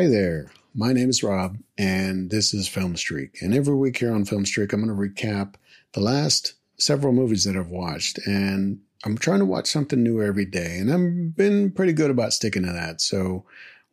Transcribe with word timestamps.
Hi 0.00 0.08
there. 0.08 0.46
My 0.74 0.94
name 0.94 1.10
is 1.10 1.22
Rob, 1.22 1.58
and 1.76 2.30
this 2.30 2.54
is 2.54 2.66
Film 2.66 2.96
Streak. 2.96 3.42
And 3.42 3.54
every 3.54 3.74
week 3.74 3.98
here 3.98 4.14
on 4.14 4.24
Film 4.24 4.46
Streak, 4.46 4.72
I'm 4.72 4.82
going 4.82 4.88
to 4.88 5.24
recap 5.24 5.56
the 5.92 6.00
last 6.00 6.54
several 6.78 7.12
movies 7.12 7.44
that 7.44 7.54
I've 7.54 7.68
watched. 7.68 8.18
And 8.26 8.80
I'm 9.04 9.18
trying 9.18 9.40
to 9.40 9.44
watch 9.44 9.66
something 9.66 10.02
new 10.02 10.22
every 10.22 10.46
day, 10.46 10.78
and 10.78 10.90
I've 10.90 11.36
been 11.36 11.70
pretty 11.70 11.92
good 11.92 12.10
about 12.10 12.32
sticking 12.32 12.62
to 12.62 12.72
that. 12.72 13.02
So 13.02 13.44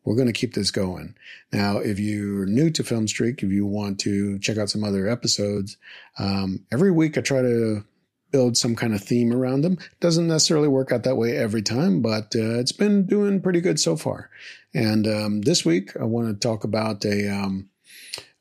we're 0.05 0.15
going 0.15 0.27
to 0.27 0.33
keep 0.33 0.53
this 0.53 0.71
going. 0.71 1.13
Now, 1.51 1.79
if 1.79 1.99
you're 1.99 2.45
new 2.45 2.69
to 2.69 2.85
Film 2.85 3.09
Streak, 3.09 3.43
if 3.43 3.51
you 3.51 3.65
want 3.65 3.99
to 3.99 4.39
check 4.39 4.57
out 4.57 4.69
some 4.69 4.85
other 4.85 5.09
episodes, 5.09 5.75
um, 6.17 6.63
every 6.71 6.89
week 6.89 7.17
I 7.17 7.21
try 7.21 7.41
to 7.41 7.83
build 8.31 8.55
some 8.55 8.75
kind 8.75 8.93
of 8.93 9.03
theme 9.03 9.33
around 9.33 9.61
them. 9.61 9.77
Doesn't 9.99 10.27
necessarily 10.27 10.67
work 10.67 10.91
out 10.93 11.03
that 11.03 11.17
way 11.17 11.37
every 11.37 11.61
time, 11.61 12.01
but 12.01 12.33
uh, 12.35 12.59
it's 12.59 12.71
been 12.71 13.05
doing 13.05 13.41
pretty 13.41 13.59
good 13.61 13.79
so 13.79 13.97
far. 13.97 14.29
And 14.73 15.07
um, 15.07 15.41
this 15.41 15.65
week, 15.65 15.95
I 15.99 16.03
want 16.03 16.27
to 16.27 16.47
talk 16.47 16.63
about 16.63 17.03
a, 17.05 17.29
um, 17.29 17.69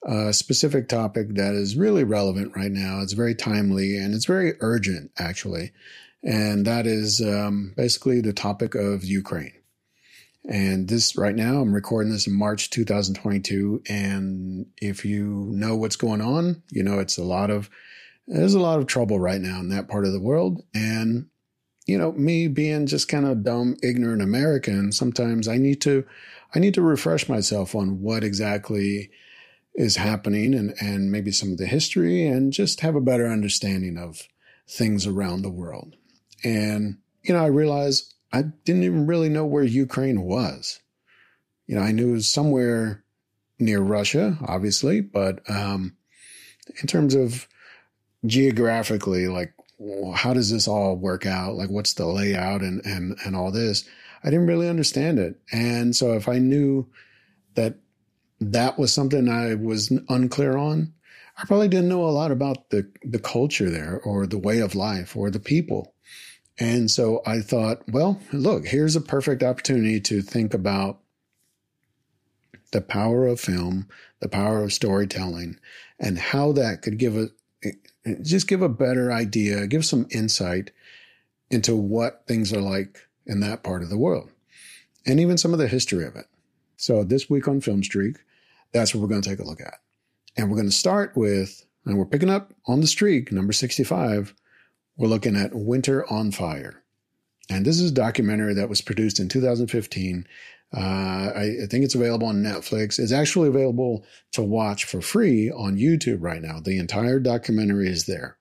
a, 0.04 0.32
specific 0.32 0.88
topic 0.88 1.34
that 1.34 1.54
is 1.54 1.76
really 1.76 2.04
relevant 2.04 2.56
right 2.56 2.70
now. 2.70 3.00
It's 3.00 3.12
very 3.12 3.34
timely 3.34 3.96
and 3.96 4.14
it's 4.14 4.26
very 4.26 4.54
urgent, 4.60 5.12
actually. 5.18 5.72
And 6.22 6.66
that 6.66 6.86
is 6.86 7.20
um, 7.20 7.72
basically 7.76 8.20
the 8.20 8.32
topic 8.32 8.74
of 8.74 9.04
Ukraine. 9.04 9.52
And 10.48 10.88
this 10.88 11.16
right 11.16 11.34
now, 11.34 11.60
I'm 11.60 11.74
recording 11.74 12.12
this 12.12 12.26
in 12.26 12.32
March 12.32 12.70
2022. 12.70 13.82
And 13.88 14.66
if 14.76 15.04
you 15.04 15.48
know 15.52 15.76
what's 15.76 15.96
going 15.96 16.20
on, 16.20 16.62
you 16.70 16.82
know 16.82 17.00
it's 17.00 17.18
a 17.18 17.24
lot 17.24 17.50
of 17.50 17.68
there's 18.28 18.54
a 18.54 18.60
lot 18.60 18.78
of 18.78 18.86
trouble 18.86 19.20
right 19.20 19.40
now 19.40 19.60
in 19.60 19.68
that 19.70 19.88
part 19.88 20.04
of 20.04 20.12
the 20.12 20.20
world. 20.20 20.62
And, 20.74 21.26
you 21.86 21.96
know, 21.96 22.12
me 22.12 22.48
being 22.48 22.86
just 22.86 23.08
kind 23.08 23.24
of 23.26 23.44
dumb, 23.44 23.76
ignorant 23.82 24.20
American, 24.20 24.90
sometimes 24.92 25.46
I 25.46 25.56
need 25.56 25.80
to, 25.82 26.04
I 26.54 26.58
need 26.58 26.74
to 26.74 26.82
refresh 26.82 27.28
myself 27.28 27.74
on 27.74 28.02
what 28.02 28.24
exactly 28.24 29.10
is 29.74 29.96
happening 29.96 30.54
and, 30.54 30.74
and 30.80 31.12
maybe 31.12 31.30
some 31.30 31.52
of 31.52 31.58
the 31.58 31.66
history 31.66 32.26
and 32.26 32.52
just 32.52 32.80
have 32.80 32.96
a 32.96 33.00
better 33.00 33.28
understanding 33.28 33.96
of 33.96 34.26
things 34.68 35.06
around 35.06 35.42
the 35.42 35.50
world. 35.50 35.94
And, 36.42 36.98
you 37.22 37.34
know, 37.34 37.42
I 37.42 37.46
realized 37.46 38.14
I 38.32 38.42
didn't 38.42 38.82
even 38.82 39.06
really 39.06 39.28
know 39.28 39.46
where 39.46 39.62
Ukraine 39.62 40.22
was. 40.22 40.80
You 41.66 41.76
know, 41.76 41.82
I 41.82 41.92
knew 41.92 42.10
it 42.10 42.12
was 42.12 42.28
somewhere 42.28 43.04
near 43.58 43.80
Russia, 43.80 44.38
obviously, 44.46 45.00
but 45.00 45.48
um, 45.48 45.96
in 46.80 46.86
terms 46.86 47.14
of 47.14 47.46
geographically, 48.24 49.28
like 49.28 49.52
how 50.14 50.32
does 50.32 50.50
this 50.50 50.66
all 50.66 50.96
work 50.96 51.26
out? 51.26 51.54
Like 51.54 51.70
what's 51.70 51.94
the 51.94 52.06
layout 52.06 52.62
and 52.62 52.84
and 52.84 53.16
and 53.24 53.36
all 53.36 53.50
this? 53.50 53.84
I 54.24 54.30
didn't 54.30 54.46
really 54.46 54.68
understand 54.68 55.18
it. 55.18 55.40
And 55.52 55.94
so 55.94 56.14
if 56.14 56.28
I 56.28 56.38
knew 56.38 56.88
that 57.54 57.76
that 58.40 58.78
was 58.78 58.92
something 58.92 59.28
I 59.28 59.54
was 59.54 59.92
unclear 60.08 60.56
on, 60.56 60.92
I 61.38 61.44
probably 61.44 61.68
didn't 61.68 61.88
know 61.88 62.04
a 62.04 62.10
lot 62.10 62.30
about 62.30 62.70
the 62.70 62.90
the 63.02 63.18
culture 63.18 63.70
there 63.70 64.00
or 64.02 64.26
the 64.26 64.38
way 64.38 64.60
of 64.60 64.74
life 64.74 65.16
or 65.16 65.30
the 65.30 65.40
people. 65.40 65.94
And 66.58 66.90
so 66.90 67.20
I 67.26 67.40
thought, 67.40 67.82
well, 67.86 68.18
look, 68.32 68.66
here's 68.66 68.96
a 68.96 69.00
perfect 69.02 69.42
opportunity 69.42 70.00
to 70.00 70.22
think 70.22 70.54
about 70.54 71.00
the 72.72 72.80
power 72.80 73.26
of 73.26 73.40
film, 73.40 73.88
the 74.20 74.28
power 74.28 74.62
of 74.62 74.72
storytelling, 74.72 75.58
and 76.00 76.18
how 76.18 76.52
that 76.52 76.80
could 76.80 76.98
give 76.98 77.16
a 77.16 77.28
just 78.22 78.48
give 78.48 78.62
a 78.62 78.68
better 78.68 79.12
idea, 79.12 79.66
give 79.66 79.84
some 79.84 80.06
insight 80.10 80.70
into 81.50 81.76
what 81.76 82.24
things 82.26 82.52
are 82.52 82.60
like 82.60 83.06
in 83.26 83.40
that 83.40 83.62
part 83.62 83.82
of 83.82 83.88
the 83.88 83.98
world 83.98 84.30
and 85.06 85.20
even 85.20 85.38
some 85.38 85.52
of 85.52 85.58
the 85.58 85.68
history 85.68 86.04
of 86.04 86.16
it. 86.16 86.26
So 86.76 87.04
this 87.04 87.30
week 87.30 87.48
on 87.48 87.60
Film 87.60 87.82
Streak, 87.82 88.18
that's 88.72 88.94
what 88.94 89.00
we're 89.00 89.08
going 89.08 89.22
to 89.22 89.28
take 89.28 89.38
a 89.38 89.44
look 89.44 89.60
at. 89.60 89.80
And 90.36 90.50
we're 90.50 90.56
going 90.56 90.68
to 90.68 90.74
start 90.74 91.16
with, 91.16 91.64
and 91.84 91.96
we're 91.96 92.04
picking 92.04 92.28
up 92.28 92.52
on 92.66 92.80
the 92.80 92.86
streak, 92.86 93.32
number 93.32 93.52
65. 93.52 94.34
We're 94.96 95.08
looking 95.08 95.36
at 95.36 95.54
Winter 95.54 96.10
on 96.10 96.32
Fire. 96.32 96.82
And 97.48 97.64
this 97.64 97.80
is 97.80 97.92
a 97.92 97.94
documentary 97.94 98.54
that 98.54 98.68
was 98.68 98.82
produced 98.82 99.20
in 99.20 99.28
2015 99.28 100.26
uh, 100.74 101.32
I, 101.34 101.56
I, 101.62 101.66
think 101.70 101.84
it's 101.84 101.94
available 101.94 102.26
on 102.26 102.42
Netflix. 102.42 102.98
It's 102.98 103.12
actually 103.12 103.48
available 103.48 104.04
to 104.32 104.42
watch 104.42 104.84
for 104.84 105.00
free 105.00 105.50
on 105.50 105.76
YouTube 105.76 106.18
right 106.20 106.42
now. 106.42 106.58
The 106.60 106.78
entire 106.78 107.20
documentary 107.20 107.88
is 107.88 108.06
there. 108.06 108.36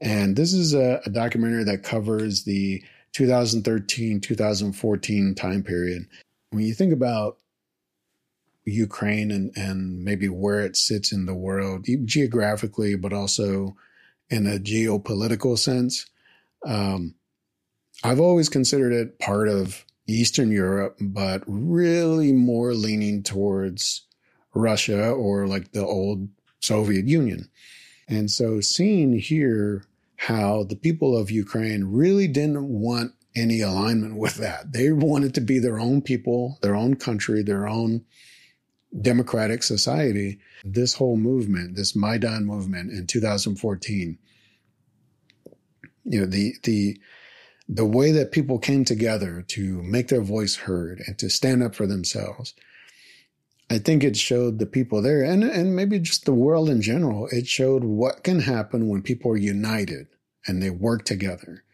And 0.00 0.36
this 0.36 0.52
is 0.52 0.72
a, 0.72 1.00
a 1.04 1.10
documentary 1.10 1.64
that 1.64 1.82
covers 1.82 2.44
the 2.44 2.82
2013 3.12 4.20
2014 4.20 5.34
time 5.34 5.62
period. 5.64 6.06
When 6.50 6.64
you 6.64 6.74
think 6.74 6.92
about 6.92 7.38
Ukraine 8.64 9.30
and, 9.30 9.50
and 9.56 10.04
maybe 10.04 10.28
where 10.28 10.60
it 10.60 10.76
sits 10.76 11.10
in 11.10 11.26
the 11.26 11.34
world, 11.34 11.86
geographically, 12.04 12.94
but 12.94 13.12
also 13.12 13.76
in 14.30 14.46
a 14.46 14.58
geopolitical 14.58 15.58
sense, 15.58 16.06
um, 16.64 17.14
I've 18.04 18.20
always 18.20 18.48
considered 18.48 18.92
it 18.92 19.18
part 19.18 19.48
of 19.48 19.84
Eastern 20.08 20.50
Europe, 20.50 20.96
but 21.00 21.42
really 21.46 22.32
more 22.32 22.74
leaning 22.74 23.22
towards 23.22 24.06
Russia 24.54 25.10
or 25.10 25.46
like 25.46 25.72
the 25.72 25.84
old 25.84 26.28
Soviet 26.60 27.06
Union. 27.06 27.48
And 28.08 28.30
so 28.30 28.60
seeing 28.60 29.18
here 29.18 29.84
how 30.16 30.64
the 30.64 30.76
people 30.76 31.16
of 31.16 31.30
Ukraine 31.30 31.84
really 31.84 32.26
didn't 32.26 32.66
want 32.66 33.12
any 33.36 33.60
alignment 33.60 34.16
with 34.16 34.36
that. 34.36 34.72
They 34.72 34.90
wanted 34.90 35.34
to 35.34 35.40
be 35.40 35.58
their 35.58 35.78
own 35.78 36.02
people, 36.02 36.58
their 36.62 36.74
own 36.74 36.96
country, 36.96 37.42
their 37.42 37.68
own 37.68 38.04
democratic 39.00 39.62
society. 39.62 40.38
This 40.64 40.94
whole 40.94 41.16
movement, 41.16 41.76
this 41.76 41.94
Maidan 41.94 42.46
movement 42.46 42.90
in 42.90 43.06
2014, 43.06 44.18
you 46.04 46.20
know, 46.20 46.26
the, 46.26 46.54
the, 46.64 46.98
the 47.68 47.84
way 47.84 48.10
that 48.12 48.32
people 48.32 48.58
came 48.58 48.84
together 48.84 49.42
to 49.42 49.82
make 49.82 50.08
their 50.08 50.22
voice 50.22 50.56
heard 50.56 51.02
and 51.06 51.18
to 51.18 51.28
stand 51.28 51.62
up 51.62 51.74
for 51.74 51.86
themselves, 51.86 52.54
I 53.70 53.78
think 53.78 54.02
it 54.02 54.16
showed 54.16 54.58
the 54.58 54.66
people 54.66 55.02
there 55.02 55.22
and, 55.22 55.44
and 55.44 55.76
maybe 55.76 55.98
just 55.98 56.24
the 56.24 56.32
world 56.32 56.70
in 56.70 56.80
general, 56.80 57.28
it 57.30 57.46
showed 57.46 57.84
what 57.84 58.24
can 58.24 58.40
happen 58.40 58.88
when 58.88 59.02
people 59.02 59.32
are 59.32 59.36
united 59.36 60.06
and 60.46 60.62
they 60.62 60.70
work 60.70 61.04
together 61.04 61.64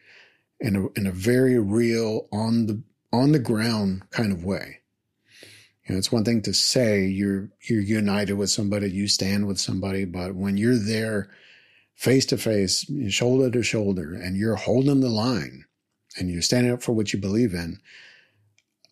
in 0.58 0.74
a, 0.74 0.88
in 0.98 1.06
a 1.06 1.12
very 1.12 1.58
real, 1.58 2.26
on 2.32 2.66
the, 2.66 2.82
on 3.12 3.30
the 3.30 3.38
ground 3.38 4.02
kind 4.10 4.32
of 4.32 4.44
way. 4.44 4.80
You 5.86 5.92
know, 5.94 5.98
it's 5.98 6.10
one 6.10 6.24
thing 6.24 6.42
to 6.42 6.54
say 6.54 7.04
you're, 7.04 7.50
you're 7.68 7.80
united 7.80 8.32
with 8.32 8.50
somebody, 8.50 8.90
you 8.90 9.06
stand 9.06 9.46
with 9.46 9.60
somebody, 9.60 10.04
but 10.04 10.34
when 10.34 10.56
you're 10.56 10.78
there 10.78 11.30
face 11.94 12.26
to 12.26 12.36
face, 12.36 12.90
shoulder 13.08 13.50
to 13.50 13.62
shoulder, 13.62 14.14
and 14.14 14.36
you're 14.36 14.56
holding 14.56 15.00
the 15.00 15.08
line, 15.08 15.64
and 16.16 16.30
you're 16.30 16.42
standing 16.42 16.72
up 16.72 16.82
for 16.82 16.92
what 16.92 17.12
you 17.12 17.18
believe 17.18 17.54
in 17.54 17.78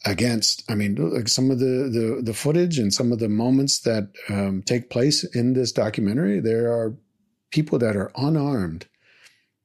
against 0.05 0.69
i 0.69 0.75
mean 0.75 0.97
like 0.97 1.29
some 1.29 1.51
of 1.51 1.59
the 1.59 1.89
the, 1.93 2.21
the 2.23 2.35
footage 2.35 2.79
and 2.79 2.93
some 2.93 3.13
of 3.13 3.19
the 3.19 3.29
moments 3.29 3.81
that 3.81 4.09
um, 4.29 4.63
take 4.63 4.91
place 4.91 5.23
in 5.35 5.53
this 5.53 5.71
documentary 5.71 6.41
there 6.41 6.73
are 6.73 6.97
people 7.51 7.79
that 7.79 7.97
are 7.97 8.11
unarmed 8.17 8.87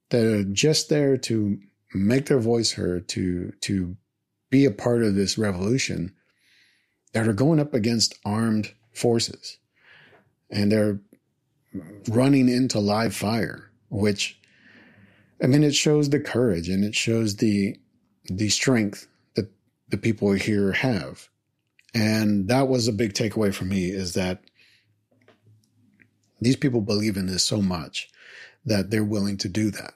that 0.10 0.24
are 0.24 0.44
just 0.44 0.90
there 0.90 1.18
to 1.18 1.58
make 1.94 2.28
their 2.28 2.40
voice 2.40 2.74
heard 2.74 3.08
to 3.08 3.52
to 3.62 3.98
be 4.50 4.66
a 4.66 4.72
part 4.72 5.04
of 5.04 5.16
this 5.16 5.38
revolution 5.38 6.14
that 7.14 7.28
are 7.28 7.34
going 7.34 7.60
up 7.60 7.74
against 7.74 8.18
armed 8.26 8.74
forces. 8.94 9.58
And 10.50 10.72
they're 10.72 11.00
running 12.10 12.50
into 12.50 12.80
live 12.80 13.16
fire 13.16 13.70
which 13.90 14.40
I 15.42 15.48
mean, 15.48 15.64
it 15.64 15.76
shows 15.76 16.10
the 16.10 16.20
courage 16.20 16.70
and 16.70 16.84
it 16.84 16.96
shows 16.96 17.38
the 17.38 17.78
the 18.26 18.50
strength 18.50 19.08
that 19.36 19.50
the 19.90 19.98
people 19.98 20.32
here 20.32 20.72
have. 20.74 21.30
And 21.94 22.48
that 22.50 22.68
was 22.68 22.88
a 22.88 22.94
big 22.94 23.14
takeaway 23.14 23.54
for 23.54 23.66
me 23.66 23.90
is 23.90 24.14
that 24.14 24.42
these 26.42 26.56
people 26.56 26.82
believe 26.82 27.18
in 27.18 27.28
this 27.28 27.44
so 27.44 27.62
much 27.62 28.10
that 28.66 28.92
they're 28.92 29.04
willing 29.04 29.38
to 29.38 29.50
do 29.50 29.72
that. 29.72 29.94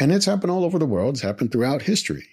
And 0.00 0.12
it's 0.12 0.26
happened 0.26 0.50
all 0.50 0.64
over 0.64 0.78
the 0.78 0.86
world. 0.86 1.14
It's 1.14 1.22
happened 1.22 1.52
throughout 1.52 1.82
history. 1.82 2.26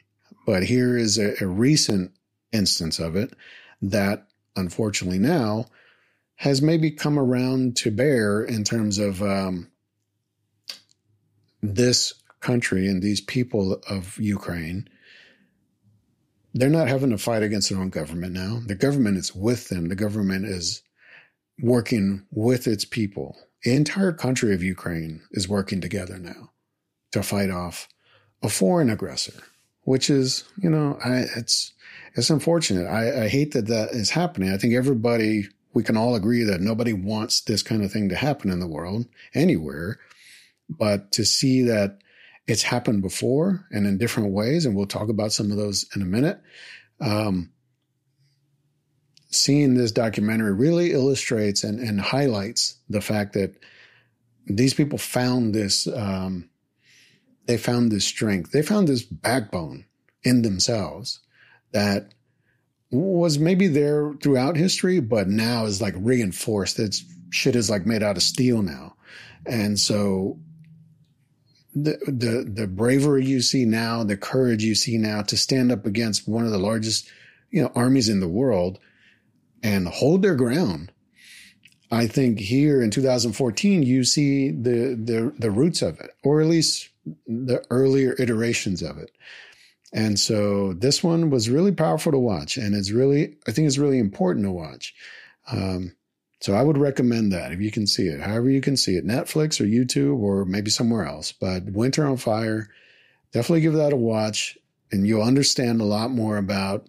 But 0.45 0.63
here 0.63 0.97
is 0.97 1.17
a, 1.17 1.41
a 1.41 1.47
recent 1.47 2.11
instance 2.51 2.99
of 2.99 3.15
it 3.15 3.33
that 3.81 4.27
unfortunately 4.55 5.19
now 5.19 5.67
has 6.37 6.61
maybe 6.61 6.89
come 6.89 7.19
around 7.19 7.77
to 7.77 7.91
bear 7.91 8.43
in 8.43 8.63
terms 8.63 8.97
of 8.97 9.21
um, 9.21 9.69
this 11.61 12.13
country 12.41 12.87
and 12.87 13.01
these 13.01 13.21
people 13.21 13.81
of 13.87 14.17
Ukraine, 14.19 14.87
they're 16.53 16.69
not 16.69 16.87
having 16.87 17.11
to 17.11 17.17
fight 17.17 17.43
against 17.43 17.69
their 17.69 17.79
own 17.79 17.89
government 17.89 18.33
now. 18.33 18.61
The 18.65 18.75
government 18.75 19.17
is 19.17 19.33
with 19.33 19.69
them. 19.69 19.87
The 19.87 19.95
government 19.95 20.45
is 20.45 20.81
working 21.61 22.25
with 22.31 22.67
its 22.67 22.83
people. 22.83 23.37
The 23.63 23.73
entire 23.73 24.11
country 24.11 24.53
of 24.53 24.63
Ukraine 24.63 25.21
is 25.31 25.47
working 25.47 25.81
together 25.81 26.17
now 26.17 26.51
to 27.11 27.23
fight 27.23 27.49
off 27.49 27.87
a 28.41 28.49
foreign 28.49 28.89
aggressor, 28.89 29.43
which 29.83 30.09
is, 30.09 30.43
you 30.57 30.69
know, 30.69 30.97
I, 31.03 31.25
it's 31.35 31.73
it's 32.15 32.29
unfortunate. 32.29 32.87
I, 32.87 33.25
I 33.25 33.27
hate 33.27 33.53
that 33.53 33.67
that 33.67 33.91
is 33.91 34.09
happening. 34.09 34.51
I 34.51 34.57
think 34.57 34.73
everybody, 34.73 35.47
we 35.73 35.83
can 35.83 35.95
all 35.95 36.15
agree 36.15 36.43
that 36.43 36.59
nobody 36.59 36.93
wants 36.93 37.41
this 37.41 37.63
kind 37.63 37.83
of 37.83 37.91
thing 37.91 38.09
to 38.09 38.15
happen 38.15 38.49
in 38.49 38.59
the 38.59 38.67
world 38.67 39.05
anywhere. 39.33 39.99
But 40.69 41.11
to 41.13 41.25
see 41.25 41.61
that 41.63 41.99
it's 42.47 42.63
happened 42.63 43.01
before 43.01 43.65
and 43.71 43.85
in 43.85 43.97
different 43.97 44.31
ways, 44.31 44.65
and 44.65 44.75
we'll 44.75 44.87
talk 44.87 45.09
about 45.09 45.31
some 45.31 45.51
of 45.51 45.57
those 45.57 45.85
in 45.95 46.01
a 46.01 46.05
minute. 46.05 46.41
Um, 46.99 47.51
seeing 49.29 49.75
this 49.75 49.91
documentary 49.91 50.53
really 50.53 50.91
illustrates 50.91 51.63
and, 51.63 51.79
and 51.79 52.01
highlights 52.01 52.75
the 52.89 53.01
fact 53.01 53.33
that 53.33 53.55
these 54.45 54.73
people 54.73 54.97
found 54.97 55.55
this 55.55 55.87
um, 55.87 56.49
they 57.45 57.57
found 57.57 57.91
this 57.91 58.05
strength. 58.05 58.51
They 58.51 58.61
found 58.61 58.87
this 58.87 59.03
backbone 59.03 59.85
in 60.23 60.41
themselves 60.41 61.19
that 61.71 62.13
was 62.91 63.39
maybe 63.39 63.67
there 63.67 64.13
throughout 64.21 64.57
history 64.57 64.99
but 64.99 65.27
now 65.27 65.65
is 65.65 65.81
like 65.81 65.95
reinforced. 65.97 66.77
That 66.77 66.99
shit 67.29 67.55
is 67.55 67.69
like 67.69 67.85
made 67.85 68.03
out 68.03 68.17
of 68.17 68.23
steel 68.23 68.61
now. 68.61 68.95
And 69.45 69.79
so 69.79 70.39
the 71.73 71.97
the 72.05 72.49
the 72.53 72.67
bravery 72.67 73.25
you 73.25 73.41
see 73.41 73.65
now 73.65 74.03
the 74.03 74.17
courage 74.17 74.63
you 74.63 74.75
see 74.75 74.97
now 74.97 75.21
to 75.21 75.37
stand 75.37 75.71
up 75.71 75.85
against 75.85 76.27
one 76.27 76.45
of 76.45 76.51
the 76.51 76.59
largest 76.59 77.09
you 77.49 77.61
know 77.61 77.71
armies 77.75 78.09
in 78.09 78.19
the 78.19 78.27
world 78.27 78.79
and 79.63 79.87
hold 79.87 80.21
their 80.21 80.35
ground. 80.35 80.91
I 81.91 82.07
think 82.07 82.39
here 82.39 82.81
in 82.81 82.89
2014, 82.89 83.83
you 83.83 84.03
see 84.03 84.49
the, 84.49 84.95
the, 84.95 85.33
the 85.37 85.51
roots 85.51 85.81
of 85.81 85.99
it, 85.99 86.11
or 86.23 86.41
at 86.41 86.47
least 86.47 86.89
the 87.27 87.63
earlier 87.69 88.15
iterations 88.17 88.81
of 88.81 88.97
it. 88.97 89.11
And 89.93 90.17
so 90.17 90.71
this 90.71 91.03
one 91.03 91.29
was 91.29 91.49
really 91.49 91.73
powerful 91.73 92.13
to 92.13 92.17
watch. 92.17 92.55
And 92.55 92.73
it's 92.73 92.91
really, 92.91 93.35
I 93.45 93.51
think 93.51 93.67
it's 93.67 93.77
really 93.77 93.99
important 93.99 94.45
to 94.45 94.51
watch. 94.51 94.95
Um, 95.51 95.95
so 96.41 96.55
I 96.55 96.63
would 96.63 96.77
recommend 96.77 97.31
that 97.31 97.51
if 97.51 97.61
you 97.61 97.69
can 97.69 97.85
see 97.85 98.07
it, 98.07 98.19
however 98.19 98.49
you 98.49 98.61
can 98.61 98.75
see 98.75 98.95
it, 98.95 99.05
Netflix 99.05 99.61
or 99.61 99.65
YouTube 99.65 100.19
or 100.19 100.43
maybe 100.43 100.71
somewhere 100.71 101.05
else. 101.05 101.31
But 101.31 101.65
Winter 101.65 102.05
on 102.05 102.17
Fire, 102.17 102.67
definitely 103.31 103.61
give 103.61 103.73
that 103.73 103.93
a 103.93 103.97
watch 103.97 104.57
and 104.91 105.05
you'll 105.05 105.21
understand 105.21 105.79
a 105.79 105.85
lot 105.85 106.09
more 106.09 106.37
about 106.37 106.87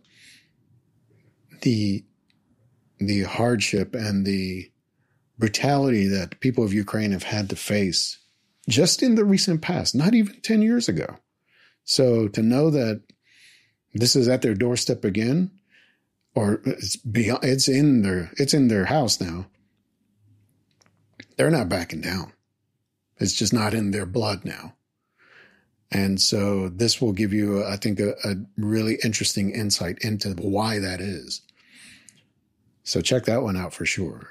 the 1.60 2.04
the 2.98 3.24
hardship 3.24 3.94
and 3.94 4.24
the 4.24 4.70
brutality 5.38 6.06
that 6.06 6.40
people 6.40 6.64
of 6.64 6.72
Ukraine 6.72 7.12
have 7.12 7.24
had 7.24 7.50
to 7.50 7.56
face 7.56 8.18
just 8.68 9.02
in 9.02 9.16
the 9.16 9.24
recent 9.24 9.60
past, 9.60 9.94
not 9.94 10.14
even 10.14 10.40
10 10.40 10.62
years 10.62 10.88
ago. 10.88 11.18
So 11.84 12.28
to 12.28 12.42
know 12.42 12.70
that 12.70 13.02
this 13.92 14.14
is 14.14 14.28
at 14.28 14.42
their 14.42 14.54
doorstep 14.54 15.04
again, 15.04 15.50
or 16.34 16.60
it's 16.64 16.96
beyond, 16.96 17.44
it's 17.44 17.68
in 17.68 18.02
their, 18.02 18.30
it's 18.38 18.54
in 18.54 18.68
their 18.68 18.86
house 18.86 19.20
now. 19.20 19.46
They're 21.36 21.50
not 21.50 21.68
backing 21.68 22.00
down. 22.00 22.32
It's 23.18 23.34
just 23.34 23.52
not 23.52 23.74
in 23.74 23.90
their 23.90 24.06
blood 24.06 24.44
now. 24.44 24.74
And 25.90 26.20
so 26.20 26.70
this 26.70 27.00
will 27.00 27.12
give 27.12 27.32
you, 27.32 27.64
I 27.64 27.76
think, 27.76 28.00
a, 28.00 28.14
a 28.24 28.36
really 28.56 28.98
interesting 29.04 29.50
insight 29.50 29.98
into 30.00 30.30
why 30.30 30.78
that 30.78 31.00
is. 31.00 31.42
So 32.82 33.00
check 33.00 33.24
that 33.26 33.42
one 33.42 33.56
out 33.56 33.74
for 33.74 33.84
sure. 33.84 34.28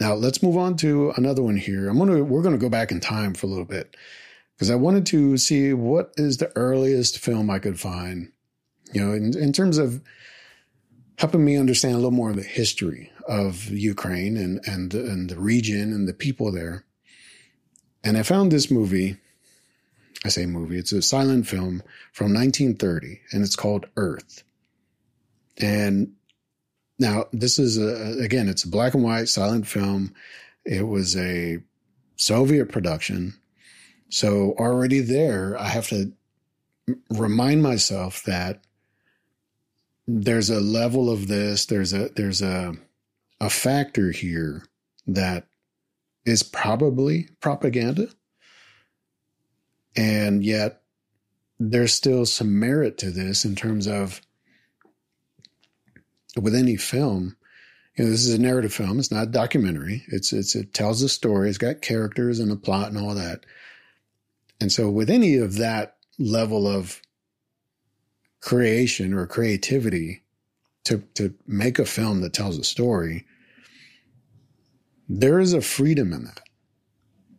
Now 0.00 0.14
let's 0.14 0.42
move 0.42 0.56
on 0.56 0.76
to 0.78 1.12
another 1.16 1.42
one 1.42 1.56
here. 1.56 1.88
I'm 1.88 1.98
gonna 1.98 2.24
we're 2.24 2.42
gonna 2.42 2.56
go 2.56 2.68
back 2.68 2.90
in 2.90 3.00
time 3.00 3.34
for 3.34 3.46
a 3.46 3.50
little 3.50 3.64
bit 3.64 3.96
because 4.54 4.70
I 4.70 4.74
wanted 4.74 5.04
to 5.06 5.36
see 5.36 5.72
what 5.72 6.12
is 6.16 6.38
the 6.38 6.50
earliest 6.56 7.18
film 7.18 7.50
I 7.50 7.58
could 7.58 7.78
find. 7.78 8.32
You 8.92 9.04
know, 9.04 9.12
in, 9.12 9.36
in 9.36 9.52
terms 9.52 9.78
of 9.78 10.02
helping 11.18 11.44
me 11.44 11.56
understand 11.56 11.94
a 11.94 11.98
little 11.98 12.10
more 12.10 12.30
of 12.30 12.36
the 12.36 12.42
history 12.42 13.10
of 13.28 13.68
Ukraine 13.70 14.36
and 14.36 14.60
and 14.66 14.92
and 14.94 15.30
the 15.30 15.38
region 15.38 15.92
and 15.92 16.08
the 16.08 16.14
people 16.14 16.52
there. 16.52 16.84
And 18.04 18.16
I 18.16 18.22
found 18.22 18.50
this 18.50 18.70
movie. 18.70 19.16
I 20.24 20.28
say 20.28 20.46
movie. 20.46 20.78
It's 20.78 20.92
a 20.92 21.02
silent 21.02 21.46
film 21.46 21.82
from 22.12 22.32
1930, 22.32 23.20
and 23.32 23.42
it's 23.42 23.56
called 23.56 23.86
Earth. 23.96 24.44
And 25.58 26.12
now, 26.98 27.26
this 27.32 27.58
is 27.58 27.78
a, 27.78 28.22
again, 28.22 28.48
it's 28.48 28.62
a 28.64 28.68
black 28.68 28.94
and 28.94 29.02
white 29.02 29.28
silent 29.28 29.66
film. 29.66 30.14
It 30.64 30.86
was 30.86 31.16
a 31.16 31.58
Soviet 32.16 32.70
production. 32.70 33.34
So 34.08 34.54
already 34.58 35.00
there, 35.00 35.58
I 35.58 35.68
have 35.68 35.88
to 35.88 36.12
remind 37.10 37.62
myself 37.62 38.22
that 38.24 38.60
there's 40.06 40.50
a 40.50 40.60
level 40.60 41.10
of 41.10 41.28
this, 41.28 41.66
there's 41.66 41.92
a, 41.92 42.08
there's 42.16 42.42
a, 42.42 42.74
a 43.40 43.50
factor 43.50 44.10
here 44.10 44.64
that 45.06 45.46
is 46.24 46.42
probably 46.42 47.28
propaganda. 47.40 48.08
And 49.96 50.44
yet 50.44 50.82
there's 51.58 51.94
still 51.94 52.26
some 52.26 52.58
merit 52.58 52.98
to 52.98 53.10
this 53.10 53.44
in 53.44 53.54
terms 53.54 53.86
of 53.86 54.20
with 56.40 56.54
any 56.54 56.76
film, 56.76 57.36
you 57.96 58.04
know, 58.04 58.10
this 58.10 58.26
is 58.26 58.34
a 58.34 58.40
narrative 58.40 58.72
film. 58.72 58.98
It's 58.98 59.10
not 59.10 59.28
a 59.28 59.30
documentary. 59.30 60.02
It's, 60.08 60.32
it's, 60.32 60.54
it 60.54 60.72
tells 60.72 61.02
a 61.02 61.08
story. 61.08 61.48
It's 61.48 61.58
got 61.58 61.82
characters 61.82 62.38
and 62.38 62.50
a 62.50 62.56
plot 62.56 62.88
and 62.88 62.96
all 62.96 63.14
that. 63.14 63.44
And 64.60 64.72
so 64.72 64.88
with 64.88 65.10
any 65.10 65.36
of 65.36 65.56
that 65.56 65.96
level 66.18 66.66
of 66.66 67.02
creation 68.42 69.14
or 69.14 69.26
creativity 69.26 70.22
to, 70.84 70.98
to 71.14 71.34
make 71.46 71.78
a 71.78 71.86
film 71.86 72.20
that 72.20 72.34
tells 72.34 72.58
a 72.58 72.64
story, 72.64 73.24
there 75.08 75.40
is 75.40 75.54
a 75.54 75.60
freedom 75.62 76.12
in 76.12 76.24
that. 76.24 76.40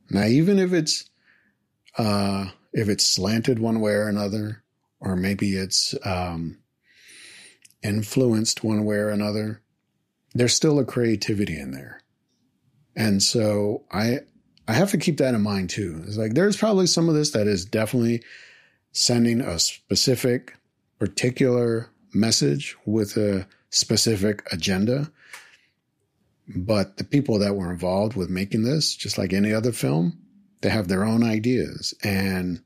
Now, 0.09 0.25
even 0.25 0.57
if 0.57 0.73
it's, 0.73 1.09
uh, 1.97 2.47
if 2.71 2.89
it's 2.89 3.05
slanted 3.05 3.59
one 3.59 3.79
way 3.79 3.91
or 3.91 4.07
another, 4.07 4.63
or 4.99 5.15
maybe 5.15 5.55
it's, 5.55 5.93
um, 6.03 6.59
influenced 7.83 8.63
one 8.63 8.85
way 8.85 8.95
or 8.95 9.09
another, 9.09 9.61
there's 10.33 10.53
still 10.53 10.79
a 10.79 10.85
creativity 10.85 11.59
in 11.59 11.71
there. 11.71 12.01
And 12.95 13.21
so 13.21 13.83
I 13.91 14.19
I 14.67 14.73
have 14.73 14.91
to 14.91 14.97
keep 14.97 15.17
that 15.17 15.35
in 15.35 15.41
mind 15.41 15.69
too. 15.69 16.01
It's 16.05 16.17
like 16.17 16.33
there's 16.33 16.55
probably 16.55 16.87
some 16.87 17.09
of 17.09 17.15
this 17.15 17.31
that 17.31 17.47
is 17.47 17.65
definitely 17.65 18.23
sending 18.93 19.41
a 19.41 19.59
specific, 19.59 20.55
particular 21.03 21.89
message 22.13 22.77
with 22.85 23.17
a 23.17 23.45
specific 23.71 24.41
agenda. 24.53 25.11
But 26.47 26.95
the 26.95 27.03
people 27.03 27.39
that 27.39 27.55
were 27.57 27.69
involved 27.69 28.15
with 28.15 28.29
making 28.29 28.63
this, 28.63 28.95
just 28.95 29.17
like 29.17 29.33
any 29.33 29.51
other 29.51 29.73
film, 29.73 30.17
they 30.61 30.69
have 30.69 30.87
their 30.87 31.03
own 31.03 31.21
ideas. 31.21 31.93
And 32.03 32.61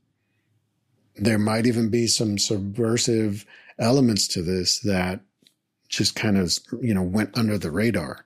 there 1.16 1.40
might 1.40 1.66
even 1.66 1.88
be 1.90 2.06
some 2.06 2.38
subversive 2.38 3.44
elements 3.76 4.28
to 4.28 4.42
this 4.42 4.78
that 4.82 5.18
just 5.88 6.14
kind 6.14 6.38
of, 6.38 6.56
you 6.80 6.94
know, 6.94 7.02
went 7.02 7.36
under 7.36 7.58
the 7.58 7.72
radar. 7.72 8.24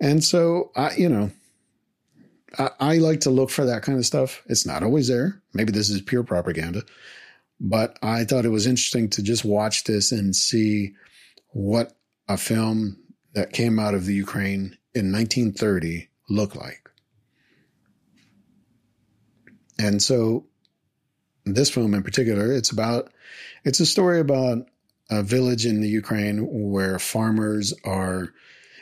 And 0.00 0.22
so 0.22 0.70
I, 0.76 0.94
you 0.96 1.08
know, 1.08 1.30
I, 2.58 2.70
I 2.78 2.98
like 2.98 3.20
to 3.20 3.30
look 3.30 3.48
for 3.48 3.64
that 3.64 3.82
kind 3.82 3.96
of 3.96 4.04
stuff. 4.04 4.42
It's 4.48 4.66
not 4.66 4.82
always 4.82 5.08
there. 5.08 5.40
Maybe 5.54 5.72
this 5.72 5.88
is 5.88 6.02
pure 6.02 6.24
propaganda, 6.24 6.82
but 7.60 7.98
I 8.02 8.24
thought 8.24 8.44
it 8.44 8.50
was 8.50 8.66
interesting 8.66 9.08
to 9.10 9.22
just 9.22 9.44
watch 9.44 9.84
this 9.84 10.12
and 10.12 10.34
see 10.34 10.94
what 11.48 11.92
a 12.28 12.36
film 12.36 12.98
that 13.32 13.52
came 13.52 13.78
out 13.78 13.94
of 13.94 14.04
the 14.04 14.14
Ukraine 14.14 14.76
in 14.94 15.12
1930 15.12 16.08
looked 16.28 16.56
like. 16.56 16.90
And 19.78 20.02
so 20.02 20.46
this 21.44 21.70
film 21.70 21.94
in 21.94 22.02
particular, 22.02 22.52
it's 22.52 22.70
about, 22.70 23.12
it's 23.64 23.80
a 23.80 23.86
story 23.86 24.20
about 24.20 24.66
a 25.10 25.22
village 25.22 25.66
in 25.66 25.80
the 25.80 25.88
Ukraine 25.88 26.70
where 26.70 26.98
farmers 26.98 27.72
are, 27.84 28.32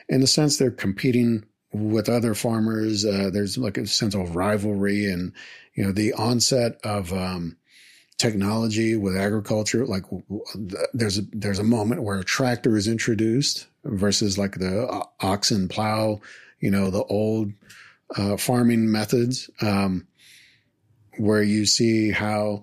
in 0.08 0.22
a 0.22 0.26
sense, 0.26 0.56
they're 0.56 0.70
competing 0.70 1.44
with 1.72 2.08
other 2.08 2.34
farmers. 2.34 3.04
Uh, 3.04 3.30
there's 3.32 3.58
like 3.58 3.76
a 3.76 3.86
sense 3.86 4.14
of 4.14 4.36
rivalry 4.36 5.06
and, 5.06 5.32
you 5.74 5.84
know, 5.84 5.92
the 5.92 6.12
onset 6.14 6.78
of, 6.84 7.12
um, 7.12 7.56
technology 8.18 8.96
with 8.96 9.16
agriculture. 9.16 9.86
Like 9.86 10.04
there's 10.92 11.18
a, 11.18 11.22
there's 11.32 11.58
a 11.58 11.64
moment 11.64 12.02
where 12.02 12.18
a 12.18 12.24
tractor 12.24 12.76
is 12.76 12.88
introduced 12.88 13.66
versus 13.84 14.38
like 14.38 14.52
the 14.52 15.04
oxen 15.20 15.68
plow, 15.68 16.20
you 16.60 16.70
know, 16.70 16.90
the 16.90 17.04
old, 17.04 17.52
uh, 18.16 18.36
farming 18.36 18.90
methods, 18.90 19.50
um, 19.60 20.06
where 21.18 21.42
you 21.42 21.66
see 21.66 22.10
how, 22.10 22.62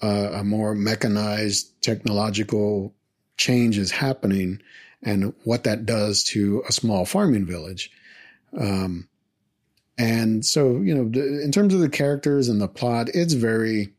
uh, 0.00 0.30
a 0.34 0.44
more 0.44 0.74
mechanized 0.74 1.82
technological 1.82 2.94
change 3.36 3.78
is 3.78 3.90
happening 3.90 4.60
and 5.02 5.34
what 5.44 5.64
that 5.64 5.86
does 5.86 6.22
to 6.22 6.62
a 6.68 6.72
small 6.72 7.04
farming 7.04 7.46
village. 7.46 7.90
Um, 8.56 9.08
and 9.96 10.44
so, 10.46 10.80
you 10.80 10.94
know, 10.94 11.20
in 11.20 11.50
terms 11.50 11.74
of 11.74 11.80
the 11.80 11.88
characters 11.88 12.48
and 12.48 12.60
the 12.60 12.68
plot, 12.68 13.08
it's 13.14 13.32
very 13.32 13.94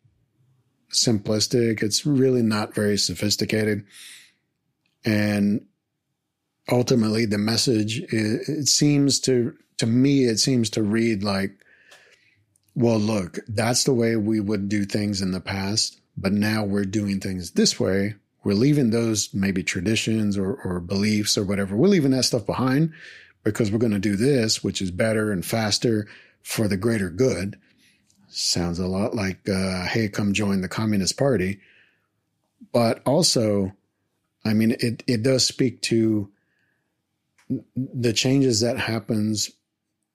simplistic. 0.91 1.84
It's 1.84 2.05
really 2.05 2.41
not 2.41 2.74
very 2.74 2.98
sophisticated. 2.98 3.86
And 5.05 5.65
ultimately, 6.72 7.25
the 7.25 7.38
message 7.38 8.00
it, 8.12 8.67
seems 8.67 9.19
to 9.22 9.55
to 9.77 9.86
me 9.86 10.25
it 10.25 10.39
seems 10.39 10.69
to 10.72 10.84
read 10.84 11.24
like, 11.24 11.51
well, 12.75 13.00
look, 13.00 13.39
that's 13.48 13.84
the 13.84 13.93
way 13.93 14.15
we 14.15 14.39
would 14.39 14.69
do 14.69 14.86
things 14.86 15.22
in 15.22 15.31
the 15.31 15.41
past, 15.41 16.00
but 16.17 16.34
now 16.34 16.63
we're 16.63 16.86
doing 16.86 17.19
things 17.19 17.51
this 17.51 17.79
way. 17.79 18.15
We're 18.43 18.53
leaving 18.53 18.89
those 18.89 19.34
maybe 19.34 19.63
traditions 19.63 20.38
or, 20.38 20.53
or 20.53 20.79
beliefs 20.79 21.38
or 21.38 21.43
whatever. 21.43 21.75
We're 21.75 21.88
leaving 21.88 22.12
that 22.12 22.24
stuff 22.24 22.46
behind 22.46 22.93
because 23.43 23.72
we're 23.72 23.79
going 23.79 23.91
to 23.91 24.00
do 24.00 24.15
this, 24.15 24.63
which 24.63 24.81
is 24.81 24.91
better 24.91 25.31
and 25.31 25.46
faster 25.46 26.08
for 26.41 26.67
the 26.67 26.77
greater 26.77 27.10
good. 27.10 27.58
Sounds 28.29 28.79
a 28.79 28.88
lot 28.88 29.15
like, 29.15 29.50
uh, 29.50 29.86
hey, 29.86 30.07
come 30.07 30.33
join 30.33 30.62
the 30.62 30.69
Communist 30.69 31.17
Party. 31.17 31.59
But 32.71 33.01
also, 33.05 33.74
I 34.45 34.53
mean, 34.53 34.75
it, 34.79 35.03
it 35.07 35.24
does 35.24 35.45
speak 35.45 35.81
to 35.83 36.29
the 37.75 38.13
changes 38.13 38.62
that 38.62 38.77
happens 38.77 39.50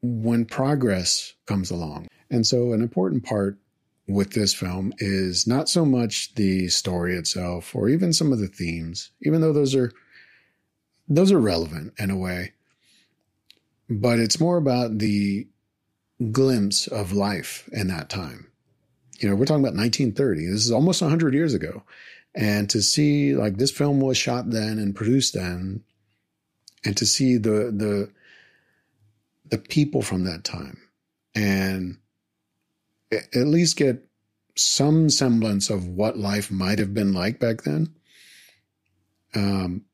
when 0.02 0.44
progress 0.44 1.35
comes 1.47 1.71
along. 1.71 2.06
And 2.30 2.47
so 2.47 2.73
an 2.73 2.83
important 2.83 3.25
part 3.25 3.59
with 4.06 4.33
this 4.33 4.54
film 4.54 4.92
is 4.99 5.47
not 5.47 5.68
so 5.68 5.85
much 5.85 6.35
the 6.35 6.68
story 6.68 7.16
itself 7.16 7.75
or 7.75 7.88
even 7.88 8.12
some 8.12 8.33
of 8.33 8.38
the 8.38 8.49
themes, 8.49 9.11
even 9.23 9.40
though 9.40 9.52
those 9.52 9.75
are 9.75 9.90
those 11.09 11.33
are 11.33 11.40
relevant 11.40 11.92
in 11.99 12.11
a 12.11 12.16
way. 12.16 12.52
But 13.90 14.18
it's 14.18 14.40
more 14.40 14.56
about 14.56 14.99
the 14.99 15.47
glimpse 16.30 16.87
of 16.87 17.12
life 17.12 17.68
in 17.73 17.88
that 17.88 18.09
time. 18.09 18.50
You 19.18 19.28
know, 19.28 19.35
we're 19.35 19.47
talking 19.47 19.64
about 19.64 19.76
1930. 19.76 20.47
This 20.47 20.64
is 20.66 20.73
almost 20.73 21.02
100 21.02 21.35
years 21.35 21.54
ago. 21.54 21.83
And 22.35 22.68
to 22.71 22.83
see 22.83 23.35
like 23.35 23.56
this 23.56 23.71
film 23.71 24.00
was 24.00 24.16
shot 24.16 24.50
then 24.50 24.78
and 24.78 24.94
produced 24.94 25.35
then 25.35 25.85
and 26.85 26.97
to 26.97 27.06
see 27.06 27.37
the 27.37 27.73
the 27.75 28.11
the 29.50 29.59
people 29.59 30.02
from 30.02 30.25
that 30.25 30.42
time 30.42 30.78
and 31.35 31.99
at 33.12 33.47
least 33.47 33.76
get 33.76 34.04
some 34.56 35.11
semblance 35.11 35.71
of 35.71 35.87
what 35.87 36.18
life 36.18 36.50
might 36.50 36.78
have 36.78 36.94
been 36.94 37.12
like 37.12 37.38
back 37.38 37.62
then. 37.62 37.94
Um, 39.35 39.85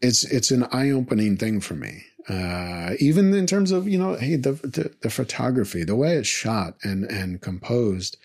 it's 0.00 0.24
it's 0.24 0.50
an 0.50 0.64
eye 0.64 0.90
opening 0.90 1.36
thing 1.36 1.60
for 1.60 1.74
me. 1.74 2.04
Uh, 2.28 2.94
even 3.00 3.34
in 3.34 3.46
terms 3.46 3.70
of 3.70 3.86
you 3.86 3.98
know, 3.98 4.14
hey, 4.14 4.36
the, 4.36 4.52
the, 4.52 4.94
the 5.02 5.10
photography, 5.10 5.84
the 5.84 5.96
way 5.96 6.16
it's 6.16 6.28
shot 6.28 6.76
and 6.82 7.04
and 7.04 7.40
composed. 7.40 8.16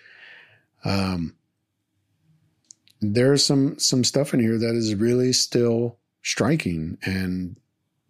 Um, 0.85 1.35
there's 3.01 3.43
some 3.43 3.77
some 3.79 4.03
stuff 4.03 4.33
in 4.33 4.39
here 4.39 4.57
that 4.57 4.75
is 4.75 4.95
really 4.95 5.33
still 5.33 5.97
striking 6.21 6.97
and 7.03 7.57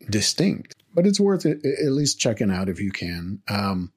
distinct, 0.10 0.75
but 0.93 1.08
it's 1.08 1.19
worth 1.19 1.46
it, 1.46 1.63
at 1.65 1.91
least 1.91 2.19
checking 2.19 2.51
out 2.51 2.69
if 2.69 2.79
you 2.79 2.91
can. 2.91 3.41
Um, 3.48 3.91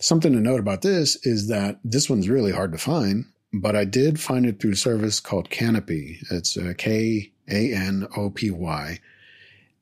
Something 0.00 0.32
to 0.32 0.40
note 0.40 0.60
about 0.60 0.82
this 0.82 1.16
is 1.24 1.48
that 1.48 1.78
this 1.84 2.10
one's 2.10 2.28
really 2.28 2.52
hard 2.52 2.72
to 2.72 2.78
find, 2.78 3.26
but 3.52 3.76
I 3.76 3.84
did 3.84 4.20
find 4.20 4.44
it 4.44 4.60
through 4.60 4.72
a 4.72 4.76
service 4.76 5.20
called 5.20 5.50
Kanopy 5.50 6.18
It's 6.30 6.56
uh, 6.56 6.74
K 6.76 7.32
A 7.48 7.72
N 7.72 8.08
O 8.16 8.28
P 8.28 8.50
Y. 8.50 8.98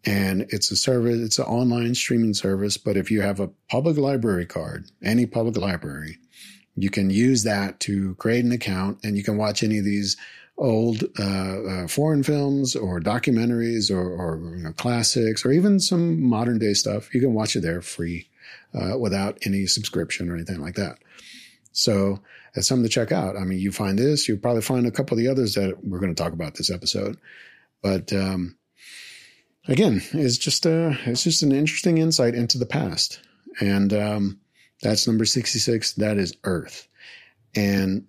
And 0.05 0.47
it's 0.51 0.71
a 0.71 0.77
service, 0.77 1.21
it's 1.21 1.39
an 1.39 1.45
online 1.45 1.95
streaming 1.95 2.35
service. 2.35 2.77
But 2.77 2.97
if 2.97 3.11
you 3.11 3.23
have 3.23 3.39
a 3.39 3.51
public 3.71 3.97
library 3.97 4.47
card, 4.47 4.91
any 5.03 5.27
public 5.27 5.57
library, 5.57 6.19
you 6.75 6.91
can 6.91 7.11
use 7.11 7.45
that 7.45 7.81
to 7.81 8.15
create 8.17 8.45
an 8.45 8.53
account 8.53 8.99
and 9.05 9.17
you 9.17 9.23
can 9.23 9.37
watch 9.37 9.63
any 9.63 9.79
of 9.79 9.85
these 9.85 10.17
old 10.59 11.05
uh, 11.19 11.63
uh, 11.63 11.87
foreign 11.89 12.23
films 12.23 12.77
or 12.77 13.01
documentaries 13.01 13.91
or, 13.91 14.01
or 14.01 14.57
you 14.57 14.63
know, 14.63 14.73
classics 14.73 15.45
or 15.45 15.53
even 15.53 15.81
some 15.81 16.23
modern 16.23 16.59
day 16.59 16.73
stuff. 16.73 17.15
You 17.15 17.21
can 17.21 17.35
watch 17.35 17.57
it 17.57 17.61
there 17.61 17.83
free 17.83 18.29
uh, 18.75 18.99
without 18.99 19.39
any 19.45 19.67
subscription 19.67 20.29
or 20.29 20.35
anything 20.35 20.61
like 20.61 20.75
that. 20.75 20.99
So 21.73 22.21
it's 22.55 22.69
something 22.69 22.85
to 22.85 22.89
check 22.89 23.13
out. 23.13 23.37
I 23.37 23.45
mean, 23.45 23.59
you 23.59 23.73
find 23.73 23.99
this, 23.99 24.29
you'll 24.29 24.39
probably 24.39 24.63
find 24.63 24.87
a 24.87 24.91
couple 24.91 25.17
of 25.17 25.19
the 25.19 25.29
others 25.29 25.55
that 25.55 25.85
we're 25.85 26.01
going 26.01 26.15
to 26.15 26.23
talk 26.23 26.33
about 26.33 26.55
this 26.55 26.71
episode. 26.71 27.19
But 27.83 28.13
um, 28.13 28.57
again, 29.69 30.03
it's 30.13 30.39
just 30.39 30.67
a 30.67 30.99
it's 31.07 31.25
just 31.25 31.43
an 31.43 31.53
interesting 31.53 31.99
insight 31.99 32.35
into 32.35 32.59
the 32.59 32.67
past, 32.67 33.21
and 33.61 33.93
um, 33.93 34.41
that's 34.83 35.07
number 35.07 35.25
sixty 35.25 35.59
six. 35.59 35.93
That 35.95 36.19
is 36.19 36.35
Earth, 36.45 36.89
and 37.55 38.07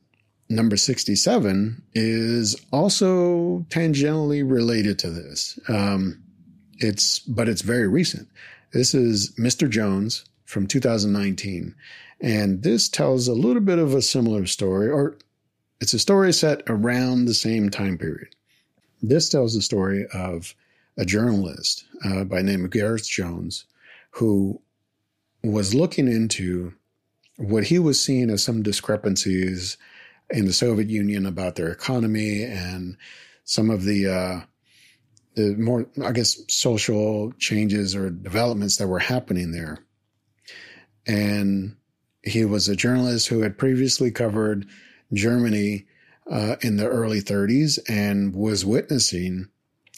number 0.50 0.77
sixty 0.77 1.15
seven 1.15 1.83
is 1.93 2.55
also 2.72 3.65
tangentially 3.69 4.50
related 4.50 5.00
to 5.00 5.10
this. 5.10 5.60
Um, 5.67 6.24
it's 6.79 7.19
but 7.19 7.48
it's 7.48 7.62
very 7.62 7.88
recent. 7.88 8.27
This 8.74 8.95
is 8.95 9.31
Mr. 9.38 9.69
Jones 9.69 10.25
from 10.45 10.67
2019. 10.67 11.75
And 12.22 12.63
this 12.63 12.88
tells 12.88 13.27
a 13.27 13.33
little 13.33 13.62
bit 13.62 13.79
of 13.79 13.93
a 13.93 14.01
similar 14.01 14.45
story, 14.45 14.89
or 14.89 15.17
it's 15.81 15.93
a 15.93 16.00
story 16.00 16.31
set 16.31 16.63
around 16.67 17.25
the 17.25 17.33
same 17.33 17.69
time 17.69 17.98
period. 17.98 18.36
This 19.01 19.27
tells 19.27 19.53
the 19.53 19.62
story 19.62 20.05
of 20.13 20.55
a 20.97 21.05
journalist 21.05 21.85
uh, 22.05 22.23
by 22.23 22.41
name 22.41 22.65
of 22.65 22.71
Gareth 22.71 23.07
Jones 23.07 23.65
who 24.12 24.62
was 25.43 25.73
looking 25.73 26.07
into 26.07 26.73
what 27.38 27.65
he 27.65 27.79
was 27.79 28.03
seeing 28.03 28.29
as 28.29 28.43
some 28.43 28.62
discrepancies 28.62 29.77
in 30.29 30.45
the 30.45 30.53
Soviet 30.53 30.89
Union 30.89 31.25
about 31.25 31.55
their 31.55 31.71
economy 31.71 32.43
and 32.43 32.97
some 33.43 33.69
of 33.69 33.83
the 33.83 34.07
uh, 34.07 34.45
the 35.35 35.55
more, 35.55 35.88
I 36.03 36.12
guess, 36.12 36.39
social 36.47 37.31
changes 37.39 37.95
or 37.95 38.09
developments 38.09 38.77
that 38.77 38.88
were 38.88 39.00
happening 39.00 39.51
there. 39.51 39.79
And 41.07 41.75
he 42.21 42.45
was 42.45 42.69
a 42.69 42.75
journalist 42.75 43.27
who 43.27 43.41
had 43.41 43.57
previously 43.57 44.12
covered 44.12 44.67
Germany 45.12 45.85
uh, 46.29 46.55
in 46.62 46.77
the 46.77 46.88
early 46.88 47.21
30s 47.21 47.79
and 47.89 48.35
was 48.35 48.63
witnessing, 48.63 49.50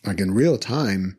like 0.05 0.19
in 0.19 0.33
real 0.33 0.57
time, 0.57 1.17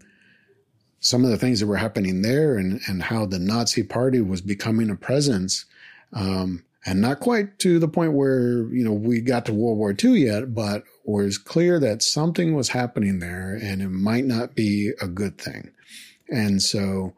some 1.00 1.24
of 1.24 1.30
the 1.30 1.36
things 1.36 1.60
that 1.60 1.66
were 1.66 1.76
happening 1.76 2.22
there 2.22 2.56
and, 2.56 2.80
and 2.88 3.02
how 3.02 3.26
the 3.26 3.38
Nazi 3.38 3.82
party 3.82 4.20
was 4.20 4.40
becoming 4.40 4.90
a 4.90 4.96
presence. 4.96 5.64
Um, 6.12 6.64
and 6.84 7.00
not 7.00 7.20
quite 7.20 7.58
to 7.60 7.78
the 7.80 7.88
point 7.88 8.12
where, 8.12 8.68
you 8.68 8.84
know, 8.84 8.92
we 8.92 9.20
got 9.20 9.44
to 9.46 9.52
World 9.52 9.78
War 9.78 9.94
II 10.02 10.24
yet, 10.24 10.54
but 10.54 10.84
was 11.04 11.36
clear 11.36 11.80
that 11.80 12.02
something 12.02 12.54
was 12.54 12.68
happening 12.68 13.18
there 13.18 13.58
and 13.60 13.82
it 13.82 13.88
might 13.88 14.24
not 14.24 14.54
be 14.54 14.92
a 15.00 15.08
good 15.08 15.36
thing. 15.36 15.72
And 16.28 16.62
so 16.62 17.14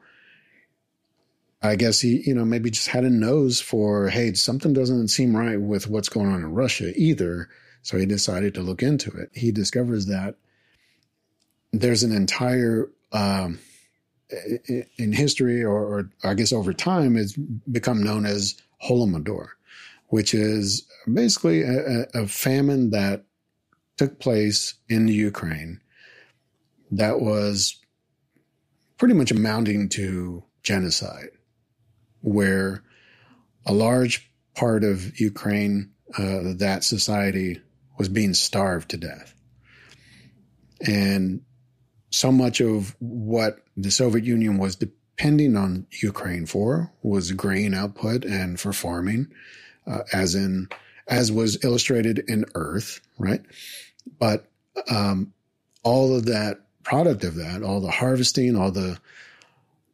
I 1.61 1.77
guess 1.77 2.01
he, 2.01 2.23
you 2.25 2.35
know, 2.35 2.45
maybe 2.45 2.71
just 2.71 2.89
had 2.89 3.05
a 3.05 3.11
nose 3.11 3.61
for, 3.61 4.09
hey, 4.09 4.33
something 4.35 4.73
doesn't 4.73 5.09
seem 5.09 5.37
right 5.37 5.61
with 5.61 5.89
what's 5.89 6.09
going 6.09 6.29
on 6.29 6.41
in 6.41 6.55
Russia 6.55 6.93
either. 6.97 7.49
So 7.83 7.99
he 7.99 8.07
decided 8.07 8.55
to 8.55 8.63
look 8.63 8.83
into 8.83 9.11
it. 9.11 9.31
He 9.35 9.53
discovers 9.53 10.07
that 10.07 10.37
there's 11.73 12.03
an 12.03 12.13
entire, 12.13 12.91
um, 13.13 13.59
in 14.99 15.13
history, 15.13 15.65
or, 15.65 15.85
or, 15.85 16.11
I 16.23 16.35
guess 16.35 16.53
over 16.53 16.73
time, 16.73 17.17
it's 17.17 17.35
become 17.71 18.03
known 18.03 18.27
as 18.27 18.57
Holodomor, 18.83 19.49
which 20.09 20.35
is 20.35 20.87
basically 21.13 21.63
a, 21.63 22.07
a 22.15 22.27
famine 22.27 22.91
that 22.91 23.25
took 23.97 24.21
place 24.21 24.75
in 24.89 25.07
the 25.07 25.15
Ukraine 25.15 25.81
that 26.91 27.21
was 27.21 27.79
pretty 28.97 29.15
much 29.15 29.31
amounting 29.31 29.89
to 29.91 30.45
genocide 30.63 31.31
where 32.21 32.83
a 33.67 33.73
large 33.73 34.31
part 34.55 34.85
of 34.85 35.19
Ukraine, 35.21 35.91
uh, 36.17 36.55
that 36.57 36.85
society 36.85 37.61
was 37.99 38.09
being 38.09 38.35
starved 38.35 38.91
to 38.91 38.97
death. 38.97 39.35
And 40.87 41.43
so 42.11 42.33
much 42.33 42.61
of 42.61 42.97
what 43.01 43.61
the 43.77 43.91
Soviet 43.91 44.25
Union 44.25 44.59
was 44.59 44.77
depending 44.77 45.57
on 45.57 45.87
Ukraine 46.01 46.47
for 46.47 46.93
was 47.03 47.33
grain 47.33 47.75
output 47.75 48.25
and 48.25 48.59
for 48.59 48.73
farming, 48.73 49.29
uh, 49.87 50.01
as 50.13 50.35
in, 50.35 50.69
as 51.07 51.31
was 51.33 51.63
illustrated 51.65 52.21
in 52.29 52.45
Earth, 52.55 53.01
right? 53.19 53.43
But 54.19 54.47
um, 54.91 55.33
all 55.83 56.15
of 56.17 56.27
that 56.27 56.61
product 56.83 57.25
of 57.25 57.35
that, 57.35 57.63
all 57.63 57.81
the 57.81 57.91
harvesting, 57.91 58.57
all 58.57 58.71
the 58.71 58.99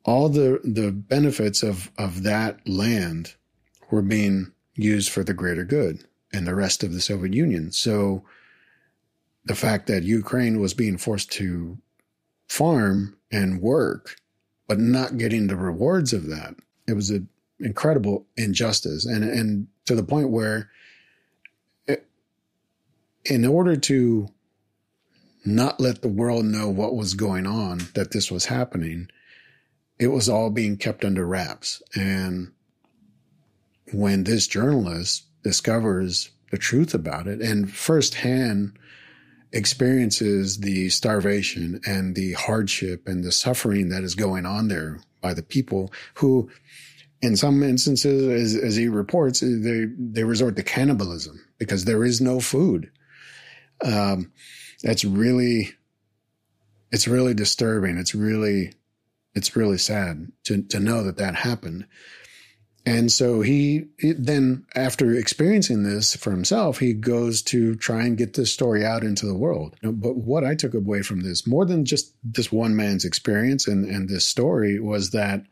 all 0.05 0.29
the, 0.29 0.61
the 0.63 0.93
benefits 0.93 1.63
of, 1.63 1.91
of 1.97 2.25
that 2.25 2.69
land 2.69 3.35
were 3.91 4.03
being 4.03 4.53
used 4.75 5.11
for 5.11 5.25
the 5.25 5.35
greater 5.35 5.65
good 5.65 6.05
and 6.33 6.47
the 6.47 6.55
rest 6.55 6.85
of 6.85 6.93
the 6.93 7.01
Soviet 7.01 7.33
Union. 7.33 7.73
So 7.73 8.23
the 9.45 9.55
fact 9.55 9.87
that 9.87 10.03
Ukraine 10.03 10.61
was 10.61 10.75
being 10.75 10.99
forced 10.99 11.33
to 11.33 11.79
farm 12.49 13.17
and 13.31 13.61
work, 13.61 14.17
but 14.69 14.79
not 14.79 15.19
getting 15.19 15.47
the 15.47 15.57
rewards 15.57 16.13
of 16.13 16.27
that, 16.29 16.55
it 16.87 16.95
was 16.95 17.11
an 17.11 17.29
incredible 17.61 18.27
injustice. 18.37 19.05
And, 19.07 19.25
and 19.25 19.67
to 19.87 19.95
the 19.95 20.03
point 20.03 20.31
where 20.31 20.71
it, 21.87 22.07
in 23.25 23.45
order 23.45 23.77
to 23.77 24.29
not 25.45 25.79
let 25.79 26.03
the 26.03 26.09
world 26.09 26.45
know 26.45 26.69
what 26.69 26.97
was 26.97 27.15
going 27.15 27.47
on, 27.47 27.81
that 27.95 28.13
this 28.13 28.31
was 28.31 28.47
happening. 28.47 29.09
It 29.99 30.09
was 30.09 30.29
all 30.29 30.51
being 30.51 30.77
kept 30.77 31.05
under 31.05 31.27
wraps. 31.27 31.83
And 31.95 32.53
when 33.93 34.25
this 34.25 34.47
journalist 34.47 35.25
discovers 35.43 36.31
the 36.51 36.59
truth 36.59 36.95
about 36.95 37.27
it 37.27 37.41
and 37.41 37.71
firsthand 37.71 38.79
experiences 39.55 40.59
the 40.59 40.91
starvation 40.91 41.81
and 41.87 42.15
the 42.15 42.33
hardship 42.33 43.07
and 43.07 43.23
the 43.23 43.33
suffering 43.33 43.89
that 43.89 44.03
is 44.03 44.15
going 44.15 44.45
on 44.45 44.69
there 44.69 45.01
by 45.21 45.33
the 45.33 45.43
people 45.43 45.93
who, 46.15 46.51
in 47.23 47.37
some 47.37 47.63
instances, 47.63 48.29
as, 48.29 48.63
as 48.63 48.77
he 48.77 48.89
reports, 48.89 49.41
they, 49.41 49.87
they 49.97 50.25
resort 50.25 50.57
to 50.57 50.63
cannibalism 50.63 51.41
because 51.57 51.85
there 51.85 52.05
is 52.05 52.21
no 52.21 52.41
food. 52.41 52.91
Um, 53.83 54.33
that's 54.83 55.05
really, 55.05 55.71
it's 56.91 57.09
really 57.09 57.33
disturbing. 57.33 57.97
It's 57.97 58.15
really, 58.15 58.75
it's 59.35 59.57
really 59.57 59.79
sad 59.79 60.33
to, 60.45 60.63
to 60.65 60.81
know 60.81 61.05
that 61.05 61.17
that 61.19 61.37
happened. 61.37 61.87
And 62.87 63.11
so 63.11 63.41
he 63.41 63.87
then, 63.99 64.67
after 64.75 65.15
experiencing 65.15 65.85
this 65.85 66.15
for 66.15 66.31
himself, 66.31 66.81
he 66.81 66.93
goes 66.93 67.41
to 67.43 67.75
try 67.77 68.03
and 68.03 68.19
get 68.19 68.35
this 68.35 68.53
story 68.53 68.85
out 68.85 69.03
into 69.03 69.25
the 69.25 69.35
world. 69.35 69.75
But 69.83 70.17
what 70.17 70.45
I 70.45 70.55
took 70.55 70.75
away 70.75 71.01
from 71.01 71.21
this, 71.21 71.47
more 71.47 71.65
than 71.65 71.87
just 71.87 72.15
this 72.23 72.53
one 72.53 72.77
man's 72.77 73.07
experience 73.07 73.67
and, 73.67 73.87
and 73.87 74.09
this 74.09 74.27
story, 74.27 74.79
was 74.79 75.11
that 75.11 75.45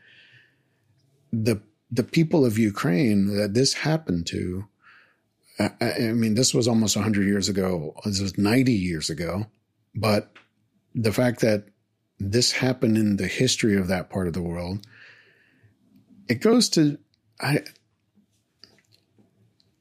the 1.33 1.63
the 1.91 2.03
people 2.03 2.45
of 2.45 2.59
Ukraine 2.59 3.37
that 3.37 3.53
this 3.53 3.75
happened 3.75 4.27
to, 4.29 4.67
I, 5.59 5.71
I 5.81 6.13
mean, 6.13 6.35
this 6.35 6.55
was 6.55 6.67
almost 6.67 6.97
100 6.97 7.27
years 7.27 7.51
ago. 7.51 7.95
This 8.07 8.21
was 8.21 8.39
90 8.39 8.73
years 8.73 9.11
ago. 9.11 9.47
But 9.95 10.33
the 10.95 11.13
fact 11.13 11.41
that 11.41 11.67
this 12.19 12.53
happened 12.53 12.97
in 12.97 13.17
the 13.17 13.27
history 13.27 13.77
of 13.77 13.89
that 13.89 14.09
part 14.09 14.27
of 14.27 14.33
the 14.33 14.41
world, 14.41 14.87
it 16.29 16.41
goes 16.41 16.71
to 16.71 16.99
I, 17.43 17.61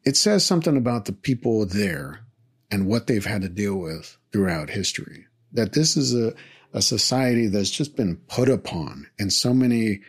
it 0.03 0.17
says 0.17 0.43
something 0.43 0.75
about 0.75 1.05
the 1.05 1.13
people 1.13 1.65
there 1.65 2.25
and 2.71 2.87
what 2.87 3.07
they've 3.07 3.25
had 3.25 3.43
to 3.43 3.49
deal 3.49 3.75
with 3.75 4.17
throughout 4.31 4.69
history. 4.69 5.27
That 5.53 5.73
this 5.73 5.95
is 5.95 6.15
a, 6.15 6.33
a 6.73 6.81
society 6.81 7.47
that's 7.47 7.69
just 7.69 7.95
been 7.95 8.17
put 8.27 8.49
upon 8.49 9.07
in 9.19 9.29
so 9.29 9.53
many 9.53 10.01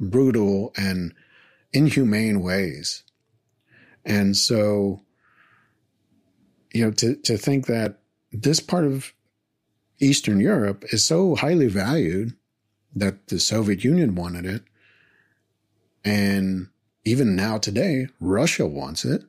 brutal 0.00 0.72
and 0.76 1.14
inhumane 1.72 2.40
ways. 2.40 3.04
And 4.04 4.36
so, 4.36 5.02
you 6.72 6.84
know, 6.84 6.90
to, 6.92 7.16
to 7.16 7.36
think 7.36 7.66
that 7.66 8.00
this 8.32 8.60
part 8.60 8.84
of 8.84 9.12
Eastern 10.00 10.40
Europe 10.40 10.84
is 10.92 11.04
so 11.04 11.34
highly 11.34 11.68
valued 11.68 12.34
that 12.94 13.26
the 13.28 13.38
Soviet 13.38 13.84
Union 13.84 14.14
wanted 14.14 14.46
it. 14.46 14.62
And 16.04 16.68
even 17.08 17.34
now 17.34 17.56
today, 17.56 18.08
Russia 18.20 18.66
wants 18.66 19.04
it. 19.04 19.22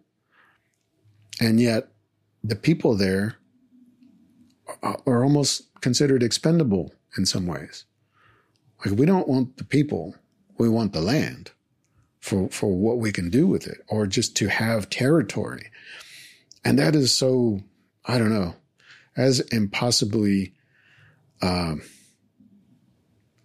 And 1.39 1.59
yet 1.61 1.87
the 2.43 2.55
people 2.55 2.95
there 2.95 3.37
are 4.83 5.23
almost 5.23 5.63
considered 5.81 6.21
expendable 6.21 6.93
in 7.17 7.25
some 7.25 7.47
ways. 7.47 7.85
Like 8.85 8.97
we 8.97 9.05
don't 9.05 9.27
want 9.27 9.57
the 9.57 9.63
people, 9.63 10.15
we 10.57 10.67
want 10.67 10.93
the 10.93 11.01
land 11.01 11.51
for, 12.19 12.49
for 12.49 12.67
what 12.67 12.97
we 12.97 13.11
can 13.11 13.29
do 13.29 13.47
with 13.47 13.65
it 13.65 13.77
or 13.87 14.05
just 14.07 14.35
to 14.37 14.47
have 14.49 14.89
territory. 14.89 15.71
And 16.65 16.77
that 16.79 16.95
is 16.95 17.15
so, 17.15 17.61
I 18.05 18.17
don't 18.17 18.33
know, 18.33 18.55
as 19.15 19.39
impossibly, 19.39 20.53
um, 21.41 21.81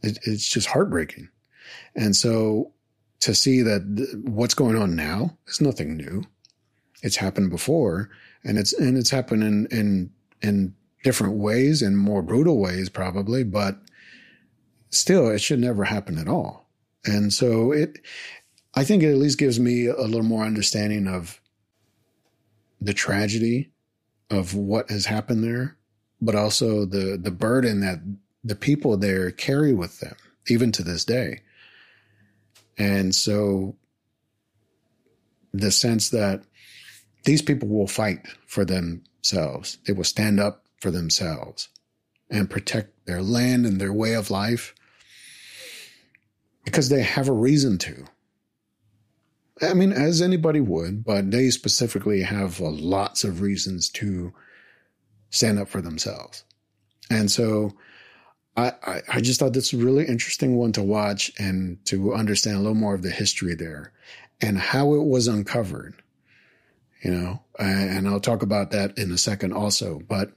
it, 0.03 0.19
it's 0.25 0.49
just 0.49 0.67
heartbreaking. 0.67 1.29
And 1.95 2.17
so 2.17 2.73
to 3.25 3.35
see 3.35 3.63
that 3.63 3.97
th- 3.97 4.09
what's 4.23 4.53
going 4.53 4.77
on 4.77 4.95
now 4.95 5.35
is 5.47 5.59
nothing 5.59 5.97
new. 5.97 6.25
It's 7.03 7.17
happened 7.17 7.49
before, 7.49 8.11
and 8.45 8.59
it's 8.59 8.75
and 8.75 8.99
it's 8.99 9.09
happened 9.09 9.43
in 9.43 9.67
in 9.71 10.11
in 10.43 10.75
different 11.03 11.37
ways 11.37 11.81
and 11.81 11.97
more 11.97 12.23
brutal 12.23 12.59
ways 12.59 12.91
probably, 12.91 13.43
but 13.43 13.79
still, 14.91 15.31
it 15.31 15.41
should 15.41 15.59
never 15.59 15.85
happen 15.85 16.19
at 16.19 16.29
all. 16.29 16.69
And 17.07 17.33
so 17.33 17.73
it, 17.73 17.99
I 18.75 18.85
think 18.85 19.03
it 19.03 19.11
at 19.11 19.19
least 19.19 19.39
gives 19.39 19.59
me 19.59 19.87
a 19.87 20.03
little 20.03 20.23
more 20.23 20.45
understanding 20.45 21.07
of 21.07 21.41
the 22.83 22.95
tragedy 22.95 23.71
of 24.29 24.55
what 24.55 24.91
has 24.91 25.07
happened 25.07 25.45
there, 25.45 25.79
but 26.21 26.35
also 26.35 26.85
the 26.85 27.19
the 27.19 27.31
burden 27.31 27.81
that 27.81 28.01
the 28.43 28.57
people 28.57 28.99
there 28.99 29.31
carry 29.31 29.73
with 29.73 30.01
them, 30.01 30.17
even 30.47 30.73
to 30.73 30.83
this 30.83 31.07
day. 31.07 31.41
And 32.79 33.15
so 33.15 33.77
the 35.53 35.71
sense 35.71 36.11
that 36.11 36.43
these 37.25 37.43
people 37.43 37.69
will 37.69 37.87
fight 37.87 38.27
for 38.47 38.65
themselves, 38.65 39.79
they 39.87 39.93
will 39.93 40.05
stand 40.05 40.41
up 40.41 40.65
for 40.81 40.91
themselves 40.91 41.69
and 42.31 42.51
protect 42.51 43.07
their 43.07 43.23
land 43.23 43.65
and 43.65 43.81
their 43.81 43.93
way 43.93 44.15
of 44.15 44.31
life 44.31 44.75
because 46.65 46.89
they 46.89 47.03
have 47.03 47.29
a 47.29 47.33
reason 47.33 47.79
to. 47.79 48.05
I 49.63 49.75
mean, 49.75 49.93
as 49.93 50.21
anybody 50.21 50.61
would, 50.61 51.05
but 51.05 51.31
they 51.31 51.51
specifically 51.51 52.23
have 52.23 52.59
lots 52.59 53.23
of 53.23 53.41
reasons 53.41 53.89
to 53.91 54.33
stand 55.31 55.59
up 55.59 55.69
for 55.69 55.81
themselves. 55.81 56.45
And 57.11 57.31
so 57.31 57.73
I, 58.57 59.03
I, 59.09 59.21
just 59.21 59.41
thought 59.41 59.53
this 59.53 59.73
was 59.73 59.83
a 59.83 59.85
really 59.85 60.05
interesting 60.05 60.57
one 60.57 60.71
to 60.73 60.83
watch 60.83 61.33
and 61.41 61.85
to 61.87 62.15
understand 62.15 62.57
a 62.57 62.61
little 62.61 62.77
more 62.77 62.95
of 62.95 63.03
the 63.03 63.11
history 63.11 63.55
there 63.57 63.93
and 64.41 64.57
how 64.57 64.95
it 64.95 65.05
was 65.05 65.27
uncovered, 65.27 65.95
you 67.03 67.11
know, 67.11 67.43
and 67.59 68.07
I'll 68.07 68.21
talk 68.21 68.43
about 68.43 68.71
that 68.71 68.97
in 68.97 69.11
a 69.11 69.19
second 69.19 69.53
also. 69.53 70.01
But 70.09 70.31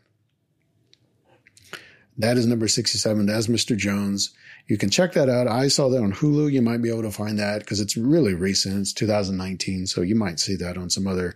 that 2.18 2.38
is 2.38 2.48
number 2.48 2.68
67. 2.68 3.26
That's 3.28 3.48
Mr. 3.48 3.78
Jones. 3.78 4.32
You 4.68 4.78
can 4.78 4.90
check 4.90 5.14
that 5.14 5.30
out. 5.30 5.48
I 5.48 5.68
saw 5.68 5.88
that 5.90 6.02
on 6.02 6.14
Hulu. 6.14 6.52
You 6.52 6.64
might 6.64 6.82
be 6.82 6.90
able 6.90 7.04
to 7.04 7.12
find 7.12 7.38
that 7.38 7.60
because 7.60 7.80
it's 7.80 7.96
really 7.96 8.34
recent. 8.34 8.80
It's 8.80 8.94
2019. 8.94 9.86
So 9.86 10.02
you 10.02 10.16
might 10.16 10.40
see 10.40 10.56
that 10.56 10.78
on 10.78 10.90
some 10.90 11.06
other 11.06 11.36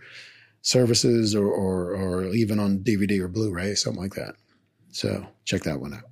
services 0.62 1.34
or, 1.34 1.46
or, 1.46 1.94
or 1.94 2.26
even 2.26 2.58
on 2.58 2.80
DVD 2.80 3.20
or 3.20 3.28
Blu-ray, 3.28 3.76
something 3.76 4.02
like 4.02 4.14
that. 4.14 4.34
So 4.90 5.26
check 5.44 5.62
that 5.62 5.80
one 5.80 5.94
out. 5.94 6.11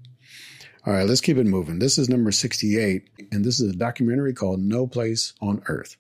All 0.86 0.94
right, 0.94 1.06
let's 1.06 1.20
keep 1.20 1.36
it 1.36 1.44
moving. 1.44 1.78
This 1.78 1.98
is 1.98 2.08
number 2.08 2.32
68, 2.32 3.06
and 3.30 3.44
this 3.44 3.60
is 3.60 3.70
a 3.70 3.76
documentary 3.76 4.32
called 4.32 4.60
No 4.60 4.86
Place 4.86 5.34
on 5.38 5.62
Earth. 5.66 5.98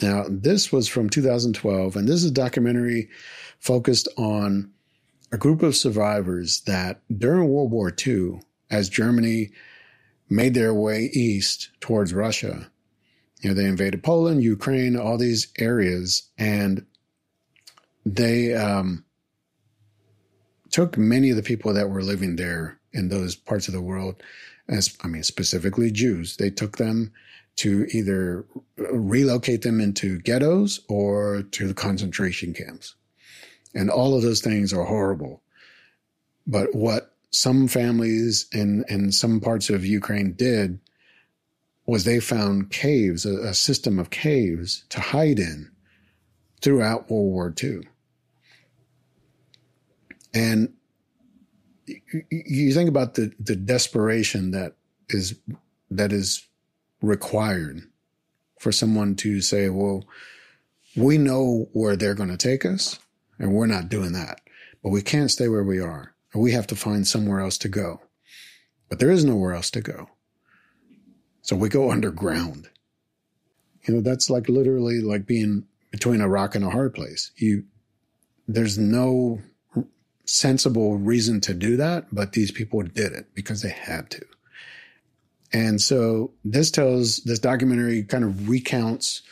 Now, 0.00 0.24
this 0.28 0.70
was 0.70 0.86
from 0.86 1.10
2012, 1.10 1.96
and 1.96 2.06
this 2.06 2.22
is 2.22 2.30
a 2.30 2.34
documentary 2.34 3.08
focused 3.58 4.06
on 4.16 4.70
a 5.32 5.36
group 5.36 5.64
of 5.64 5.74
survivors 5.74 6.60
that 6.62 7.00
during 7.18 7.48
World 7.48 7.72
War 7.72 7.92
II, 8.06 8.40
as 8.70 8.88
Germany 8.88 9.50
made 10.30 10.54
their 10.54 10.72
way 10.72 11.10
east 11.12 11.70
towards 11.80 12.14
Russia, 12.14 12.70
you 13.40 13.50
know, 13.50 13.54
they 13.54 13.66
invaded 13.66 14.04
Poland, 14.04 14.44
Ukraine, 14.44 14.96
all 14.96 15.18
these 15.18 15.48
areas, 15.58 16.30
and 16.38 16.86
they 18.06 18.54
um, 18.54 19.04
took 20.70 20.96
many 20.96 21.30
of 21.30 21.36
the 21.36 21.42
people 21.42 21.74
that 21.74 21.90
were 21.90 22.02
living 22.02 22.36
there 22.36 22.78
in 22.92 23.08
those 23.08 23.34
parts 23.34 23.68
of 23.68 23.74
the 23.74 23.82
world, 23.82 24.22
as 24.68 24.96
I 25.02 25.08
mean, 25.08 25.22
specifically 25.22 25.90
Jews. 25.90 26.36
They 26.36 26.50
took 26.50 26.76
them 26.76 27.12
to 27.56 27.86
either 27.92 28.46
relocate 28.76 29.62
them 29.62 29.80
into 29.80 30.18
ghettos 30.20 30.80
or 30.88 31.42
to 31.52 31.68
the 31.68 31.74
concentration 31.74 32.54
camps. 32.54 32.94
And 33.74 33.90
all 33.90 34.14
of 34.14 34.22
those 34.22 34.40
things 34.40 34.72
are 34.72 34.84
horrible. 34.84 35.42
But 36.46 36.74
what 36.74 37.14
some 37.30 37.68
families 37.68 38.46
in, 38.52 38.84
in 38.88 39.12
some 39.12 39.40
parts 39.40 39.70
of 39.70 39.86
Ukraine 39.86 40.32
did 40.32 40.80
was 41.86 42.04
they 42.04 42.20
found 42.20 42.70
caves, 42.70 43.26
a, 43.26 43.48
a 43.48 43.54
system 43.54 43.98
of 43.98 44.10
caves 44.10 44.84
to 44.90 45.00
hide 45.00 45.38
in 45.38 45.70
throughout 46.60 47.10
World 47.10 47.32
War 47.32 47.54
II. 47.62 47.80
And 50.34 50.72
you 52.30 52.72
think 52.72 52.88
about 52.88 53.14
the 53.14 53.32
the 53.38 53.56
desperation 53.56 54.50
that 54.52 54.74
is 55.08 55.38
that 55.90 56.12
is 56.12 56.46
required 57.00 57.82
for 58.58 58.72
someone 58.72 59.16
to 59.16 59.40
say, 59.40 59.68
well, 59.68 60.04
we 60.96 61.18
know 61.18 61.68
where 61.72 61.96
they're 61.96 62.14
going 62.14 62.28
to 62.30 62.36
take 62.36 62.64
us 62.64 62.98
and 63.38 63.52
we're 63.52 63.66
not 63.66 63.88
doing 63.88 64.12
that, 64.12 64.40
but 64.82 64.90
we 64.90 65.02
can't 65.02 65.30
stay 65.30 65.48
where 65.48 65.64
we 65.64 65.80
are. 65.80 66.14
We 66.34 66.52
have 66.52 66.66
to 66.68 66.76
find 66.76 67.06
somewhere 67.06 67.40
else 67.40 67.58
to 67.58 67.68
go, 67.68 68.00
but 68.88 68.98
there 68.98 69.10
is 69.10 69.24
nowhere 69.24 69.52
else 69.52 69.70
to 69.72 69.80
go. 69.80 70.08
So 71.42 71.56
we 71.56 71.68
go 71.68 71.90
underground. 71.90 72.68
You 73.86 73.94
know, 73.94 74.00
that's 74.00 74.30
like 74.30 74.48
literally 74.48 75.00
like 75.00 75.26
being 75.26 75.66
between 75.90 76.20
a 76.20 76.28
rock 76.28 76.54
and 76.54 76.64
a 76.64 76.70
hard 76.70 76.94
place. 76.94 77.32
You, 77.36 77.64
there's 78.46 78.78
no 78.78 79.40
sensible 80.24 80.96
reason 80.96 81.40
to 81.42 81.54
do 81.54 81.76
that, 81.76 82.06
but 82.12 82.32
these 82.32 82.50
people 82.50 82.82
did 82.82 83.12
it 83.12 83.26
because 83.34 83.62
they 83.62 83.70
had 83.70 84.10
to. 84.10 84.24
And 85.52 85.80
so 85.80 86.32
this 86.44 86.70
tells, 86.70 87.18
this 87.24 87.38
documentary 87.38 88.02
kind 88.04 88.24
of 88.24 88.48
recounts 88.48 89.22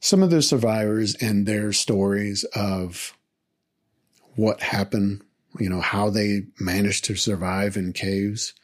some 0.00 0.22
of 0.22 0.30
the 0.30 0.40
survivors 0.42 1.14
and 1.16 1.46
their 1.46 1.72
stories 1.72 2.44
of 2.54 3.16
what 4.36 4.60
happened, 4.62 5.22
you 5.58 5.68
know, 5.68 5.80
how 5.80 6.10
they 6.10 6.42
managed 6.60 7.04
to 7.06 7.16
survive 7.16 7.76
in 7.76 7.92
caves. 7.92 8.54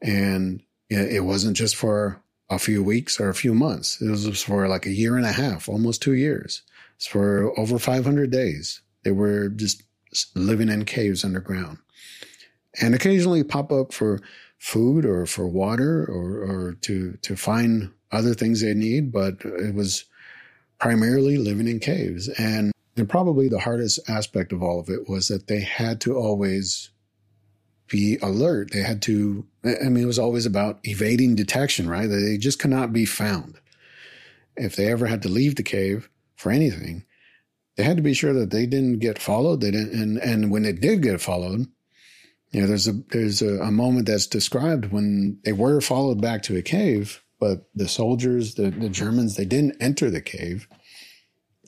And 0.00 0.62
it 0.88 1.24
wasn't 1.24 1.56
just 1.56 1.76
for 1.76 2.22
a 2.48 2.58
few 2.58 2.82
weeks 2.82 3.20
or 3.20 3.28
a 3.28 3.34
few 3.34 3.52
months. 3.54 4.00
It 4.00 4.08
was 4.08 4.42
for 4.42 4.68
like 4.68 4.86
a 4.86 4.92
year 4.92 5.16
and 5.16 5.26
a 5.26 5.32
half, 5.32 5.68
almost 5.68 6.00
two 6.00 6.14
years. 6.14 6.62
It's 6.96 7.06
for 7.06 7.52
over 7.58 7.78
500 7.78 8.30
days. 8.30 8.80
They 9.02 9.10
were 9.10 9.48
just 9.50 9.82
living 10.34 10.68
in 10.68 10.84
caves 10.84 11.24
underground 11.24 11.78
and 12.80 12.94
occasionally 12.94 13.44
pop 13.44 13.72
up 13.72 13.92
for 13.92 14.20
food 14.58 15.04
or 15.04 15.26
for 15.26 15.46
water 15.46 16.04
or, 16.04 16.42
or 16.42 16.72
to, 16.80 17.12
to 17.22 17.36
find 17.36 17.92
other 18.10 18.34
things 18.34 18.60
they 18.60 18.74
need. 18.74 19.12
But 19.12 19.44
it 19.44 19.74
was 19.74 20.04
primarily 20.78 21.36
living 21.36 21.68
in 21.68 21.80
caves. 21.80 22.28
And, 22.28 22.72
and 22.96 23.08
probably 23.08 23.48
the 23.48 23.60
hardest 23.60 24.00
aspect 24.08 24.52
of 24.52 24.62
all 24.62 24.80
of 24.80 24.88
it 24.88 25.08
was 25.08 25.28
that 25.28 25.46
they 25.46 25.60
had 25.60 26.00
to 26.02 26.16
always 26.16 26.90
be 27.88 28.18
alert. 28.20 28.70
They 28.72 28.82
had 28.82 29.00
to, 29.02 29.46
I 29.64 29.88
mean, 29.88 30.04
it 30.04 30.06
was 30.06 30.18
always 30.18 30.46
about 30.46 30.78
evading 30.84 31.36
detection, 31.36 31.88
right? 31.88 32.06
They 32.06 32.36
just 32.36 32.58
could 32.58 32.70
not 32.70 32.92
be 32.92 33.04
found. 33.04 33.58
If 34.56 34.76
they 34.76 34.90
ever 34.90 35.06
had 35.06 35.22
to 35.22 35.28
leave 35.28 35.54
the 35.54 35.62
cave 35.62 36.10
for 36.36 36.50
anything, 36.50 37.04
they 37.78 37.84
had 37.84 37.96
to 37.96 38.02
be 38.02 38.12
sure 38.12 38.32
that 38.32 38.50
they 38.50 38.66
didn't 38.66 38.98
get 38.98 39.20
followed. 39.20 39.60
They 39.60 39.70
didn't, 39.70 39.94
and, 39.94 40.18
and 40.18 40.50
when 40.50 40.64
they 40.64 40.72
did 40.72 41.00
get 41.00 41.20
followed, 41.20 41.68
you 42.50 42.60
know, 42.60 42.66
there's 42.66 42.88
a, 42.88 42.94
there's 43.12 43.40
a, 43.40 43.60
a 43.60 43.70
moment 43.70 44.08
that's 44.08 44.26
described 44.26 44.86
when 44.86 45.38
they 45.44 45.52
were 45.52 45.80
followed 45.80 46.20
back 46.20 46.42
to 46.42 46.56
a 46.56 46.62
cave, 46.62 47.22
but 47.38 47.68
the 47.76 47.86
soldiers, 47.86 48.56
the, 48.56 48.70
the 48.70 48.88
Germans, 48.88 49.36
they 49.36 49.44
didn't 49.44 49.80
enter 49.80 50.10
the 50.10 50.20
cave. 50.20 50.66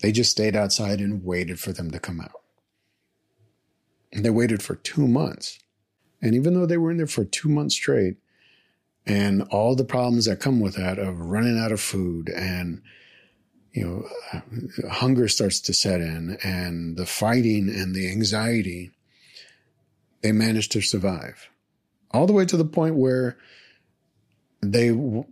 They 0.03 0.11
just 0.11 0.33
stayed 0.33 0.57
outside 0.57 0.99
and 0.99 1.25
waited 1.25 1.61
for 1.61 1.71
them 1.73 1.93
to 1.93 2.01
come 2.01 2.21
out. 2.21 2.43
And 4.13 4.25
they 4.25 4.31
waited 4.31 4.65
for 4.65 4.75
two 4.75 5.07
months. 5.07 5.61
And 6.21 6.35
even 6.35 6.55
though 6.55 6.67
they 6.67 6.77
were 6.77 6.91
in 6.91 6.97
there 6.97 7.07
for 7.07 7.25
two 7.25 7.49
months 7.49 7.77
straight, 7.77 8.17
and 9.07 9.43
all 9.45 9.77
the 9.77 9.85
problems 9.85 10.25
that 10.25 10.41
come 10.41 10.59
with 10.59 10.75
that 10.75 10.99
of 10.99 11.21
running 11.21 11.57
out 11.57 11.71
of 11.71 11.81
food 11.81 12.29
and 12.31 12.83
you 13.73 13.85
know 13.85 14.89
hunger 14.89 15.29
starts 15.29 15.61
to 15.61 15.73
set 15.73 16.01
in 16.01 16.39
and 16.43 16.97
the 16.97 17.07
fighting 17.07 17.69
and 17.69 17.95
the 17.95 18.11
anxiety 18.11 18.91
they 20.23 20.33
managed 20.33 20.73
to 20.73 20.81
survive. 20.81 21.49
All 22.11 22.27
the 22.27 22.33
way 22.33 22.45
to 22.45 22.57
the 22.57 22.65
point 22.65 22.97
where 22.97 23.39
they 24.63 24.91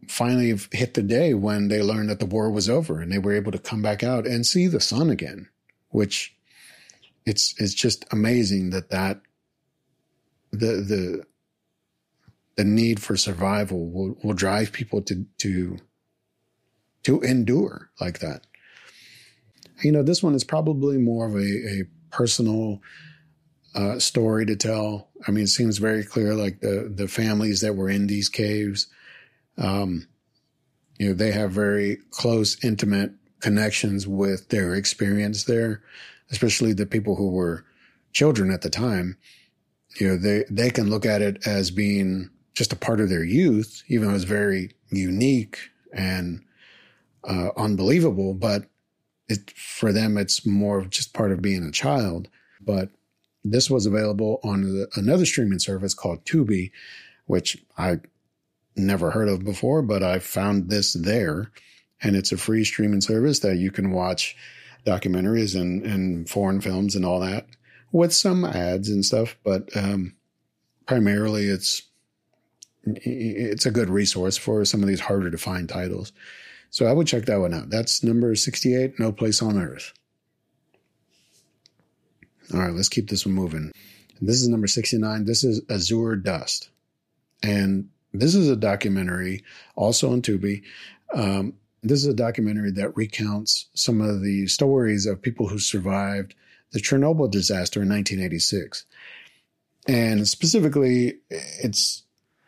finally 0.09 0.59
hit 0.73 0.95
the 0.95 1.03
day 1.03 1.35
when 1.35 1.69
they 1.69 1.83
learned 1.83 2.09
that 2.09 2.19
the 2.19 2.27
war 2.27 2.51
was 2.51 2.69
over 2.69 3.01
and 3.01 3.13
they 3.13 3.19
were 3.19 3.35
able 3.35 3.53
to 3.53 3.59
come 3.59 3.83
back 3.83 4.03
out 4.03 4.27
and 4.27 4.47
see 4.47 4.67
the 4.67 4.81
sun 4.81 5.11
again 5.11 5.49
which 5.91 6.35
it's 7.25 7.55
it's 7.59 7.75
just 7.75 8.05
amazing 8.11 8.71
that 8.71 8.91
that 8.91 9.21
the 10.51 10.67
the 10.83 11.27
the 12.57 12.65
need 12.65 13.01
for 13.01 13.17
survival 13.17 13.91
will, 13.91 14.17
will 14.23 14.35
drive 14.35 14.73
people 14.73 15.03
to 15.03 15.27
to 15.39 15.79
to 17.05 17.21
endure 17.21 17.91
like 18.01 18.21
that. 18.21 18.47
You 19.83 19.93
know, 19.93 20.03
this 20.03 20.23
one 20.23 20.35
is 20.35 20.45
probably 20.45 20.99
more 20.99 21.27
of 21.27 21.35
a, 21.35 21.39
a 21.39 21.85
personal 22.11 22.81
uh, 23.75 23.99
story 23.99 24.45
to 24.47 24.57
tell. 24.57 25.09
I 25.27 25.31
mean, 25.31 25.45
it 25.45 25.49
seems 25.49 25.79
very 25.79 26.05
clear, 26.05 26.35
like 26.35 26.61
the 26.61 26.91
the 26.93 27.09
families 27.09 27.61
that 27.61 27.77
were 27.77 27.89
in 27.89 28.07
these 28.07 28.29
caves, 28.29 28.89
um, 29.57 30.09
you 30.99 31.09
know, 31.09 31.15
they 31.15 31.31
have 31.33 31.53
very 31.53 31.99
close, 32.11 32.63
intimate 32.65 33.13
connections 33.41 34.07
with 34.07 34.49
their 34.49 34.75
experience 34.75 35.45
there, 35.45 35.83
especially 36.33 36.73
the 36.73 36.87
people 36.87 37.15
who 37.15 37.31
were 37.31 37.65
children 38.13 38.51
at 38.51 38.63
the 38.63 38.71
time 38.71 39.17
you 39.97 40.09
know, 40.09 40.17
they, 40.17 40.45
they 40.51 40.71
can 40.71 40.91
look 40.91 41.07
at 41.07 41.23
it 41.23 41.47
as 41.47 41.71
being 41.71 42.31
just 42.55 42.73
a 42.73 42.77
part 42.77 43.01
of 43.01 43.09
their 43.09 43.25
youth, 43.25 43.83
even 43.89 44.09
though 44.09 44.15
it's 44.15 44.25
very 44.25 44.73
unique 44.91 45.59
and 45.93 46.43
uh, 47.25 47.51
unbelievable. 47.57 48.35
But 48.35 48.65
it, 49.29 49.51
for 49.53 49.93
them, 49.93 50.17
it's 50.17 50.47
more 50.47 50.85
just 50.85 51.15
part 51.15 51.33
of 51.33 51.43
being 51.43 51.65
a 51.65 51.73
child. 51.73 52.29
But 52.61 52.91
this 53.45 53.71
was 53.71 53.87
available 53.87 54.41
on 54.43 54.63
the, 54.63 54.89
another 54.97 55.27
streaming 55.27 55.59
service 55.59 55.95
called 55.95 56.25
Tubi, 56.25 56.71
which 57.27 57.63
I 57.77 58.01
never 58.77 59.11
heard 59.11 59.29
of 59.29 59.45
before, 59.45 59.83
but 59.83 60.03
I 60.03 60.19
found 60.19 60.69
this 60.69 60.93
there. 60.93 61.51
And 62.01 62.15
it's 62.15 62.33
a 62.33 62.37
free 62.37 62.65
streaming 62.65 63.01
service 63.01 63.41
that 63.41 63.57
you 63.57 63.71
can 63.71 63.91
watch 63.91 64.37
documentaries 64.87 65.61
and, 65.61 65.85
and 65.85 66.29
foreign 66.29 66.61
films 66.61 66.95
and 66.95 67.05
all 67.05 67.21
that 67.21 67.47
with 67.93 68.13
some 68.13 68.45
ads 68.45 68.89
and 68.89 69.05
stuff, 69.05 69.37
but 69.45 69.75
um, 69.77 70.15
primarily 70.87 71.47
it's 71.47 71.83
it's 72.85 73.67
a 73.67 73.71
good 73.71 73.91
resource 73.91 74.39
for 74.39 74.65
some 74.65 74.83
of 74.83 74.89
these 74.89 75.01
harder 75.01 75.31
to 75.31 75.37
find 75.37 75.69
titles. 75.69 76.13
So 76.71 76.87
I 76.87 76.93
would 76.93 77.07
check 77.07 77.27
that 77.27 77.41
one 77.41 77.55
out. 77.55 77.71
That's 77.71 78.03
number 78.03 78.35
68, 78.35 78.99
No 78.99 79.13
Place 79.13 79.43
on 79.43 79.59
Earth. 79.59 79.93
All 82.53 82.61
right, 82.61 82.73
let's 82.73 82.89
keep 82.89 83.09
this 83.09 83.27
one 83.27 83.35
moving. 83.35 83.73
This 84.21 84.41
is 84.41 84.49
number 84.49 84.67
69. 84.67 85.25
This 85.25 85.45
is 85.45 85.61
Azure 85.71 86.17
Dust. 86.17 86.71
And 87.43 87.89
this 88.13 88.35
is 88.35 88.49
a 88.49 88.57
documentary 88.57 89.45
also 89.77 90.13
on 90.13 90.23
Tubi. 90.23 90.63
Um, 91.15 91.55
this 91.83 92.01
is 92.01 92.07
a 92.07 92.15
documentary 92.15 92.73
that 92.73 92.97
recounts 92.97 93.69
some 93.75 94.01
of 94.01 94.23
the 94.23 94.47
stories 94.47 95.07
of 95.07 95.23
people 95.23 95.49
who 95.49 95.59
survived 95.59 96.35
the 96.73 96.81
Chernobyl 96.81 97.31
disaster 97.31 97.83
in 97.83 97.89
1986. 97.89 98.85
And 99.87 100.27
specifically, 100.29 101.19
it's 101.31 102.03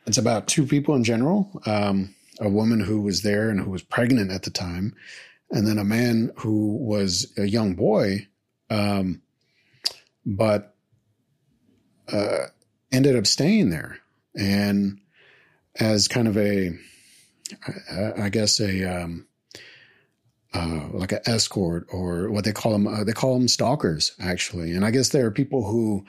it's 0.06 0.18
about 0.18 0.46
two 0.46 0.66
people 0.66 0.94
in 0.94 1.04
general: 1.04 1.62
um, 1.64 2.14
a 2.40 2.48
woman 2.48 2.81
who 2.81 3.03
was 3.03 3.22
there 3.22 3.50
and 3.50 3.61
who 3.61 3.70
was 3.70 3.83
pregnant 3.83 4.31
at 4.31 4.42
the 4.42 4.50
time, 4.50 4.94
and 5.50 5.66
then 5.66 5.79
a 5.79 5.85
man 5.85 6.33
who 6.37 6.76
was 6.76 7.33
a 7.37 7.44
young 7.44 7.74
boy, 7.74 8.26
um, 8.70 9.22
but 10.24 10.74
uh, 12.12 12.46
ended 12.92 13.16
up 13.16 13.26
staying 13.26 13.70
there 13.70 13.98
and 14.37 14.98
as 15.79 16.09
kind 16.09 16.29
of 16.29 16.37
a, 16.37 16.72
I 18.18 18.29
guess 18.29 18.61
a 18.61 18.85
um, 18.85 19.26
uh, 20.53 20.88
like 20.92 21.12
an 21.12 21.20
escort 21.26 21.87
or 21.92 22.31
what 22.31 22.44
they 22.44 22.53
call 22.53 22.72
them. 22.72 22.87
Uh, 22.87 23.05
they 23.05 23.12
call 23.12 23.35
them 23.38 23.48
stalkers, 23.48 24.12
actually. 24.20 24.72
And 24.72 24.85
I 24.85 24.90
guess 24.90 25.11
there 25.11 25.26
are 25.26 25.31
people 25.31 25.64
who 25.64 26.05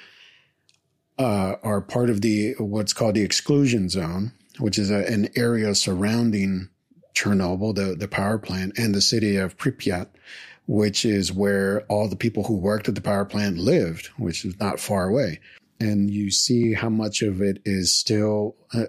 uh, 1.19 1.55
are 1.63 1.81
part 1.81 2.09
of 2.09 2.21
the 2.21 2.55
what's 2.57 2.93
called 2.93 3.15
the 3.15 3.21
exclusion 3.21 3.89
zone, 3.89 4.31
which 4.59 4.77
is 4.77 4.91
a, 4.91 5.05
an 5.11 5.29
area 5.35 5.73
surrounding 5.75 6.69
Chernobyl, 7.13 7.75
the 7.75 7.95
the 7.95 8.07
power 8.07 8.37
plant, 8.37 8.77
and 8.77 8.95
the 8.95 9.01
city 9.01 9.35
of 9.35 9.57
Pripyat, 9.57 10.07
which 10.67 11.05
is 11.05 11.31
where 11.31 11.81
all 11.83 12.07
the 12.07 12.15
people 12.15 12.43
who 12.43 12.55
worked 12.55 12.87
at 12.87 12.95
the 12.95 13.01
power 13.01 13.25
plant 13.25 13.57
lived, 13.57 14.07
which 14.17 14.45
is 14.45 14.59
not 14.59 14.79
far 14.79 15.09
away. 15.09 15.39
And 15.79 16.09
you 16.11 16.31
see 16.31 16.73
how 16.73 16.89
much 16.89 17.21
of 17.21 17.41
it 17.41 17.61
is 17.65 17.93
still 17.93 18.55
uh, 18.73 18.85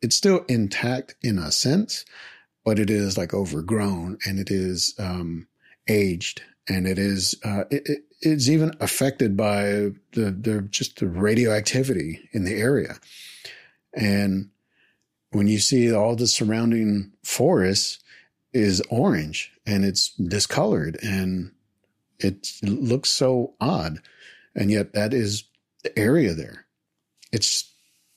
it's 0.00 0.16
still 0.16 0.44
intact 0.48 1.16
in 1.22 1.38
a 1.38 1.50
sense, 1.50 2.04
but 2.64 2.78
it 2.78 2.90
is 2.90 3.18
like 3.18 3.34
overgrown 3.34 4.18
and 4.26 4.38
it 4.38 4.50
is 4.50 4.94
um, 4.98 5.48
aged 5.88 6.42
and 6.68 6.86
it 6.86 6.98
is 6.98 7.34
uh, 7.44 7.64
it, 7.70 7.82
it, 7.86 7.98
it's 8.20 8.48
even 8.48 8.74
affected 8.80 9.36
by 9.36 9.90
the 10.12 10.30
the 10.30 10.66
just 10.70 11.00
the 11.00 11.06
radioactivity 11.06 12.28
in 12.32 12.44
the 12.44 12.54
area. 12.54 12.96
And 13.94 14.50
when 15.30 15.46
you 15.46 15.58
see 15.58 15.92
all 15.92 16.16
the 16.16 16.26
surrounding 16.26 17.12
forest 17.22 18.02
is 18.52 18.82
orange 18.90 19.52
and 19.66 19.84
it's 19.84 20.10
discolored 20.14 20.98
and 21.02 21.52
it 22.18 22.48
looks 22.62 23.10
so 23.10 23.54
odd, 23.60 23.98
and 24.54 24.70
yet 24.70 24.92
that 24.94 25.14
is 25.14 25.44
the 25.84 25.96
area 25.98 26.34
there. 26.34 26.66
It's 27.30 27.72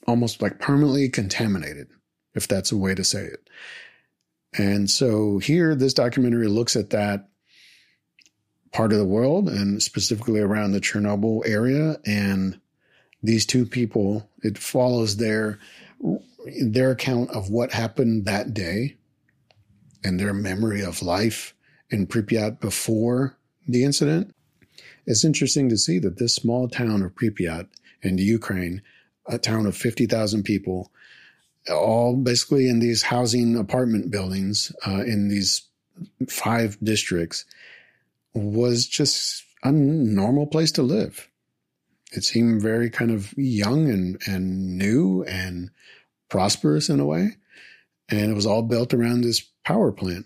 almost 0.08 0.42
like 0.42 0.58
permanently 0.58 1.08
contaminated, 1.08 1.88
if 2.34 2.48
that's 2.48 2.72
a 2.72 2.76
way 2.76 2.94
to 2.94 3.04
say 3.04 3.24
it. 3.24 3.48
And 4.58 4.90
so 4.90 5.38
here, 5.38 5.74
this 5.74 5.94
documentary 5.94 6.48
looks 6.48 6.76
at 6.76 6.90
that 6.90 7.28
part 8.72 8.92
of 8.92 8.98
the 8.98 9.04
world 9.04 9.48
and 9.48 9.82
specifically 9.82 10.40
around 10.40 10.72
the 10.72 10.80
Chernobyl 10.80 11.46
area. 11.46 11.98
And 12.04 12.58
these 13.22 13.46
two 13.46 13.64
people, 13.64 14.28
it 14.42 14.58
follows 14.58 15.18
their, 15.18 15.58
their 16.60 16.90
account 16.90 17.30
of 17.30 17.50
what 17.50 17.72
happened 17.72 18.24
that 18.26 18.54
day 18.54 18.96
and 20.04 20.18
their 20.18 20.34
memory 20.34 20.82
of 20.82 21.02
life 21.02 21.54
in 21.90 22.06
Pripyat 22.06 22.60
before 22.60 23.36
the 23.68 23.84
incident. 23.84 24.34
it's 25.06 25.24
interesting 25.24 25.68
to 25.68 25.76
see 25.76 25.98
that 25.98 26.18
this 26.18 26.34
small 26.34 26.68
town 26.68 27.02
of 27.02 27.14
Pripyat 27.14 27.68
in 28.02 28.18
Ukraine, 28.18 28.82
a 29.26 29.38
town 29.38 29.66
of 29.66 29.76
50,000 29.76 30.42
people, 30.42 30.90
all 31.70 32.16
basically 32.16 32.68
in 32.68 32.80
these 32.80 33.02
housing 33.02 33.56
apartment 33.56 34.10
buildings 34.10 34.72
uh, 34.86 35.02
in 35.04 35.28
these 35.28 35.62
five 36.28 36.76
districts, 36.82 37.44
was 38.34 38.86
just 38.86 39.44
a 39.62 39.70
normal 39.70 40.46
place 40.46 40.72
to 40.72 40.82
live. 40.82 41.28
It 42.12 42.24
seemed 42.24 42.60
very 42.60 42.90
kind 42.90 43.10
of 43.10 43.32
young 43.36 43.88
and, 43.88 44.20
and 44.26 44.76
new 44.76 45.22
and 45.24 45.70
prosperous 46.32 46.88
in 46.88 46.98
a 46.98 47.04
way. 47.04 47.36
And 48.08 48.30
it 48.30 48.34
was 48.34 48.46
all 48.46 48.62
built 48.62 48.94
around 48.94 49.20
this 49.20 49.40
power 49.64 49.92
plant. 49.92 50.24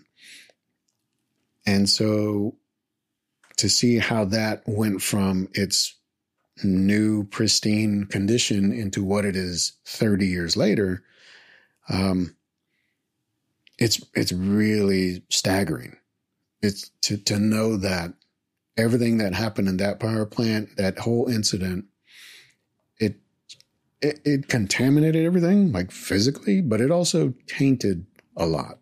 And 1.65 1.89
so 1.89 2.55
to 3.57 3.67
see 3.67 3.97
how 3.97 4.23
that 4.23 4.63
went 4.65 5.01
from 5.01 5.49
its 5.51 5.95
new 6.63 7.25
pristine 7.25 8.05
condition 8.05 8.71
into 8.71 9.03
what 9.03 9.25
it 9.25 9.35
is 9.35 9.73
30 9.85 10.25
years 10.25 10.55
later, 10.55 11.03
um, 11.89 12.37
it's 13.77 14.01
it's 14.13 14.31
really 14.31 15.23
staggering. 15.29 15.97
It's 16.61 16.89
to 17.01 17.17
to 17.17 17.37
know 17.37 17.75
that 17.75 18.13
everything 18.77 19.17
that 19.17 19.33
happened 19.33 19.67
in 19.67 19.77
that 19.77 19.99
power 19.99 20.25
plant, 20.25 20.77
that 20.77 20.99
whole 20.99 21.27
incident, 21.27 21.85
it, 24.01 24.19
it 24.25 24.47
contaminated 24.47 25.25
everything, 25.25 25.71
like 25.71 25.91
physically, 25.91 26.61
but 26.61 26.81
it 26.81 26.91
also 26.91 27.33
tainted 27.47 28.05
a 28.35 28.45
lot. 28.45 28.79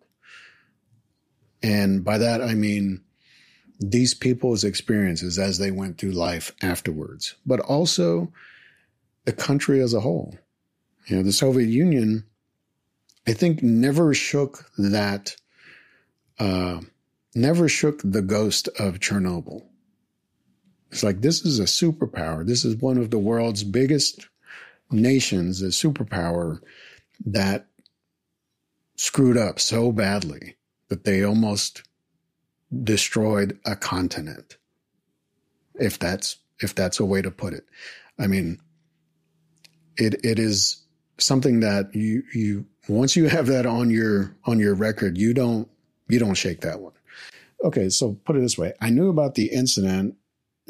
And 1.62 2.04
by 2.04 2.18
that, 2.18 2.42
I 2.42 2.54
mean 2.54 3.02
these 3.80 4.14
people's 4.14 4.64
experiences 4.64 5.38
as 5.38 5.58
they 5.58 5.70
went 5.70 5.98
through 5.98 6.12
life 6.12 6.52
afterwards, 6.62 7.34
but 7.44 7.60
also 7.60 8.32
the 9.24 9.32
country 9.32 9.80
as 9.80 9.94
a 9.94 10.00
whole. 10.00 10.36
You 11.06 11.16
know, 11.16 11.22
the 11.22 11.32
Soviet 11.32 11.68
Union, 11.68 12.24
I 13.26 13.32
think, 13.32 13.62
never 13.62 14.14
shook 14.14 14.70
that, 14.78 15.36
uh, 16.38 16.80
never 17.34 17.68
shook 17.68 18.00
the 18.02 18.22
ghost 18.22 18.68
of 18.78 18.98
Chernobyl. 18.98 19.66
It's 20.90 21.02
like 21.02 21.20
this 21.20 21.44
is 21.44 21.58
a 21.58 21.64
superpower. 21.64 22.46
This 22.46 22.64
is 22.64 22.76
one 22.76 22.98
of 22.98 23.10
the 23.10 23.18
world's 23.18 23.64
biggest 23.64 24.26
nations, 24.90 25.62
a 25.62 25.66
superpower 25.66 26.60
that 27.24 27.66
screwed 28.96 29.36
up 29.36 29.60
so 29.60 29.92
badly 29.92 30.56
that 30.88 31.04
they 31.04 31.22
almost 31.22 31.82
destroyed 32.82 33.58
a 33.64 33.76
continent. 33.76 34.56
If 35.74 35.98
that's 35.98 36.38
if 36.60 36.74
that's 36.74 37.00
a 37.00 37.04
way 37.04 37.20
to 37.20 37.30
put 37.30 37.52
it. 37.52 37.64
I 38.18 38.26
mean 38.26 38.60
it 39.96 40.24
it 40.24 40.38
is 40.38 40.82
something 41.18 41.60
that 41.60 41.94
you 41.94 42.22
you 42.34 42.66
once 42.88 43.16
you 43.16 43.28
have 43.28 43.46
that 43.46 43.66
on 43.66 43.90
your 43.90 44.34
on 44.44 44.58
your 44.58 44.74
record, 44.74 45.18
you 45.18 45.34
don't 45.34 45.68
you 46.08 46.18
don't 46.18 46.34
shake 46.34 46.60
that 46.60 46.80
one. 46.80 46.92
Okay, 47.64 47.88
so 47.88 48.18
put 48.24 48.36
it 48.36 48.40
this 48.40 48.58
way. 48.58 48.72
I 48.80 48.90
knew 48.90 49.08
about 49.08 49.34
the 49.34 49.46
incident 49.46 50.16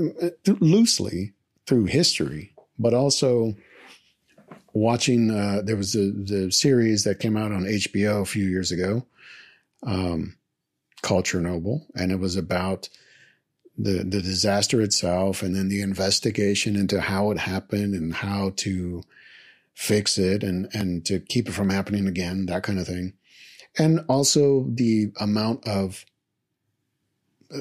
uh, 0.00 0.31
loosely 0.61 1.35
through 1.66 1.87
history, 1.87 2.55
but 2.79 2.94
also 2.94 3.55
watching. 4.76 5.30
Uh, 5.30 5.62
there 5.64 5.76
was 5.76 5.94
a, 5.94 6.10
the 6.10 6.50
series 6.50 7.04
that 7.04 7.20
came 7.20 7.36
out 7.36 7.52
on 7.52 7.64
HBO 7.64 8.22
a 8.22 8.26
few 8.26 8.44
years 8.44 8.70
ago 8.70 9.06
um, 9.82 10.36
called 11.02 11.24
Chernobyl, 11.24 11.86
and 11.94 12.12
it 12.12 12.18
was 12.18 12.36
about 12.36 12.88
the 13.76 14.04
the 14.04 14.22
disaster 14.22 14.80
itself, 14.80 15.42
and 15.42 15.54
then 15.54 15.68
the 15.68 15.82
investigation 15.82 16.76
into 16.76 17.00
how 17.00 17.30
it 17.30 17.38
happened 17.38 17.94
and 17.94 18.14
how 18.14 18.52
to 18.56 19.02
fix 19.74 20.18
it 20.18 20.42
and 20.42 20.68
and 20.72 21.04
to 21.06 21.20
keep 21.20 21.48
it 21.48 21.52
from 21.52 21.70
happening 21.70 22.06
again, 22.06 22.46
that 22.46 22.62
kind 22.62 22.78
of 22.78 22.86
thing, 22.86 23.14
and 23.78 24.00
also 24.08 24.66
the 24.68 25.12
amount 25.20 25.66
of 25.66 26.04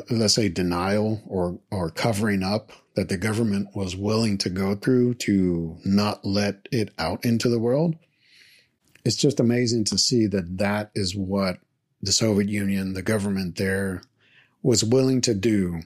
let's 0.09 0.33
say 0.33 0.49
denial 0.49 1.21
or 1.27 1.59
or 1.71 1.89
covering 1.89 2.43
up 2.43 2.71
that 2.95 3.09
the 3.09 3.17
government 3.17 3.69
was 3.75 3.95
willing 3.95 4.37
to 4.37 4.49
go 4.49 4.75
through 4.75 5.13
to 5.13 5.77
not 5.83 6.23
let 6.25 6.67
it 6.71 6.93
out 6.97 7.23
into 7.25 7.49
the 7.49 7.59
world 7.59 7.95
it's 9.05 9.15
just 9.15 9.39
amazing 9.39 9.83
to 9.85 9.97
see 9.97 10.25
that 10.25 10.57
that 10.57 10.89
is 10.95 11.15
what 11.15 11.59
the 12.01 12.11
Soviet 12.11 12.49
Union 12.49 12.93
the 12.93 13.03
government 13.03 13.55
there 13.55 14.01
was 14.63 14.83
willing 14.83 15.21
to 15.21 15.35
do 15.35 15.81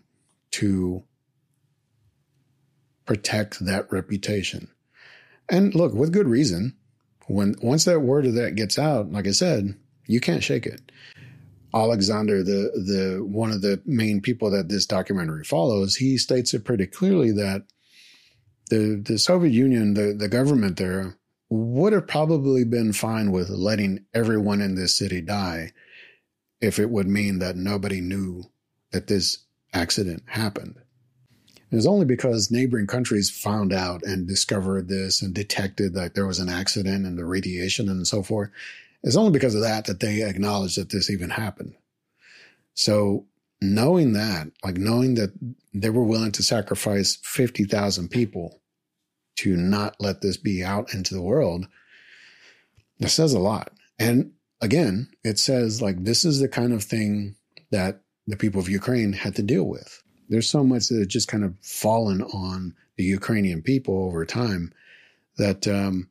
to 0.52 1.04
protect 3.06 3.64
that 3.66 3.92
reputation. 3.92 4.70
And 5.50 5.76
look 5.76 5.94
with 5.94 6.14
good 6.14 6.28
reason. 6.28 6.76
When 7.28 7.56
once 7.62 7.84
that 7.86 8.00
word 8.00 8.26
of 8.26 8.36
that 8.36 8.56
gets 8.56 8.80
out 8.80 9.12
like 9.12 9.28
i 9.28 9.32
said 9.32 9.76
you 10.08 10.20
can't 10.20 10.44
shake 10.44 10.66
it 10.66 10.92
Alexander, 11.74 12.44
the 12.44 12.72
the 12.74 13.24
one 13.24 13.52
of 13.52 13.62
the 13.62 13.82
main 13.86 14.22
people 14.22 14.50
that 14.50 14.70
this 14.70 14.86
documentary 14.86 15.44
follows, 15.44 15.96
he 15.96 16.18
states 16.18 16.54
it 16.54 16.66
pretty 16.66 16.88
clearly 16.88 17.32
that 17.32 17.64
the 18.70 19.02
the 19.04 19.20
Soviet 19.20 19.52
Union, 19.52 19.94
the, 19.94 20.14
the 20.14 20.28
government 20.28 20.78
there, 20.78 21.18
would 21.50 21.94
have 21.94 22.08
probably 22.08 22.64
been 22.64 22.94
fine 22.94 23.32
with 23.32 23.50
letting 23.50 24.06
everyone 24.14 24.62
in 24.62 24.76
this 24.76 24.96
city 24.96 25.22
die 25.22 25.72
if 26.62 26.80
it 26.80 26.90
would 26.90 27.08
mean 27.08 27.40
that 27.40 27.56
nobody 27.56 28.02
knew 28.02 28.44
that 28.92 29.08
this 29.08 29.40
accident 29.74 30.24
happened. 30.28 30.76
It 31.72 31.76
was 31.76 31.86
only 31.86 32.06
because 32.06 32.50
neighboring 32.50 32.88
countries 32.88 33.30
found 33.30 33.72
out 33.72 34.02
and 34.04 34.28
discovered 34.28 34.88
this 34.88 35.22
and 35.22 35.34
detected 35.34 35.94
that 35.94 36.16
there 36.16 36.26
was 36.26 36.40
an 36.40 36.50
accident 36.50 37.06
and 37.06 37.18
the 37.18 37.26
radiation 37.26 37.88
and 37.90 38.08
so 38.08 38.24
forth 38.24 38.50
it's 39.04 39.16
only 39.16 39.32
because 39.32 39.56
of 39.56 39.62
that 39.62 39.86
that 39.86 40.00
they 40.00 40.24
acknowledge 40.24 40.76
that 40.76 40.90
this 40.90 41.10
even 41.10 41.30
happened. 41.30 41.76
So 42.74 43.26
knowing 43.62 44.14
that, 44.14 44.52
like 44.64 44.78
knowing 44.78 45.16
that 45.16 45.32
they 45.74 45.90
were 45.90 46.04
willing 46.04 46.32
to 46.34 46.44
sacrifice 46.44 47.18
50,000 47.24 48.10
people 48.10 48.62
to 49.38 49.56
not 49.56 49.96
let 50.00 50.22
this 50.22 50.38
be 50.38 50.64
out 50.64 50.94
into 50.94 51.14
the 51.14 51.22
world, 51.22 51.68
that 53.00 53.10
says 53.10 53.34
a 53.34 53.40
lot. 53.40 53.72
And 53.98 54.32
again, 54.62 55.10
it 55.24 55.40
says 55.40 55.82
like 55.82 56.04
this 56.04 56.26
is 56.26 56.40
the 56.40 56.50
kind 56.50 56.74
of 56.74 56.84
thing 56.84 57.36
that 57.72 58.02
the 58.28 58.38
people 58.38 58.60
of 58.60 58.70
Ukraine 58.70 59.14
had 59.14 59.36
to 59.36 59.44
deal 59.44 59.64
with. 59.64 60.04
There's 60.28 60.48
so 60.48 60.64
much 60.64 60.88
that 60.88 61.00
had 61.00 61.10
just 61.10 61.28
kind 61.28 61.44
of 61.44 61.56
fallen 61.62 62.22
on 62.22 62.76
the 62.98 63.04
Ukrainian 63.04 63.62
people 63.62 64.06
over 64.06 64.26
time 64.26 64.74
that 65.38 65.68
um, 65.68 66.10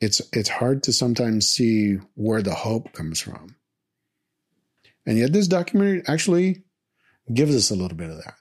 it's 0.00 0.22
it's 0.32 0.48
hard 0.48 0.82
to 0.84 0.92
sometimes 0.92 1.48
see 1.48 1.96
where 2.14 2.42
the 2.42 2.54
hope 2.54 2.92
comes 2.92 3.20
from. 3.20 3.56
And 5.06 5.18
yet 5.18 5.32
this 5.32 5.48
documentary 5.48 6.02
actually 6.06 6.62
gives 7.32 7.54
us 7.54 7.70
a 7.70 7.76
little 7.76 7.96
bit 7.96 8.10
of 8.10 8.16
that. 8.16 8.34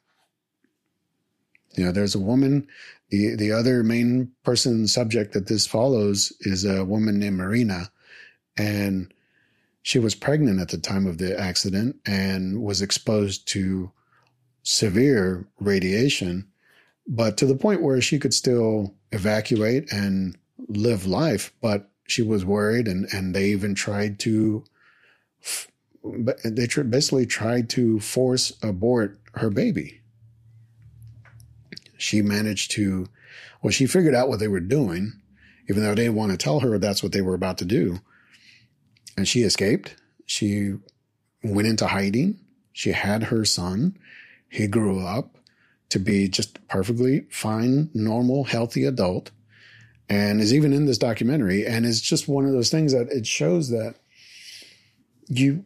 You 1.76 1.86
know, 1.86 1.92
there's 1.92 2.16
a 2.16 2.20
woman, 2.20 2.68
the 3.10 3.36
the 3.36 3.52
other 3.52 3.84
main 3.84 4.32
person 4.44 4.88
subject 4.88 5.34
that 5.34 5.48
this 5.48 5.68
follows 5.68 6.34
is 6.42 6.66
a 6.66 6.86
woman 6.86 7.20
named 7.20 7.38
Marina, 7.38 7.92
and 8.58 9.14
she 9.82 10.00
was 10.00 10.16
pregnant 10.16 10.60
at 10.60 10.70
the 10.70 10.78
time 10.78 11.08
of 11.08 11.18
the 11.18 11.40
accident 11.40 11.98
and 12.06 12.62
was 12.62 12.82
exposed 12.82 13.48
to 13.50 13.92
severe 14.64 15.48
radiation, 15.60 16.48
but 17.08 17.38
to 17.38 17.46
the 17.46 17.56
point 17.56 17.82
where 17.82 18.02
she 18.02 18.20
could 18.20 18.34
still 18.34 18.94
evacuate 19.12 19.92
and 19.92 20.38
live 20.70 21.06
life, 21.06 21.52
but 21.62 21.90
she 22.08 22.22
was 22.22 22.46
worried, 22.46 22.88
and 22.88 23.12
and 23.14 23.36
they 23.36 23.50
even 23.50 23.76
tried 23.76 24.20
to. 24.20 24.64
They 26.04 26.68
basically 26.68 27.26
tried 27.26 27.70
to 27.72 28.00
force 28.00 28.54
abort 28.64 29.20
her 29.36 29.50
baby. 29.50 30.02
She 31.98 32.22
managed 32.22 32.72
to, 32.72 33.08
well, 33.62 33.72
she 33.72 33.86
figured 33.86 34.16
out 34.16 34.30
what 34.30 34.40
they 34.40 34.48
were 34.48 34.62
doing, 34.62 35.12
even 35.70 35.84
though 35.84 35.90
they 35.90 36.04
didn't 36.04 36.16
want 36.16 36.32
to 36.32 36.38
tell 36.38 36.62
her 36.62 36.78
that's 36.78 37.04
what 37.04 37.12
they 37.12 37.22
were 37.22 37.34
about 37.34 37.58
to 37.58 37.66
do. 37.66 38.00
And 39.18 39.28
she 39.28 39.42
escaped. 39.42 39.98
She 40.26 40.76
went 41.44 41.68
into 41.68 41.88
hiding. 41.88 42.40
She 42.72 42.94
had 42.94 43.24
her 43.24 43.44
son. 43.44 43.98
He 44.48 44.68
grew 44.68 45.06
up 45.06 45.38
to 45.90 46.00
be 46.00 46.30
just 46.30 46.66
perfectly 46.70 47.26
fine, 47.30 47.90
normal, 47.94 48.46
healthy 48.46 48.86
adult 48.86 49.32
and 50.10 50.42
is 50.42 50.54
even 50.54 50.74
in 50.74 50.86
this 50.86 50.98
documentary 50.98 51.66
and 51.66 51.86
is 51.86 52.02
just 52.02 52.28
one 52.28 52.46
of 52.46 52.52
those 52.52 52.70
things 52.70 52.92
that 52.94 53.10
it 53.10 53.26
shows 53.26 53.70
that 53.70 53.96
you 55.28 55.64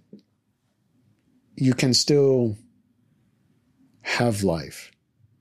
you 1.56 1.74
can 1.74 1.94
still 1.94 2.58
have 4.02 4.44
life 4.44 4.92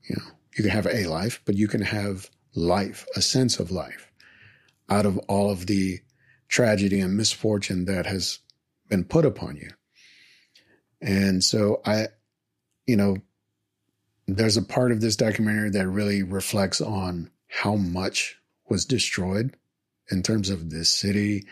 you 0.09 0.15
know. 0.15 0.31
You 0.55 0.63
can 0.63 0.71
have 0.71 0.87
a 0.87 1.07
life 1.07 1.41
but 1.45 1.55
you 1.55 1.67
can 1.67 1.81
have 1.81 2.29
life 2.55 3.05
a 3.15 3.21
sense 3.21 3.59
of 3.59 3.71
life 3.71 4.11
out 4.89 5.05
of 5.05 5.17
all 5.27 5.51
of 5.51 5.67
the 5.67 5.99
tragedy 6.47 6.99
and 6.99 7.17
misfortune 7.17 7.85
that 7.85 8.05
has 8.05 8.39
been 8.89 9.03
put 9.03 9.25
upon 9.25 9.55
you. 9.55 9.69
And 11.01 11.43
so 11.43 11.81
i 11.85 12.07
you 12.87 12.95
know 12.95 13.17
there's 14.25 14.55
a 14.55 14.61
part 14.61 14.93
of 14.93 15.01
this 15.01 15.17
documentary 15.17 15.69
that 15.71 15.87
really 15.87 16.23
reflects 16.23 16.79
on 16.79 17.29
how 17.47 17.75
much 17.75 18.37
was 18.69 18.85
destroyed 18.85 19.55
in 20.09 20.23
terms 20.23 20.49
of 20.49 20.69
this 20.69 20.89
city 20.89 21.45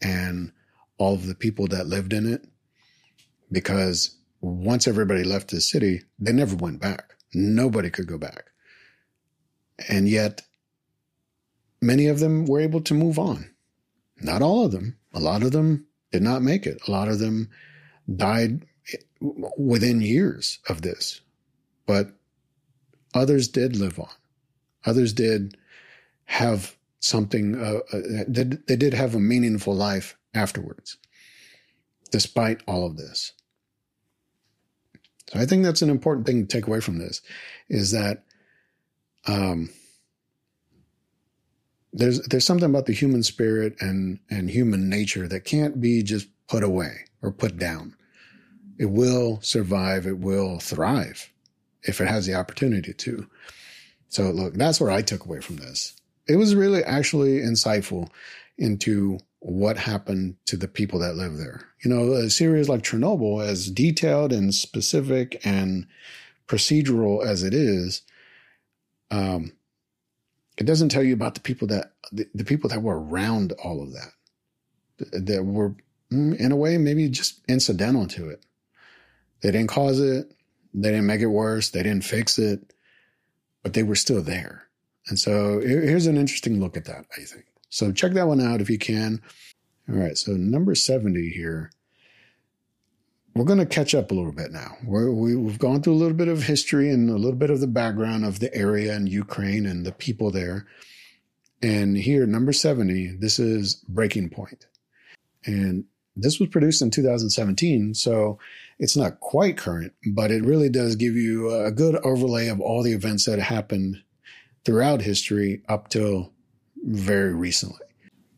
and 0.00 0.52
all 0.98 1.14
of 1.14 1.26
the 1.26 1.34
people 1.34 1.66
that 1.68 1.86
lived 1.86 2.12
in 2.12 2.32
it. 2.32 2.46
Because 3.50 4.16
once 4.40 4.86
everybody 4.86 5.24
left 5.24 5.50
the 5.50 5.60
city, 5.60 6.02
they 6.18 6.32
never 6.32 6.56
went 6.56 6.80
back. 6.80 7.14
Nobody 7.32 7.90
could 7.90 8.06
go 8.06 8.18
back. 8.18 8.46
And 9.88 10.08
yet, 10.08 10.42
many 11.80 12.06
of 12.06 12.20
them 12.20 12.46
were 12.46 12.60
able 12.60 12.80
to 12.82 12.94
move 12.94 13.18
on. 13.18 13.50
Not 14.20 14.42
all 14.42 14.64
of 14.64 14.72
them. 14.72 14.98
A 15.14 15.20
lot 15.20 15.42
of 15.42 15.52
them 15.52 15.86
did 16.12 16.22
not 16.22 16.42
make 16.42 16.66
it. 16.66 16.80
A 16.86 16.90
lot 16.90 17.08
of 17.08 17.18
them 17.18 17.50
died 18.14 18.66
within 19.20 20.00
years 20.00 20.58
of 20.68 20.82
this. 20.82 21.20
But 21.86 22.12
others 23.14 23.48
did 23.48 23.76
live 23.76 23.98
on. 23.98 24.10
Others 24.84 25.12
did 25.12 25.56
have 26.28 26.76
something, 27.00 27.56
uh, 27.56 27.80
uh, 27.90 28.24
they, 28.28 28.44
they 28.44 28.76
did 28.76 28.92
have 28.92 29.14
a 29.14 29.20
meaningful 29.20 29.74
life 29.74 30.16
afterwards, 30.34 30.98
despite 32.10 32.62
all 32.68 32.86
of 32.86 32.98
this. 32.98 33.32
So 35.30 35.40
I 35.40 35.46
think 35.46 35.62
that's 35.62 35.82
an 35.82 35.90
important 35.90 36.26
thing 36.26 36.46
to 36.46 36.46
take 36.46 36.66
away 36.66 36.80
from 36.80 36.98
this 36.98 37.22
is 37.68 37.92
that 37.92 38.24
um, 39.26 39.70
there's 41.92 42.20
there's 42.28 42.44
something 42.44 42.68
about 42.68 42.86
the 42.86 42.92
human 42.92 43.22
spirit 43.22 43.74
and 43.80 44.18
and 44.30 44.50
human 44.50 44.88
nature 44.88 45.26
that 45.28 45.44
can't 45.44 45.80
be 45.80 46.02
just 46.02 46.28
put 46.46 46.62
away 46.62 47.04
or 47.22 47.32
put 47.32 47.58
down. 47.58 47.94
It 48.78 48.86
will 48.86 49.40
survive. 49.42 50.06
It 50.06 50.18
will 50.18 50.60
thrive 50.60 51.30
if 51.82 52.00
it 52.00 52.08
has 52.08 52.26
the 52.26 52.34
opportunity 52.34 52.92
to. 52.92 53.28
So 54.08 54.30
look, 54.30 54.54
that's 54.54 54.80
what 54.80 54.92
I 54.92 55.02
took 55.02 55.24
away 55.24 55.40
from 55.40 55.56
this. 55.56 55.98
It 56.28 56.36
was 56.36 56.54
really 56.54 56.84
actually 56.84 57.40
insightful 57.40 58.10
into 58.56 59.18
what 59.40 59.76
happened 59.76 60.36
to 60.46 60.56
the 60.56 60.68
people 60.68 60.98
that 60.98 61.16
live 61.16 61.36
there. 61.36 61.64
You 61.82 61.90
know, 61.90 62.12
a 62.12 62.28
series 62.28 62.68
like 62.68 62.82
Chernobyl, 62.82 63.44
as 63.44 63.70
detailed 63.70 64.32
and 64.32 64.54
specific 64.54 65.40
and 65.44 65.86
procedural 66.48 67.24
as 67.24 67.42
it 67.42 67.54
is, 67.54 68.02
um, 69.10 69.52
it 70.56 70.64
doesn't 70.64 70.88
tell 70.88 71.04
you 71.04 71.14
about 71.14 71.34
the 71.34 71.40
people 71.40 71.68
that 71.68 71.92
the, 72.10 72.26
the 72.34 72.44
people 72.44 72.68
that 72.70 72.82
were 72.82 73.00
around 73.00 73.52
all 73.62 73.82
of 73.82 73.92
that, 73.92 75.24
that 75.26 75.44
were 75.44 75.76
mm, 76.12 76.36
in 76.36 76.52
a 76.52 76.56
way 76.56 76.76
maybe 76.78 77.08
just 77.08 77.40
incidental 77.48 78.06
to 78.08 78.28
it. 78.28 78.44
They 79.40 79.52
didn't 79.52 79.70
cause 79.70 80.00
it. 80.00 80.32
They 80.74 80.90
didn't 80.90 81.06
make 81.06 81.20
it 81.20 81.26
worse. 81.26 81.70
They 81.70 81.82
didn't 81.82 82.04
fix 82.04 82.38
it, 82.38 82.74
but 83.62 83.74
they 83.74 83.84
were 83.84 83.94
still 83.94 84.20
there. 84.20 84.67
And 85.08 85.18
so 85.18 85.60
here's 85.60 86.06
an 86.06 86.16
interesting 86.16 86.60
look 86.60 86.76
at 86.76 86.84
that, 86.84 87.06
I 87.16 87.22
think. 87.22 87.44
So 87.70 87.92
check 87.92 88.12
that 88.12 88.26
one 88.26 88.40
out 88.40 88.60
if 88.60 88.70
you 88.70 88.78
can. 88.78 89.20
All 89.88 89.96
right. 89.96 90.16
So 90.16 90.32
number 90.32 90.74
70 90.74 91.30
here. 91.30 91.70
We're 93.34 93.44
going 93.44 93.60
to 93.60 93.66
catch 93.66 93.94
up 93.94 94.10
a 94.10 94.14
little 94.14 94.32
bit 94.32 94.50
now. 94.50 94.76
We're, 94.84 95.12
we, 95.12 95.32
have 95.48 95.60
gone 95.60 95.80
through 95.80 95.92
a 95.92 95.94
little 95.94 96.16
bit 96.16 96.28
of 96.28 96.42
history 96.42 96.90
and 96.90 97.08
a 97.08 97.14
little 97.14 97.38
bit 97.38 97.50
of 97.50 97.60
the 97.60 97.68
background 97.68 98.24
of 98.24 98.40
the 98.40 98.52
area 98.54 98.94
and 98.94 99.08
Ukraine 99.08 99.64
and 99.64 99.86
the 99.86 99.92
people 99.92 100.30
there. 100.30 100.66
And 101.62 101.96
here, 101.96 102.26
number 102.26 102.52
70, 102.52 103.16
this 103.20 103.38
is 103.38 103.76
Breaking 103.88 104.28
Point. 104.28 104.66
And 105.44 105.84
this 106.16 106.40
was 106.40 106.48
produced 106.48 106.82
in 106.82 106.90
2017. 106.90 107.94
So 107.94 108.38
it's 108.78 108.96
not 108.96 109.20
quite 109.20 109.56
current, 109.56 109.92
but 110.12 110.32
it 110.32 110.44
really 110.44 110.68
does 110.68 110.96
give 110.96 111.14
you 111.14 111.54
a 111.54 111.70
good 111.70 111.94
overlay 111.96 112.48
of 112.48 112.60
all 112.60 112.82
the 112.82 112.92
events 112.92 113.26
that 113.26 113.38
happened 113.38 114.02
throughout 114.64 115.02
history 115.02 115.62
up 115.68 115.88
till 115.88 116.32
very 116.84 117.34
recently. 117.34 117.86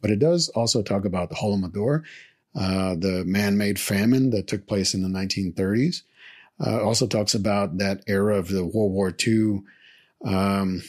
But 0.00 0.10
it 0.10 0.18
does 0.18 0.48
also 0.50 0.82
talk 0.82 1.04
about 1.04 1.28
the 1.28 1.36
Holodomor, 1.36 2.02
uh, 2.54 2.94
the 2.96 3.24
man-made 3.26 3.78
famine 3.78 4.30
that 4.30 4.46
took 4.46 4.66
place 4.66 4.94
in 4.94 5.02
the 5.02 5.08
1930s. 5.08 6.02
Uh, 6.64 6.82
also 6.82 7.06
talks 7.06 7.34
about 7.34 7.78
that 7.78 8.02
era 8.06 8.36
of 8.36 8.48
the 8.48 8.64
World 8.64 8.92
War 8.92 9.14
II, 9.26 9.62
um, 10.24 10.82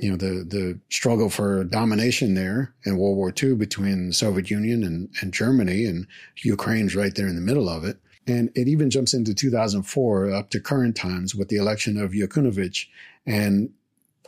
you 0.00 0.10
know, 0.10 0.16
the 0.16 0.44
the 0.44 0.78
struggle 0.90 1.30
for 1.30 1.64
domination 1.64 2.34
there 2.34 2.74
in 2.84 2.98
World 2.98 3.16
War 3.16 3.32
II 3.42 3.54
between 3.54 4.08
the 4.08 4.12
Soviet 4.12 4.50
Union 4.50 4.84
and, 4.84 5.08
and 5.22 5.32
Germany, 5.32 5.86
and 5.86 6.06
Ukraine's 6.42 6.94
right 6.94 7.14
there 7.14 7.28
in 7.28 7.36
the 7.36 7.40
middle 7.40 7.70
of 7.70 7.84
it. 7.84 7.98
And 8.26 8.50
it 8.54 8.68
even 8.68 8.90
jumps 8.90 9.14
into 9.14 9.34
2004 9.34 10.30
up 10.30 10.50
to 10.50 10.60
current 10.60 10.96
times 10.96 11.34
with 11.34 11.48
the 11.48 11.56
election 11.56 11.98
of 11.98 12.12
Yanukovych 12.12 12.86
and 13.26 13.70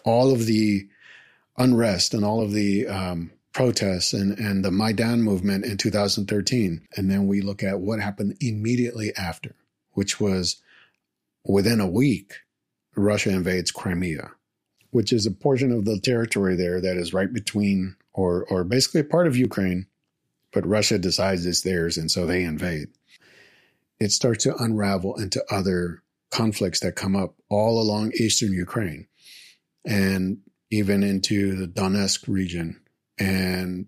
all 0.06 0.32
of 0.32 0.46
the 0.46 0.88
unrest 1.58 2.14
and 2.14 2.24
all 2.24 2.40
of 2.40 2.52
the 2.52 2.86
um, 2.86 3.30
protests 3.52 4.12
and, 4.12 4.38
and 4.38 4.64
the 4.64 4.70
Maidan 4.70 5.22
movement 5.22 5.64
in 5.64 5.76
2013. 5.76 6.86
And 6.96 7.10
then 7.10 7.26
we 7.26 7.42
look 7.42 7.62
at 7.62 7.80
what 7.80 8.00
happened 8.00 8.36
immediately 8.40 9.14
after, 9.16 9.54
which 9.92 10.20
was 10.20 10.62
within 11.44 11.80
a 11.80 11.88
week, 11.88 12.34
Russia 12.94 13.30
invades 13.30 13.70
Crimea, 13.70 14.30
which 14.90 15.12
is 15.12 15.26
a 15.26 15.30
portion 15.30 15.72
of 15.72 15.84
the 15.84 15.98
territory 15.98 16.54
there 16.54 16.80
that 16.80 16.96
is 16.96 17.12
right 17.12 17.32
between 17.32 17.96
or, 18.14 18.46
or 18.48 18.64
basically 18.64 19.00
a 19.00 19.04
part 19.04 19.26
of 19.26 19.36
Ukraine, 19.36 19.86
but 20.52 20.66
Russia 20.66 20.98
decides 20.98 21.44
it's 21.44 21.62
theirs 21.62 21.98
and 21.98 22.10
so 22.10 22.26
they 22.26 22.44
invade. 22.44 22.88
It 23.98 24.12
starts 24.12 24.44
to 24.44 24.56
unravel 24.56 25.16
into 25.16 25.44
other 25.50 26.02
conflicts 26.30 26.80
that 26.80 26.96
come 26.96 27.16
up 27.16 27.34
all 27.48 27.80
along 27.80 28.12
eastern 28.20 28.52
Ukraine. 28.52 29.06
And 29.86 30.38
even 30.70 31.02
into 31.02 31.54
the 31.54 31.68
Donetsk 31.68 32.26
region. 32.26 32.80
And 33.18 33.86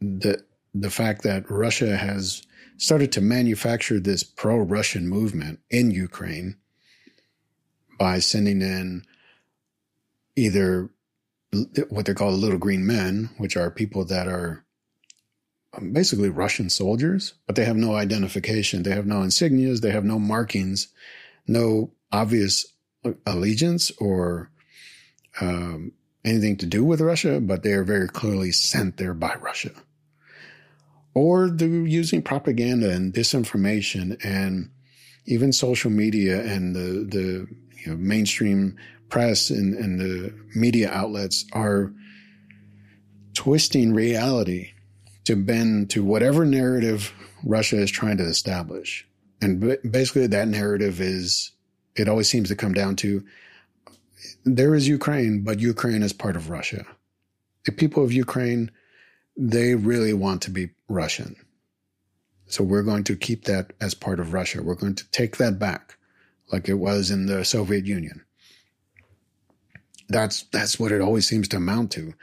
the, 0.00 0.42
the 0.74 0.90
fact 0.90 1.22
that 1.22 1.50
Russia 1.50 1.96
has 1.96 2.42
started 2.76 3.10
to 3.12 3.20
manufacture 3.20 3.98
this 3.98 4.22
pro 4.22 4.58
Russian 4.58 5.08
movement 5.08 5.58
in 5.70 5.90
Ukraine 5.90 6.56
by 7.98 8.20
sending 8.20 8.62
in 8.62 9.02
either 10.36 10.88
what 11.88 12.06
they 12.06 12.14
call 12.14 12.30
the 12.30 12.36
little 12.36 12.58
green 12.58 12.86
men, 12.86 13.30
which 13.38 13.56
are 13.56 13.70
people 13.70 14.04
that 14.04 14.28
are 14.28 14.64
um, 15.76 15.92
basically 15.92 16.28
Russian 16.28 16.70
soldiers, 16.70 17.34
but 17.46 17.56
they 17.56 17.64
have 17.64 17.76
no 17.76 17.96
identification. 17.96 18.84
They 18.84 18.92
have 18.92 19.06
no 19.06 19.16
insignias. 19.16 19.80
They 19.80 19.90
have 19.90 20.04
no 20.04 20.18
markings, 20.18 20.88
no 21.46 21.92
obvious 22.12 22.66
allegiance 23.26 23.90
or 23.98 24.50
um, 25.40 25.92
anything 26.24 26.56
to 26.58 26.66
do 26.66 26.84
with 26.84 27.00
Russia, 27.00 27.40
but 27.40 27.62
they 27.62 27.72
are 27.72 27.84
very 27.84 28.08
clearly 28.08 28.52
sent 28.52 28.96
there 28.96 29.14
by 29.14 29.34
Russia. 29.36 29.70
Or 31.14 31.50
they're 31.50 31.68
using 31.68 32.22
propaganda 32.22 32.90
and 32.90 33.12
disinformation 33.12 34.24
and 34.24 34.70
even 35.26 35.52
social 35.52 35.90
media 35.90 36.40
and 36.44 36.74
the, 36.74 37.06
the 37.08 37.46
you 37.84 37.90
know, 37.90 37.96
mainstream 37.96 38.76
press 39.08 39.50
and, 39.50 39.74
and 39.74 39.98
the 39.98 40.34
media 40.54 40.90
outlets 40.90 41.46
are 41.52 41.92
twisting 43.34 43.92
reality 43.92 44.72
to 45.24 45.36
bend 45.36 45.90
to 45.90 46.04
whatever 46.04 46.44
narrative 46.44 47.12
Russia 47.44 47.76
is 47.76 47.90
trying 47.90 48.16
to 48.18 48.24
establish. 48.24 49.06
And 49.40 49.78
basically 49.90 50.26
that 50.28 50.48
narrative 50.48 51.00
is, 51.00 51.52
it 51.96 52.08
always 52.08 52.28
seems 52.28 52.48
to 52.48 52.56
come 52.56 52.72
down 52.72 52.96
to 52.96 53.24
there 54.44 54.74
is 54.74 54.88
Ukraine, 54.88 55.42
but 55.42 55.60
Ukraine 55.60 56.02
is 56.02 56.12
part 56.12 56.36
of 56.36 56.50
Russia. 56.50 56.84
The 57.64 57.72
people 57.72 58.04
of 58.04 58.12
Ukraine, 58.12 58.70
they 59.36 59.74
really 59.74 60.12
want 60.12 60.42
to 60.42 60.50
be 60.50 60.70
Russian. 60.88 61.36
So 62.46 62.64
we're 62.64 62.82
going 62.82 63.04
to 63.04 63.16
keep 63.16 63.44
that 63.44 63.72
as 63.80 63.94
part 63.94 64.20
of 64.20 64.32
Russia. 64.32 64.62
We're 64.62 64.74
going 64.74 64.94
to 64.94 65.10
take 65.10 65.36
that 65.36 65.58
back 65.58 65.98
like 66.50 66.68
it 66.68 66.74
was 66.74 67.10
in 67.10 67.26
the 67.26 67.44
Soviet 67.44 67.84
Union. 67.84 68.24
That's, 70.08 70.44
that's 70.44 70.80
what 70.80 70.92
it 70.92 71.02
always 71.02 71.28
seems 71.28 71.46
to 71.48 71.58
amount 71.58 71.90
to. 71.92 72.14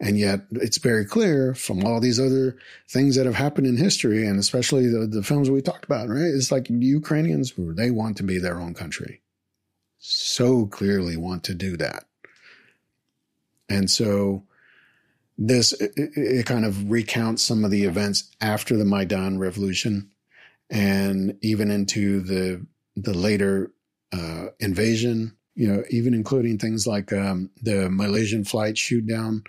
And 0.00 0.18
yet 0.18 0.46
it's 0.52 0.78
very 0.78 1.04
clear 1.04 1.54
from 1.54 1.84
all 1.84 2.00
these 2.00 2.18
other 2.18 2.56
things 2.88 3.16
that 3.16 3.26
have 3.26 3.34
happened 3.34 3.66
in 3.66 3.76
history 3.76 4.26
and 4.26 4.38
especially 4.38 4.86
the, 4.86 5.06
the 5.06 5.22
films 5.22 5.50
we 5.50 5.60
talked 5.60 5.84
about, 5.84 6.08
right? 6.08 6.22
It's 6.22 6.50
like 6.50 6.70
Ukrainians, 6.70 7.52
they 7.58 7.90
want 7.90 8.16
to 8.18 8.22
be 8.22 8.38
their 8.38 8.60
own 8.60 8.74
country 8.74 9.20
so 9.98 10.66
clearly 10.66 11.16
want 11.16 11.44
to 11.44 11.54
do 11.54 11.76
that. 11.76 12.04
And 13.68 13.90
so 13.90 14.44
this, 15.36 15.72
it, 15.74 15.92
it, 15.96 16.46
kind 16.46 16.64
of 16.64 16.90
recounts 16.90 17.42
some 17.42 17.64
of 17.64 17.70
the 17.70 17.84
events 17.84 18.30
after 18.40 18.76
the 18.76 18.84
Maidan 18.84 19.38
revolution 19.38 20.10
and 20.70 21.36
even 21.42 21.70
into 21.70 22.20
the, 22.20 22.66
the 22.96 23.14
later, 23.14 23.70
uh, 24.12 24.46
invasion, 24.58 25.36
you 25.54 25.68
know, 25.68 25.84
even 25.90 26.14
including 26.14 26.58
things 26.58 26.86
like, 26.86 27.12
um, 27.12 27.50
the 27.62 27.90
Malaysian 27.90 28.44
flight 28.44 28.78
shoot 28.78 29.06
down, 29.06 29.44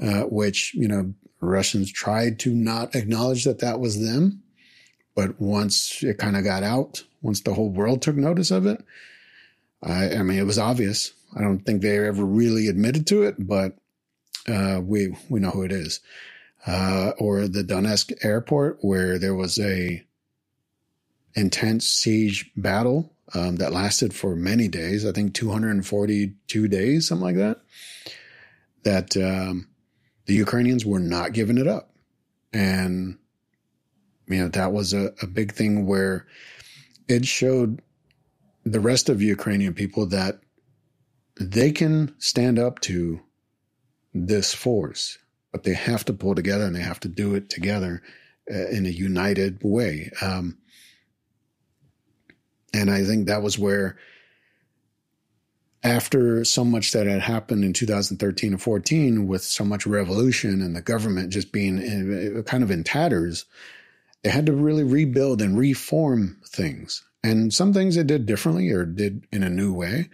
uh, 0.00 0.22
which, 0.22 0.74
you 0.74 0.88
know, 0.88 1.12
Russians 1.40 1.92
tried 1.92 2.38
to 2.40 2.54
not 2.54 2.94
acknowledge 2.94 3.44
that 3.44 3.60
that 3.60 3.80
was 3.80 4.00
them. 4.00 4.42
But 5.14 5.40
once 5.40 6.02
it 6.02 6.18
kind 6.18 6.36
of 6.36 6.44
got 6.44 6.62
out, 6.62 7.02
once 7.22 7.40
the 7.40 7.54
whole 7.54 7.70
world 7.70 8.02
took 8.02 8.16
notice 8.16 8.50
of 8.50 8.66
it, 8.66 8.84
I, 9.82 10.16
I 10.16 10.22
mean, 10.22 10.38
it 10.38 10.46
was 10.46 10.58
obvious. 10.58 11.12
I 11.36 11.42
don't 11.42 11.60
think 11.60 11.82
they 11.82 11.98
ever 11.98 12.24
really 12.24 12.68
admitted 12.68 13.06
to 13.08 13.22
it, 13.22 13.36
but 13.38 13.76
uh, 14.48 14.80
we 14.82 15.16
we 15.28 15.40
know 15.40 15.50
who 15.50 15.62
it 15.62 15.72
is. 15.72 16.00
Uh, 16.66 17.12
or 17.18 17.46
the 17.46 17.62
Donetsk 17.62 18.12
airport, 18.24 18.78
where 18.80 19.18
there 19.18 19.34
was 19.34 19.58
a 19.58 20.04
intense 21.34 21.86
siege 21.86 22.50
battle 22.56 23.12
um, 23.34 23.56
that 23.56 23.72
lasted 23.72 24.14
for 24.14 24.34
many 24.34 24.68
days. 24.68 25.06
I 25.06 25.12
think 25.12 25.34
242 25.34 26.68
days, 26.68 27.06
something 27.06 27.24
like 27.24 27.36
that. 27.36 27.60
That 28.82 29.16
um, 29.16 29.68
the 30.26 30.34
Ukrainians 30.34 30.84
were 30.84 30.98
not 30.98 31.32
giving 31.32 31.58
it 31.58 31.66
up, 31.66 31.90
and 32.52 33.18
you 34.26 34.38
know 34.38 34.48
that 34.48 34.72
was 34.72 34.92
a, 34.92 35.12
a 35.22 35.26
big 35.26 35.52
thing 35.52 35.86
where 35.86 36.26
it 37.08 37.26
showed 37.26 37.82
the 38.64 38.80
rest 38.80 39.08
of 39.08 39.22
Ukrainian 39.22 39.74
people 39.74 40.06
that 40.06 40.40
they 41.40 41.70
can 41.70 42.14
stand 42.18 42.58
up 42.58 42.80
to 42.80 43.20
this 44.12 44.52
force, 44.52 45.18
but 45.52 45.62
they 45.62 45.74
have 45.74 46.04
to 46.06 46.12
pull 46.12 46.34
together 46.34 46.64
and 46.64 46.74
they 46.74 46.80
have 46.80 47.00
to 47.00 47.08
do 47.08 47.34
it 47.34 47.48
together 47.48 48.02
uh, 48.50 48.68
in 48.68 48.86
a 48.86 48.90
united 48.90 49.58
way. 49.62 50.10
Um, 50.20 50.58
and 52.74 52.90
I 52.90 53.04
think 53.04 53.26
that 53.26 53.42
was 53.42 53.58
where, 53.58 53.96
after 55.82 56.44
so 56.44 56.64
much 56.64 56.92
that 56.92 57.06
had 57.06 57.20
happened 57.20 57.64
in 57.64 57.72
2013 57.72 58.52
and 58.52 58.62
14, 58.62 59.26
with 59.26 59.42
so 59.42 59.64
much 59.64 59.86
revolution 59.86 60.60
and 60.60 60.74
the 60.74 60.82
government 60.82 61.30
just 61.30 61.52
being 61.52 61.78
in, 61.78 62.42
kind 62.44 62.62
of 62.62 62.70
in 62.70 62.84
tatters, 62.84 63.44
they 64.22 64.30
had 64.30 64.46
to 64.46 64.52
really 64.52 64.82
rebuild 64.82 65.40
and 65.40 65.56
reform 65.56 66.40
things. 66.44 67.04
And 67.22 67.52
some 67.52 67.72
things 67.72 67.96
they 67.96 68.04
did 68.04 68.26
differently 68.26 68.70
or 68.70 68.84
did 68.84 69.26
in 69.32 69.42
a 69.42 69.50
new 69.50 69.72
way. 69.72 70.08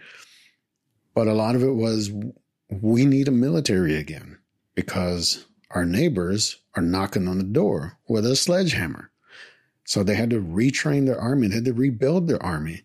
But 1.13 1.27
a 1.27 1.33
lot 1.33 1.55
of 1.55 1.63
it 1.63 1.75
was 1.75 2.11
we 2.69 3.05
need 3.05 3.27
a 3.27 3.31
military 3.31 3.95
again 3.95 4.39
because 4.73 5.45
our 5.71 5.85
neighbors 5.85 6.57
are 6.75 6.81
knocking 6.81 7.27
on 7.27 7.37
the 7.37 7.43
door 7.43 7.97
with 8.07 8.25
a 8.25 8.35
sledgehammer. 8.35 9.11
So 9.85 10.03
they 10.03 10.15
had 10.15 10.31
to 10.31 10.41
retrain 10.41 11.05
their 11.05 11.19
army, 11.19 11.47
they 11.47 11.55
had 11.55 11.65
to 11.65 11.73
rebuild 11.73 12.27
their 12.27 12.41
army, 12.43 12.81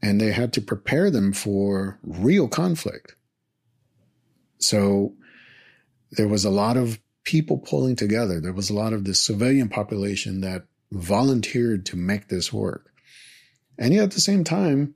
and 0.00 0.20
they 0.20 0.32
had 0.32 0.52
to 0.54 0.60
prepare 0.60 1.10
them 1.10 1.32
for 1.32 1.98
real 2.02 2.46
conflict. 2.48 3.16
So 4.58 5.14
there 6.12 6.28
was 6.28 6.44
a 6.44 6.50
lot 6.50 6.76
of 6.76 6.98
people 7.24 7.58
pulling 7.58 7.96
together. 7.96 8.40
There 8.40 8.52
was 8.52 8.70
a 8.70 8.74
lot 8.74 8.92
of 8.92 9.04
the 9.04 9.14
civilian 9.14 9.68
population 9.68 10.40
that 10.40 10.64
volunteered 10.92 11.84
to 11.86 11.96
make 11.96 12.28
this 12.28 12.52
work. 12.52 12.92
And 13.78 13.94
yet 13.94 14.04
at 14.04 14.10
the 14.12 14.20
same 14.20 14.44
time, 14.44 14.94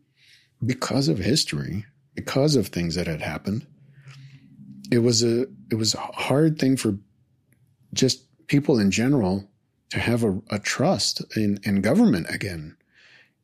because 0.64 1.08
of 1.08 1.18
history, 1.18 1.86
because 2.14 2.56
of 2.56 2.68
things 2.68 2.94
that 2.94 3.06
had 3.06 3.20
happened, 3.20 3.66
it 4.90 4.98
was 4.98 5.22
a 5.22 5.46
it 5.70 5.76
was 5.76 5.94
a 5.94 6.00
hard 6.00 6.58
thing 6.58 6.76
for 6.76 6.98
just 7.94 8.24
people 8.46 8.78
in 8.78 8.90
general 8.90 9.48
to 9.90 9.98
have 9.98 10.24
a, 10.24 10.40
a 10.50 10.58
trust 10.58 11.22
in, 11.36 11.58
in 11.64 11.80
government 11.80 12.26
again, 12.28 12.76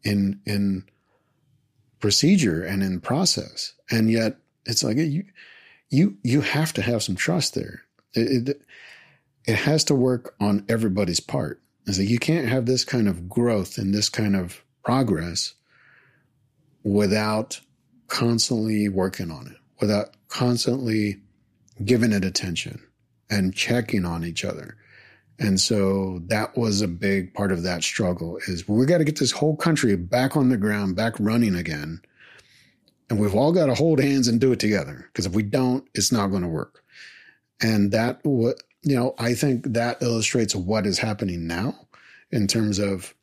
in 0.03 0.41
in 0.45 0.85
procedure 2.01 2.63
and 2.63 2.83
in 2.83 3.01
process. 3.01 3.75
And 3.91 4.11
yet 4.11 4.37
it's 4.67 4.85
like 4.85 4.97
you 4.99 5.25
you 5.89 6.19
you 6.23 6.41
have 6.43 6.73
to 6.75 6.83
have 6.83 7.03
some 7.03 7.17
trust 7.17 7.55
there. 7.55 7.83
It, 8.15 8.49
it, 8.49 8.63
it 9.47 9.57
has 9.57 9.85
to 9.85 9.95
work 9.95 10.35
on 10.41 10.65
everybody's 10.69 11.21
part. 11.21 11.63
It's 11.87 11.99
like 11.99 12.09
you 12.09 12.19
can't 12.19 12.49
have 12.49 12.67
this 12.67 12.85
kind 12.85 13.09
of 13.09 13.29
growth 13.29 13.79
and 13.79 13.95
this 13.95 14.11
kind 14.11 14.37
of 14.37 14.63
progress 14.89 15.53
without 16.83 17.61
constantly 18.07 18.89
working 18.89 19.31
on 19.31 19.47
it, 19.47 19.59
without 19.83 20.15
constantly 20.29 21.21
giving 21.85 22.11
it 22.11 22.25
attention 22.25 22.83
and 23.29 23.55
checking 23.55 24.07
on 24.07 24.25
each 24.25 24.47
other. 24.47 24.79
And 25.39 25.61
so 25.61 26.23
that 26.29 26.57
was 26.57 26.81
a 26.81 26.89
big 26.89 27.35
part 27.35 27.53
of 27.53 27.65
that 27.65 27.83
struggle 27.83 28.39
is 28.49 28.67
we 28.67 28.87
got 28.87 28.97
to 28.97 29.05
get 29.05 29.19
this 29.19 29.31
whole 29.31 29.57
country 29.57 29.95
back 29.95 30.39
on 30.39 30.49
the 30.49 30.57
ground, 30.57 30.97
back 30.97 31.13
running 31.21 31.55
again. 31.55 32.01
And 33.11 33.21
we've 33.21 33.35
all 33.35 33.53
got 33.53 33.67
to 33.67 33.75
hold 33.75 34.01
hands 34.01 34.27
and 34.27 34.41
do 34.41 34.53
it 34.53 34.59
together. 34.59 35.07
Because 35.13 35.27
if 35.27 35.35
we 35.35 35.43
don't, 35.43 35.87
it's 35.95 36.13
not 36.13 36.29
going 36.29 36.45
to 36.45 36.49
work. 36.49 36.83
And 37.61 37.93
that 37.93 38.23
you 38.25 38.55
know, 38.97 39.15
I 39.19 39.35
think 39.35 39.65
that 39.75 40.03
illustrates 40.03 40.55
what 40.55 40.87
is 40.87 40.99
happening 40.99 41.47
now 41.47 41.75
in 42.31 42.47
terms 42.47 42.79
of 42.79 43.15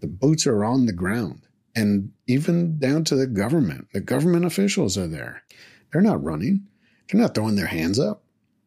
the 0.00 0.06
boots 0.06 0.46
are 0.46 0.64
on 0.64 0.86
the 0.86 0.92
ground 0.92 1.46
and 1.74 2.12
even 2.26 2.78
down 2.78 3.04
to 3.04 3.16
the 3.16 3.26
government. 3.26 3.88
The 3.92 4.00
government 4.00 4.44
officials 4.44 4.96
are 4.96 5.08
there. 5.08 5.42
They're 5.92 6.02
not 6.02 6.22
running. 6.22 6.66
They're 7.10 7.20
not 7.20 7.34
throwing 7.34 7.56
their 7.56 7.66
hands 7.66 7.98
up. 7.98 8.22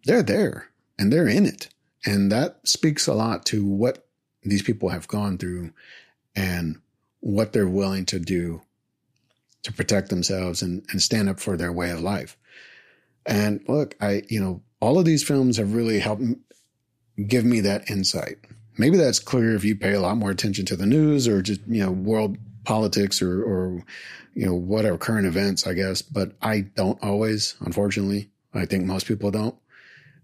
They're 0.05 0.23
there 0.23 0.69
and 0.97 1.11
they're 1.11 1.27
in 1.27 1.45
it. 1.45 1.69
And 2.05 2.31
that 2.31 2.67
speaks 2.67 3.07
a 3.07 3.13
lot 3.13 3.45
to 3.47 3.65
what 3.65 4.07
these 4.43 4.61
people 4.61 4.89
have 4.89 5.07
gone 5.07 5.37
through 5.37 5.71
and 6.35 6.79
what 7.19 7.53
they're 7.53 7.67
willing 7.67 8.05
to 8.05 8.19
do 8.19 8.61
to 9.63 9.73
protect 9.73 10.09
themselves 10.09 10.61
and, 10.61 10.85
and 10.91 11.01
stand 11.01 11.27
up 11.27 11.39
for 11.39 11.57
their 11.57 11.71
way 11.71 11.91
of 11.91 12.01
life. 12.01 12.37
And 13.25 13.61
look, 13.67 13.95
I, 13.99 14.23
you 14.29 14.39
know, 14.39 14.61
all 14.79 14.99
of 14.99 15.05
these 15.05 15.23
films 15.23 15.57
have 15.57 15.73
really 15.73 15.99
helped 15.99 16.23
give 17.27 17.43
me 17.43 17.61
that 17.61 17.89
insight. 17.89 18.37
Maybe 18.77 18.97
that's 18.97 19.19
clear 19.19 19.55
if 19.55 19.63
you 19.63 19.75
pay 19.75 19.93
a 19.93 20.01
lot 20.01 20.17
more 20.17 20.29
attention 20.29 20.65
to 20.67 20.75
the 20.75 20.85
news 20.85 21.27
or 21.27 21.41
just, 21.41 21.61
you 21.67 21.83
know, 21.83 21.91
world 21.91 22.37
politics 22.63 23.21
or, 23.21 23.43
or, 23.43 23.83
you 24.33 24.45
know, 24.45 24.53
whatever 24.53 24.97
current 24.97 25.25
events, 25.25 25.65
I 25.65 25.73
guess. 25.73 26.01
But 26.01 26.33
I 26.41 26.61
don't 26.61 27.01
always, 27.03 27.55
unfortunately. 27.59 28.29
I 28.53 28.65
think 28.65 28.85
most 28.85 29.07
people 29.07 29.31
don't. 29.31 29.55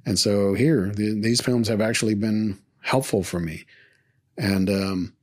And 0.06 0.20
so 0.20 0.54
here, 0.54 0.92
the, 0.94 1.20
these 1.20 1.42
films 1.42 1.68
have 1.68 1.82
actually 1.82 2.16
been 2.16 2.60
helpful 2.82 3.24
for 3.24 3.40
me. 3.40 3.66
And, 4.38 4.70
um, 4.70 5.14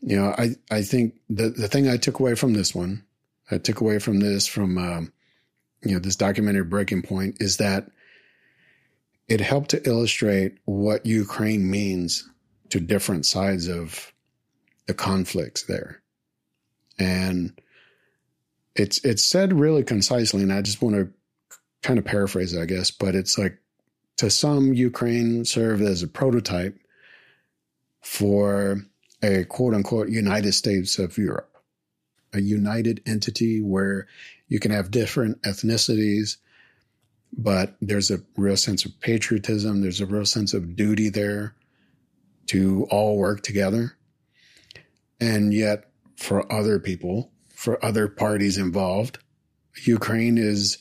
you 0.00 0.16
know, 0.16 0.34
I, 0.36 0.56
I 0.70 0.82
think 0.82 1.14
the, 1.28 1.48
the 1.48 1.68
thing 1.68 1.88
I 1.88 1.96
took 1.96 2.20
away 2.20 2.34
from 2.34 2.52
this 2.52 2.74
one, 2.74 3.04
I 3.50 3.58
took 3.58 3.80
away 3.80 3.98
from 3.98 4.20
this, 4.20 4.46
from, 4.46 4.78
um, 4.78 5.12
you 5.82 5.92
know, 5.92 5.98
this 5.98 6.16
documentary 6.16 6.64
Breaking 6.64 7.02
Point 7.02 7.38
is 7.40 7.56
that 7.58 7.90
it 9.28 9.40
helped 9.40 9.70
to 9.70 9.86
illustrate 9.88 10.58
what 10.64 11.06
Ukraine 11.06 11.70
means 11.70 12.28
to 12.70 12.80
different 12.80 13.26
sides 13.26 13.68
of 13.68 14.12
the 14.86 14.94
conflicts 14.94 15.62
there. 15.62 16.02
And 16.98 17.58
it's, 18.74 19.04
it's 19.04 19.24
said 19.24 19.52
really 19.52 19.82
concisely. 19.82 20.42
And 20.42 20.52
I 20.52 20.60
just 20.62 20.82
want 20.82 20.96
to 20.96 21.08
kind 21.82 21.98
of 21.98 22.04
paraphrase 22.04 22.52
it, 22.52 22.60
I 22.60 22.66
guess, 22.66 22.90
but 22.90 23.14
it's 23.14 23.38
like 23.38 23.58
to 24.16 24.30
some, 24.30 24.74
Ukraine 24.74 25.44
served 25.44 25.82
as 25.82 26.02
a 26.02 26.08
prototype 26.08 26.76
for 28.02 28.82
a 29.22 29.44
quote 29.44 29.74
unquote 29.74 30.08
United 30.08 30.52
States 30.52 30.98
of 30.98 31.16
Europe, 31.16 31.56
a 32.32 32.40
united 32.40 33.02
entity 33.06 33.60
where 33.60 34.06
you 34.48 34.60
can 34.60 34.70
have 34.70 34.90
different 34.90 35.40
ethnicities, 35.42 36.36
but 37.36 37.76
there's 37.80 38.10
a 38.10 38.22
real 38.36 38.56
sense 38.56 38.84
of 38.84 38.98
patriotism. 39.00 39.80
There's 39.80 40.00
a 40.00 40.06
real 40.06 40.26
sense 40.26 40.54
of 40.54 40.76
duty 40.76 41.08
there 41.08 41.54
to 42.46 42.86
all 42.90 43.16
work 43.16 43.42
together. 43.42 43.96
And 45.20 45.52
yet, 45.52 45.90
for 46.16 46.50
other 46.52 46.78
people, 46.78 47.30
for 47.54 47.82
other 47.84 48.08
parties 48.08 48.58
involved, 48.58 49.18
Ukraine 49.84 50.38
is 50.38 50.78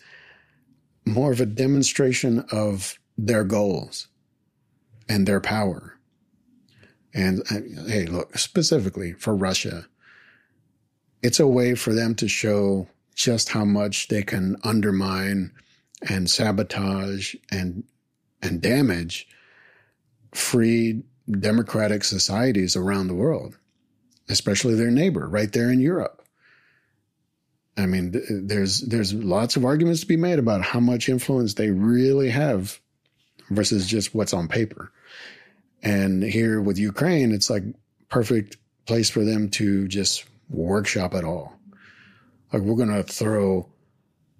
more 1.06 1.32
of 1.32 1.42
a 1.42 1.46
demonstration 1.46 2.46
of 2.52 3.00
their 3.18 3.44
goals 3.44 4.08
and 5.10 5.28
their 5.28 5.42
power. 5.42 5.98
And 7.14 7.42
uh, 7.52 7.88
hey, 7.88 8.06
look, 8.06 8.38
specifically 8.38 9.14
for 9.14 9.36
Russia, 9.36 9.88
it's 11.22 11.40
a 11.40 11.48
way 11.48 11.76
for 11.76 11.94
them 11.94 12.16
to 12.16 12.28
show 12.28 12.88
just 13.16 13.50
how 13.50 13.66
much 13.66 14.08
they 14.08 14.24
can 14.24 14.58
undermine 14.64 15.52
and 16.10 16.30
sabotage 16.30 17.36
and 17.52 17.84
and 18.42 18.62
damage 18.62 19.28
free 20.34 21.04
democratic 21.30 22.04
societies 22.04 22.76
around 22.76 23.08
the 23.08 23.16
world, 23.16 23.58
especially 24.30 24.76
their 24.76 24.92
neighbor 24.92 25.28
right 25.28 25.52
there 25.52 25.72
in 25.72 25.80
Europe. 25.80 26.22
I 27.78 27.86
mean, 27.86 28.14
there's 28.30 28.82
there's 28.82 29.14
lots 29.14 29.56
of 29.56 29.66
arguments 29.66 30.02
to 30.02 30.08
be 30.08 30.18
made 30.18 30.40
about 30.40 30.62
how 30.62 30.80
much 30.80 31.10
influence 31.10 31.56
they 31.56 31.72
really 31.72 32.30
have 32.30 32.80
versus 33.50 33.88
just 33.88 34.14
what's 34.14 34.34
on 34.34 34.48
paper. 34.48 34.92
And 35.82 36.24
here 36.24 36.62
with 36.62 36.78
Ukraine, 36.78 37.32
it's 37.32 37.50
like 37.50 37.64
perfect 38.10 38.58
place 38.86 39.10
for 39.10 39.24
them 39.24 39.50
to 39.50 39.88
just 39.88 40.26
workshop 40.50 41.14
it 41.14 41.24
all. 41.24 41.58
Like 42.52 42.62
we're 42.62 42.76
going 42.76 42.94
to 42.94 43.04
throw 43.04 43.68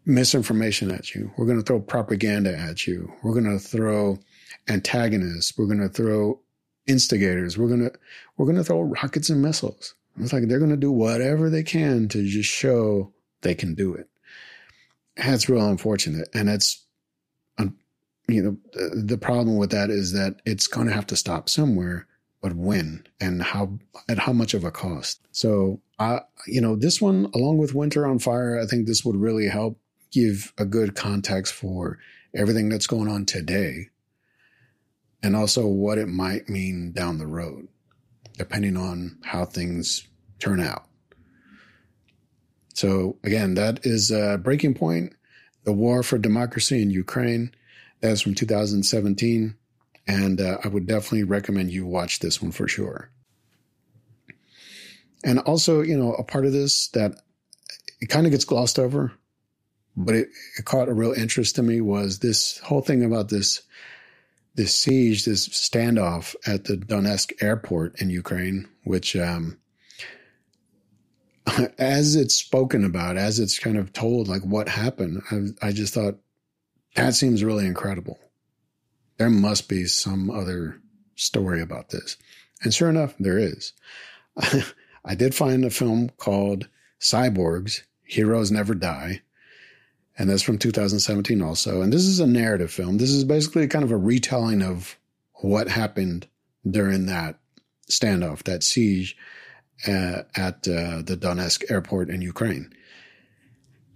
misinformation 0.06 0.92
at 0.92 1.16
you. 1.16 1.32
We're 1.38 1.46
going 1.46 1.60
to 1.60 1.64
throw 1.64 1.80
propaganda 1.80 2.58
at 2.58 2.88
you. 2.88 3.12
We're 3.24 3.34
going 3.34 3.52
to 3.52 3.60
throw 3.60 4.20
antagonists. 4.68 5.58
We're 5.58 5.68
going 5.68 5.80
to 5.80 5.90
throw 5.90 6.40
instigators. 6.88 7.58
We're 7.58 7.70
going 7.70 7.90
to, 7.90 7.92
we're 8.38 8.46
going 8.46 8.58
to 8.58 8.64
throw 8.64 8.82
rockets 8.82 9.30
and 9.30 9.42
missiles. 9.42 9.96
It's 10.20 10.34
like 10.34 10.48
they're 10.48 10.60
going 10.60 10.72
to 10.72 10.78
do 10.78 10.92
whatever 10.92 11.50
they 11.50 11.64
can 11.64 12.08
to 12.10 12.24
just 12.28 12.50
show 12.50 13.12
they 13.42 13.56
can 13.56 13.74
do 13.74 13.94
it. 13.96 14.10
That's 15.16 15.50
real 15.50 15.68
unfortunate. 15.68 16.30
And 16.34 16.50
it's, 16.50 16.86
you 18.28 18.42
know, 18.42 18.58
the 18.94 19.18
problem 19.18 19.58
with 19.58 19.72
that 19.72 19.90
is 19.90 20.14
that 20.14 20.42
it's 20.46 20.68
going 20.68 20.88
to 20.88 20.94
have 20.94 21.08
to 21.08 21.16
stop 21.16 21.50
somewhere, 21.50 22.08
but 22.42 22.56
when 22.56 23.06
and 23.20 23.44
how, 23.44 23.78
at 24.08 24.20
how 24.20 24.32
much 24.32 24.54
of 24.54 24.64
a 24.64 24.72
cost. 24.72 25.20
So, 25.32 25.82
I, 26.00 26.22
you 26.48 26.62
know, 26.62 26.76
this 26.76 27.02
one, 27.02 27.30
along 27.36 27.58
with 27.58 27.76
Winter 27.76 28.06
on 28.06 28.20
Fire, 28.20 28.60
I 28.60 28.66
think 28.66 28.88
this 28.88 29.04
would 29.04 29.18
really 29.18 29.48
help 29.48 29.78
give 30.14 30.54
a 30.58 30.66
good 30.66 30.96
context 30.96 31.54
for 31.54 32.00
everything 32.36 32.70
that's 32.70 32.88
going 32.88 33.10
on 33.10 33.26
today 33.26 33.90
and 35.24 35.36
also 35.36 35.66
what 35.66 35.98
it 35.98 36.08
might 36.08 36.50
mean 36.50 36.92
down 36.92 37.18
the 37.18 37.26
road, 37.28 37.68
depending 38.38 38.76
on 38.76 39.18
how 39.24 39.46
things 39.46 40.08
turn 40.40 40.60
out. 40.60 40.86
So 42.74 43.18
again, 43.24 43.54
that 43.54 43.86
is 43.86 44.12
a 44.12 44.38
breaking 44.38 44.74
point. 44.74 45.14
The 45.64 45.72
war 45.72 46.04
for 46.04 46.18
democracy 46.18 46.82
in 46.82 46.90
Ukraine. 46.90 47.54
That's 48.02 48.20
from 48.22 48.36
2017. 48.36 49.56
And 50.06 50.42
uh, 50.42 50.58
I 50.64 50.68
would 50.68 50.86
definitely 50.86 51.24
recommend 51.24 51.72
you 51.72 51.86
watch 51.86 52.20
this 52.20 52.42
one 52.42 52.52
for 52.52 52.68
sure. 52.68 53.10
And 55.24 55.40
also, 55.40 55.82
you 55.82 55.98
know, 55.98 56.14
a 56.16 56.24
part 56.24 56.46
of 56.46 56.52
this 56.52 56.90
that 56.90 57.22
it 58.02 58.08
kind 58.08 58.26
of 58.26 58.32
gets 58.32 58.44
glossed 58.44 58.78
over, 58.78 59.14
but 59.96 60.16
it, 60.16 60.30
it 60.58 60.66
caught 60.66 60.90
a 60.90 60.94
real 60.94 61.14
interest 61.14 61.56
to 61.56 61.64
me 61.64 61.82
was 61.82 62.20
this 62.20 62.58
whole 62.60 62.82
thing 62.82 63.04
about 63.04 63.30
this 63.30 63.62
this 64.56 64.76
siege, 64.76 65.26
this 65.26 65.50
standoff 65.50 66.36
at 66.46 66.66
the 66.66 66.78
Donetsk 66.78 67.42
airport 67.42 68.00
in 68.00 68.10
Ukraine, 68.10 68.68
which, 68.84 69.16
um, 69.16 69.58
as 71.80 72.16
it's 72.16 72.36
spoken 72.36 72.86
about, 72.86 73.18
as 73.18 73.40
it's 73.40 73.58
kind 73.58 73.78
of 73.78 73.94
told, 73.94 74.28
like 74.28 74.44
what 74.44 74.70
happened, 74.70 75.22
I, 75.32 75.68
I 75.68 75.72
just 75.72 75.94
thought 75.94 76.20
that 76.96 77.16
seems 77.16 77.44
really 77.44 77.66
incredible. 77.66 78.20
There 79.18 79.30
must 79.30 79.68
be 79.68 79.86
some 79.86 80.30
other 80.30 80.80
story 81.16 81.62
about 81.62 81.90
this. 81.90 82.18
And 82.62 82.74
sure 82.74 82.90
enough, 82.90 83.16
there 83.20 83.40
is. 83.40 83.74
I 85.06 85.16
did 85.16 85.34
find 85.36 85.66
a 85.66 85.70
film 85.70 86.10
called 86.18 86.70
Cyborgs 87.00 87.82
Heroes 88.04 88.52
Never 88.52 88.76
Die 88.76 89.22
and 90.18 90.30
that's 90.30 90.44
from 90.44 90.58
2017 90.58 91.42
also. 91.42 91.82
And 91.82 91.92
this 91.92 92.04
is 92.04 92.20
a 92.20 92.28
narrative 92.28 92.72
film. 92.72 92.98
This 92.98 93.10
is 93.10 93.24
basically 93.24 93.68
kind 93.68 93.84
of 93.84 93.92
a 93.92 93.98
retelling 93.98 94.62
of 94.62 94.98
what 95.36 95.68
happened 95.68 96.28
during 96.70 97.08
that 97.08 97.40
standoff, 97.90 98.44
that 98.44 98.64
siege 98.64 99.18
uh, 99.88 100.24
at 100.36 100.68
uh, 100.68 101.02
the 101.02 101.18
Donetsk 101.20 101.70
airport 101.70 102.10
in 102.10 102.22
Ukraine. 102.22 102.72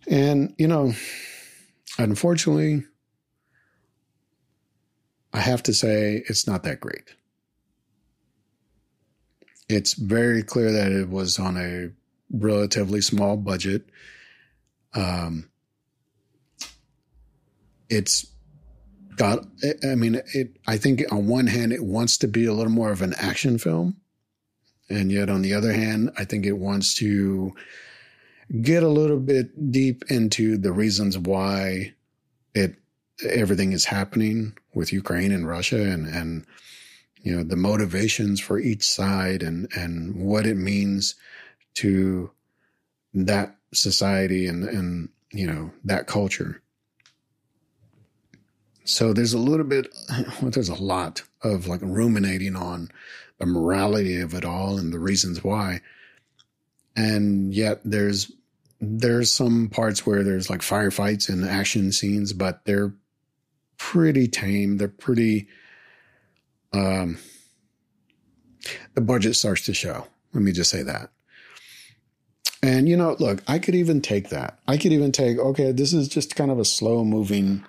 And, 0.08 0.56
you 0.58 0.68
know, 0.68 0.94
unfortunately, 1.98 2.84
I 5.34 5.40
have 5.40 5.62
to 5.64 5.74
say 5.74 6.24
it's 6.28 6.48
not 6.48 6.64
that 6.64 6.80
great. 6.80 7.16
It's 9.70 9.94
very 9.94 10.44
clear 10.44 10.72
that 10.72 10.92
it 10.92 11.10
was 11.10 11.38
on 11.38 11.58
a 11.58 11.92
relatively 12.32 13.02
small 13.02 13.38
budget. 13.38 13.90
Um, 14.94 15.50
it's 17.90 18.26
got 19.16 19.40
i 19.84 19.96
mean 19.96 20.22
it 20.34 20.58
i 20.68 20.78
think 20.78 21.04
on 21.12 21.28
one 21.28 21.48
hand 21.48 21.74
it 21.74 21.84
wants 21.84 22.18
to 22.18 22.28
be 22.28 22.46
a 22.46 22.54
little 22.54 22.72
more 22.72 22.92
of 22.92 23.02
an 23.02 23.14
action 23.18 23.58
film. 23.58 23.98
And 24.90 25.12
yet 25.12 25.30
on 25.30 25.42
the 25.42 25.54
other 25.54 25.74
hand 25.74 26.12
i 26.18 26.24
think 26.24 26.46
it 26.46 26.54
wants 26.54 26.94
to 26.96 27.54
get 28.62 28.84
a 28.84 28.88
little 28.88 29.20
bit 29.20 29.72
deep 29.72 30.04
into 30.10 30.58
the 30.58 30.72
reasons 30.72 31.18
why 31.18 31.94
it 32.54 32.76
everything 33.26 33.74
is 33.74 33.86
happening 33.86 34.56
with 34.74 34.94
ukraine 34.94 35.32
and 35.32 35.48
russia 35.48 35.82
and 35.82 36.08
and 36.08 36.46
you 37.24 37.36
know 37.36 37.44
the 37.44 37.56
motivations 37.58 38.40
for 38.40 38.60
each 38.60 38.84
side 38.84 39.44
and 39.44 39.68
and 39.76 40.16
what 40.16 40.46
it 40.46 40.56
means 40.56 41.16
to 41.74 42.32
that 43.14 43.56
society 43.74 44.48
and 44.48 44.64
and 44.64 45.10
you 45.32 45.46
know 45.46 45.72
that 45.84 46.08
culture 46.08 46.62
so 48.88 49.12
there's 49.12 49.34
a 49.34 49.38
little 49.38 49.66
bit, 49.66 49.94
well, 50.42 50.52
there's 50.52 50.70
a 50.70 50.82
lot 50.82 51.22
of 51.42 51.68
like 51.68 51.82
ruminating 51.84 52.56
on 52.56 52.90
the 53.38 53.46
morality 53.46 54.20
of 54.22 54.34
it 54.34 54.46
all 54.46 54.78
and 54.78 54.94
the 54.94 55.00
reasons 55.00 55.44
why. 55.44 55.82
And 56.96 57.54
yet 57.54 57.82
there's, 57.84 58.32
there's 58.80 59.32
some 59.32 59.68
parts 59.70 60.06
where 60.06 60.24
there's 60.24 60.50
like 60.50 60.62
firefights 60.62 61.28
and 61.28 61.44
action 61.44 61.92
scenes, 61.92 62.32
but 62.32 62.64
they're 62.66 62.94
pretty 63.78 64.28
tame. 64.28 64.78
They're 64.78 64.88
pretty, 64.88 65.48
um, 66.72 67.18
the 68.96 69.02
budget 69.02 69.36
starts 69.36 69.66
to 69.66 69.74
show. 69.74 70.08
Let 70.34 70.44
me 70.44 70.54
just 70.54 70.72
say 70.72 70.84
that. 70.84 71.10
And 72.64 72.88
you 72.88 72.96
know, 72.96 73.18
look, 73.20 73.44
I 73.48 73.60
could 73.60 73.76
even 73.76 74.02
take 74.02 74.30
that. 74.30 74.60
I 74.68 74.78
could 74.78 74.94
even 74.94 75.12
take, 75.12 75.38
okay, 75.38 75.72
this 75.72 75.94
is 75.94 76.08
just 76.08 76.36
kind 76.36 76.52
of 76.52 76.58
a 76.58 76.66
slow 76.66 77.04
moving 77.04 77.64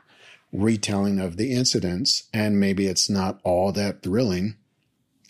retelling 0.52 1.18
of 1.18 1.36
the 1.36 1.52
incidents, 1.52 2.24
and 2.32 2.58
maybe 2.58 2.86
it's 2.86 3.10
not 3.10 3.40
all 3.44 3.72
that 3.72 4.02
thrilling. 4.02 4.56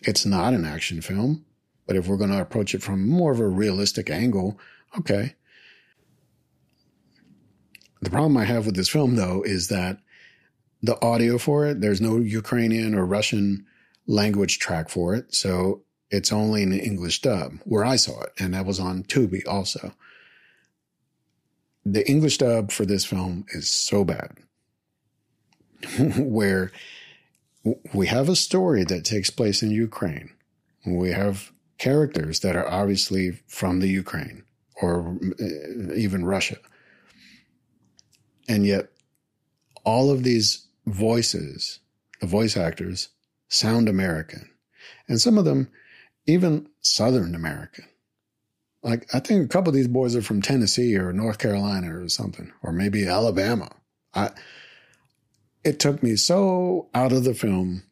It's 0.01 0.25
not 0.25 0.53
an 0.53 0.65
action 0.65 1.01
film, 1.01 1.45
but 1.85 1.95
if 1.95 2.07
we're 2.07 2.17
going 2.17 2.29
to 2.31 2.41
approach 2.41 2.73
it 2.73 2.81
from 2.81 3.07
more 3.07 3.31
of 3.31 3.39
a 3.39 3.47
realistic 3.47 4.09
angle, 4.09 4.59
okay. 4.97 5.35
The 8.01 8.09
problem 8.09 8.37
I 8.37 8.45
have 8.45 8.65
with 8.65 8.75
this 8.75 8.89
film, 8.89 9.15
though, 9.15 9.43
is 9.43 9.67
that 9.67 9.99
the 10.81 11.01
audio 11.03 11.37
for 11.37 11.65
it, 11.65 11.81
there's 11.81 11.99
no 11.99 12.17
Ukrainian 12.17 12.95
or 12.95 13.05
Russian 13.05 13.65
language 14.07 14.59
track 14.59 14.89
for 14.89 15.13
it. 15.13 15.35
So 15.35 15.83
it's 16.09 16.31
only 16.31 16.63
an 16.63 16.73
English 16.73 17.21
dub 17.21 17.59
where 17.65 17.83
I 17.83 17.97
saw 17.97 18.21
it. 18.21 18.31
And 18.39 18.53
that 18.53 18.65
was 18.65 18.79
on 18.79 19.03
Tubi 19.03 19.45
also. 19.47 19.93
The 21.85 22.09
English 22.09 22.37
dub 22.37 22.71
for 22.71 22.85
this 22.85 23.05
film 23.05 23.45
is 23.49 23.71
so 23.71 24.05
bad. 24.05 24.37
where 26.17 26.71
we 27.93 28.07
have 28.07 28.29
a 28.29 28.35
story 28.35 28.83
that 28.85 29.05
takes 29.05 29.29
place 29.29 29.61
in 29.61 29.71
Ukraine. 29.71 30.31
We 30.85 31.11
have 31.11 31.51
characters 31.77 32.39
that 32.41 32.55
are 32.55 32.67
obviously 32.67 33.39
from 33.47 33.79
the 33.79 33.87
Ukraine 33.87 34.43
or 34.81 35.17
uh, 35.39 35.93
even 35.93 36.25
Russia. 36.25 36.57
And 38.47 38.65
yet, 38.65 38.89
all 39.83 40.11
of 40.11 40.23
these 40.23 40.67
voices, 40.85 41.79
the 42.19 42.27
voice 42.27 42.57
actors, 42.57 43.09
sound 43.47 43.87
American. 43.87 44.49
And 45.07 45.21
some 45.21 45.37
of 45.37 45.45
them, 45.45 45.69
even 46.25 46.69
Southern 46.81 47.35
American. 47.35 47.85
Like, 48.81 49.13
I 49.13 49.19
think 49.19 49.43
a 49.43 49.47
couple 49.47 49.69
of 49.69 49.75
these 49.75 49.87
boys 49.87 50.15
are 50.15 50.21
from 50.21 50.41
Tennessee 50.41 50.95
or 50.95 51.11
North 51.11 51.37
Carolina 51.37 51.95
or 51.95 52.07
something, 52.07 52.51
or 52.63 52.71
maybe 52.71 53.07
Alabama. 53.07 53.69
I, 54.13 54.31
it 55.63 55.79
took 55.79 56.01
me 56.01 56.15
so 56.15 56.89
out 56.93 57.11
of 57.11 57.23
the 57.23 57.33
film 57.33 57.83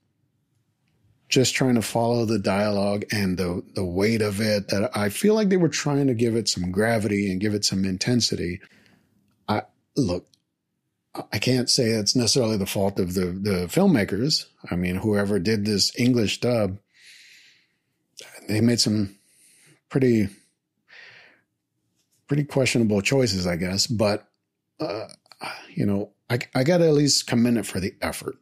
just 1.29 1.55
trying 1.55 1.75
to 1.75 1.81
follow 1.81 2.25
the 2.25 2.39
dialogue 2.39 3.03
and 3.11 3.37
the 3.37 3.61
the 3.73 3.83
weight 3.83 4.21
of 4.21 4.39
it 4.39 4.69
that 4.69 4.89
I 4.95 5.09
feel 5.09 5.33
like 5.35 5.49
they 5.49 5.57
were 5.57 5.67
trying 5.69 6.07
to 6.07 6.13
give 6.13 6.35
it 6.35 6.47
some 6.47 6.71
gravity 6.71 7.29
and 7.29 7.41
give 7.41 7.53
it 7.53 7.65
some 7.65 7.83
intensity. 7.83 8.61
I 9.47 9.63
look, 9.97 10.27
I 11.33 11.39
can't 11.39 11.69
say 11.69 11.89
it's 11.89 12.15
necessarily 12.15 12.57
the 12.57 12.65
fault 12.65 12.99
of 12.99 13.13
the 13.13 13.25
the 13.25 13.67
filmmakers. 13.67 14.45
I 14.71 14.75
mean, 14.75 14.95
whoever 14.95 15.37
did 15.37 15.65
this 15.65 15.97
English 15.99 16.39
dub, 16.39 16.77
they 18.47 18.61
made 18.61 18.79
some 18.79 19.17
pretty 19.89 20.29
pretty 22.27 22.45
questionable 22.45 23.01
choices, 23.01 23.45
I 23.45 23.57
guess. 23.57 23.85
But 23.85 24.29
uh, 24.79 25.07
you 25.75 25.85
know, 25.85 26.11
I, 26.29 26.39
I 26.53 26.63
got 26.63 26.77
to 26.79 26.87
at 26.87 26.93
least 26.93 27.27
commend 27.27 27.57
it 27.57 27.65
for 27.65 27.79
the 27.79 27.93
effort. 28.01 28.37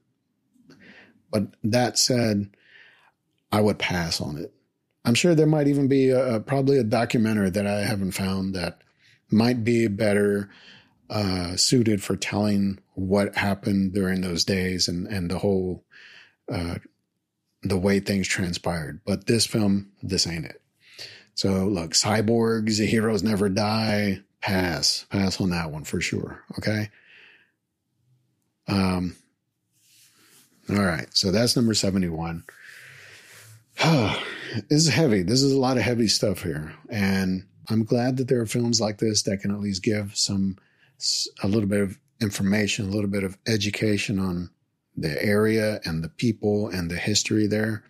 But 1.32 1.48
that 1.64 1.98
said, 1.98 2.56
I 3.52 3.62
would 3.62 3.80
pass 3.80 4.22
on 4.22 4.38
it. 4.38 4.54
I'm 5.04 5.14
sure 5.14 5.36
there 5.36 5.46
might 5.46 5.68
even 5.68 5.88
be 5.88 6.10
a, 6.10 6.40
probably 6.40 6.78
a 6.78 6.84
documentary 6.84 7.52
that 7.52 7.68
I 7.68 7.82
haven't 7.82 8.14
found 8.14 8.56
that 8.56 8.82
might 9.30 9.64
be 9.64 9.88
better 9.88 10.50
uh, 11.10 11.56
suited 11.56 12.02
for 12.02 12.16
telling 12.16 12.80
what 12.94 13.36
happened 13.36 13.94
during 13.94 14.22
those 14.22 14.44
days 14.44 14.88
and 14.88 15.06
and 15.08 15.30
the 15.30 15.38
whole 15.38 15.84
uh, 16.52 16.76
the 17.62 17.78
way 17.78 18.00
things 18.00 18.28
transpired. 18.28 19.02
But 19.06 19.28
this 19.28 19.46
film, 19.46 19.92
this 20.02 20.26
ain't 20.26 20.46
it. 20.46 20.62
So 21.36 21.66
look, 21.66 21.92
cyborgs, 21.92 22.84
heroes 22.84 23.24
never 23.24 23.50
die. 23.50 24.22
Pass, 24.42 25.06
pass 25.10 25.42
on 25.42 25.50
that 25.50 25.72
one 25.72 25.84
for 25.84 26.00
sure. 26.00 26.44
Okay. 26.58 26.90
Um, 28.68 29.16
all 30.70 30.84
right. 30.84 31.07
So 31.16 31.32
that's 31.32 31.55
number 31.55 31.74
71. 31.74 32.43
and 33.84 34.18
this 34.70 34.88
is 34.88 34.89
heavy. 34.89 35.22
This 35.22 35.41
is 35.41 35.51
a 35.51 35.59
lot 35.59 35.78
of 35.78 35.84
heavy 35.84 36.07
stuff 36.07 36.43
here. 36.43 36.74
And 36.89 37.45
I'm 37.70 37.84
glad 37.84 38.18
that 38.18 38.28
there 38.28 38.41
are 38.41 38.45
films 38.45 38.82
like 38.82 38.97
this 38.97 39.24
that 39.24 39.41
can 39.41 39.51
at 39.51 39.59
least 39.59 39.84
give 39.84 40.16
some, 40.16 40.57
a 41.43 41.47
little 41.47 41.70
bit 41.70 41.82
of 41.82 41.99
information, 42.22 42.88
a 42.88 42.91
little 42.91 43.09
bit 43.09 43.24
of 43.24 43.38
education 43.47 44.20
on 44.20 44.49
the 44.95 45.22
area 45.24 45.82
and 45.84 46.03
the 46.03 46.09
people 46.09 46.70
and 46.70 46.89
the 46.89 46.95
history 46.95 47.47
there. 47.47 47.84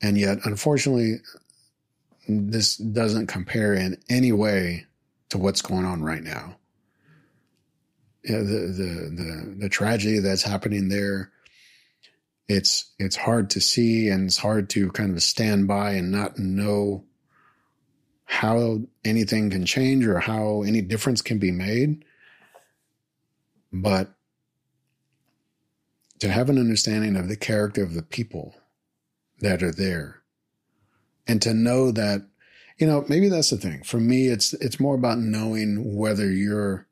And 0.00 0.16
yet, 0.18 0.38
unfortunately, 0.44 1.16
this 2.28 2.76
doesn't 2.76 3.26
compare 3.26 3.74
in 3.74 3.98
any 4.08 4.32
way 4.32 4.86
to 5.30 5.38
what's 5.38 5.62
going 5.62 5.84
on 5.84 6.02
right 6.02 6.22
now. 6.22 6.56
Yeah, 8.24 8.38
the, 8.38 8.44
the, 8.44 9.10
the, 9.16 9.54
the 9.58 9.68
tragedy 9.68 10.18
that's 10.20 10.42
happening 10.42 10.88
there, 10.88 11.32
it's, 12.48 12.92
it's 12.98 13.16
hard 13.16 13.50
to 13.50 13.60
see 13.60 14.08
and 14.08 14.26
it's 14.26 14.38
hard 14.38 14.70
to 14.70 14.90
kind 14.92 15.16
of 15.16 15.22
stand 15.22 15.66
by 15.66 15.92
and 15.92 16.12
not 16.12 16.38
know 16.38 17.04
how 18.24 18.80
anything 19.04 19.50
can 19.50 19.66
change 19.66 20.06
or 20.06 20.20
how 20.20 20.62
any 20.62 20.80
difference 20.80 21.20
can 21.20 21.38
be 21.38 21.50
made. 21.50 22.04
But 23.72 24.14
to 26.20 26.30
have 26.30 26.48
an 26.48 26.58
understanding 26.58 27.16
of 27.16 27.28
the 27.28 27.36
character 27.36 27.82
of 27.82 27.94
the 27.94 28.02
people 28.02 28.54
that 29.40 29.60
are 29.60 29.72
there 29.72 30.22
and 31.26 31.42
to 31.42 31.52
know 31.52 31.90
that 31.90 32.22
you 32.78 32.86
know 32.86 33.04
maybe 33.08 33.28
that's 33.28 33.50
the 33.50 33.56
thing 33.56 33.82
for 33.82 33.98
me 33.98 34.28
it's 34.28 34.54
it's 34.54 34.78
more 34.78 34.94
about 34.94 35.18
knowing 35.18 35.96
whether 35.96 36.30
you're 36.30 36.86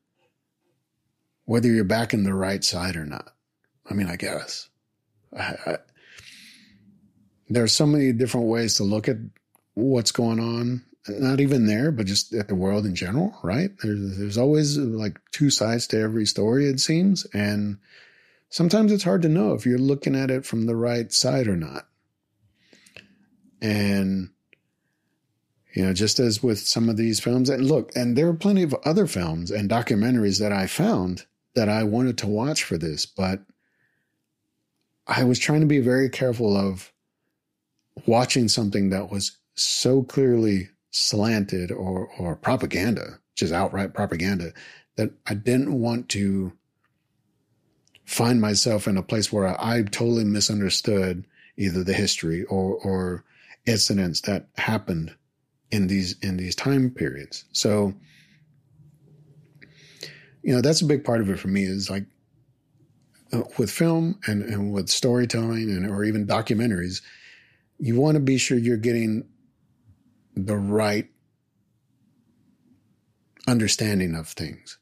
whether 1.45 1.67
you're 1.67 1.83
back 1.83 2.13
in 2.13 2.23
the 2.23 2.33
right 2.33 2.63
side 2.63 2.95
or 2.95 3.05
not. 3.05 3.33
I 3.89 3.93
mean 3.93 4.07
i 4.07 4.15
guess. 4.15 4.69
I, 5.37 5.55
I, 5.65 5.77
there's 7.49 7.73
so 7.73 7.85
many 7.85 8.13
different 8.13 8.47
ways 8.47 8.75
to 8.75 8.83
look 8.83 9.09
at 9.09 9.17
what's 9.73 10.11
going 10.11 10.39
on 10.39 10.83
not 11.07 11.39
even 11.39 11.65
there 11.65 11.91
but 11.91 12.05
just 12.05 12.33
at 12.33 12.47
the 12.47 12.55
world 12.55 12.85
in 12.85 12.95
general 12.95 13.35
right? 13.43 13.71
There's, 13.81 14.17
there's 14.17 14.37
always 14.37 14.77
like 14.77 15.19
two 15.31 15.49
sides 15.49 15.87
to 15.87 15.99
every 15.99 16.25
story 16.25 16.67
it 16.67 16.79
seems 16.79 17.25
and 17.33 17.77
sometimes 18.51 18.91
it's 18.91 19.03
hard 19.03 19.23
to 19.23 19.29
know 19.29 19.53
if 19.53 19.65
you're 19.65 19.79
looking 19.79 20.15
at 20.15 20.29
it 20.29 20.45
from 20.45 20.67
the 20.67 20.75
right 20.75 21.11
side 21.11 21.47
or 21.47 21.55
not. 21.55 21.87
And, 23.61 24.29
you 25.73 25.85
know, 25.85 25.93
just 25.93 26.19
as 26.19 26.43
with 26.43 26.59
some 26.59 26.89
of 26.89 26.97
these 26.97 27.19
films, 27.19 27.49
and 27.49 27.65
look, 27.65 27.91
and 27.95 28.17
there 28.17 28.27
are 28.27 28.33
plenty 28.33 28.63
of 28.63 28.75
other 28.85 29.07
films 29.07 29.49
and 29.49 29.69
documentaries 29.69 30.39
that 30.39 30.51
I 30.51 30.67
found 30.67 31.25
that 31.55 31.69
I 31.69 31.83
wanted 31.83 32.17
to 32.19 32.27
watch 32.27 32.63
for 32.63 32.77
this, 32.77 33.05
but 33.05 33.41
I 35.07 35.23
was 35.23 35.39
trying 35.39 35.61
to 35.61 35.67
be 35.67 35.79
very 35.79 36.09
careful 36.09 36.55
of 36.55 36.91
watching 38.05 38.47
something 38.47 38.89
that 38.89 39.11
was 39.11 39.37
so 39.55 40.03
clearly 40.03 40.69
slanted 40.91 41.71
or, 41.71 42.09
or 42.17 42.35
propaganda, 42.35 43.19
just 43.35 43.53
outright 43.53 43.93
propaganda, 43.93 44.53
that 44.95 45.11
I 45.27 45.33
didn't 45.33 45.79
want 45.79 46.09
to 46.09 46.53
find 48.05 48.41
myself 48.41 48.87
in 48.87 48.97
a 48.97 49.03
place 49.03 49.31
where 49.31 49.47
I, 49.47 49.77
I 49.77 49.81
totally 49.83 50.25
misunderstood 50.25 51.25
either 51.57 51.83
the 51.83 51.93
history 51.93 52.43
or, 52.45 52.75
or 52.75 53.23
incidents 53.65 54.21
that 54.21 54.47
happened 54.57 55.15
in 55.71 55.87
these 55.87 56.17
in 56.19 56.37
these 56.37 56.55
time 56.55 56.89
periods. 56.89 57.45
So, 57.53 57.93
you 60.43 60.53
know, 60.53 60.61
that's 60.61 60.81
a 60.81 60.85
big 60.85 61.03
part 61.03 61.21
of 61.21 61.29
it 61.29 61.39
for 61.39 61.47
me 61.47 61.63
is 61.63 61.89
like 61.89 62.05
uh, 63.33 63.43
with 63.57 63.71
film 63.71 64.19
and, 64.27 64.43
and 64.43 64.73
with 64.73 64.89
storytelling 64.89 65.69
and 65.69 65.89
or 65.89 66.03
even 66.03 66.27
documentaries, 66.27 67.01
you 67.79 67.99
want 67.99 68.15
to 68.15 68.21
be 68.21 68.37
sure 68.37 68.57
you're 68.57 68.77
getting 68.77 69.27
the 70.35 70.57
right 70.57 71.07
understanding 73.47 74.15
of 74.15 74.27
things. 74.27 74.77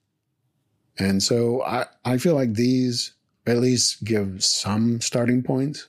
And 0.98 1.24
so 1.24 1.64
I, 1.64 1.86
I 2.04 2.18
feel 2.18 2.36
like 2.36 2.54
these 2.54 3.14
at 3.48 3.58
least 3.58 4.04
give 4.04 4.44
some 4.44 5.02
starting 5.02 5.42
points. 5.42 5.88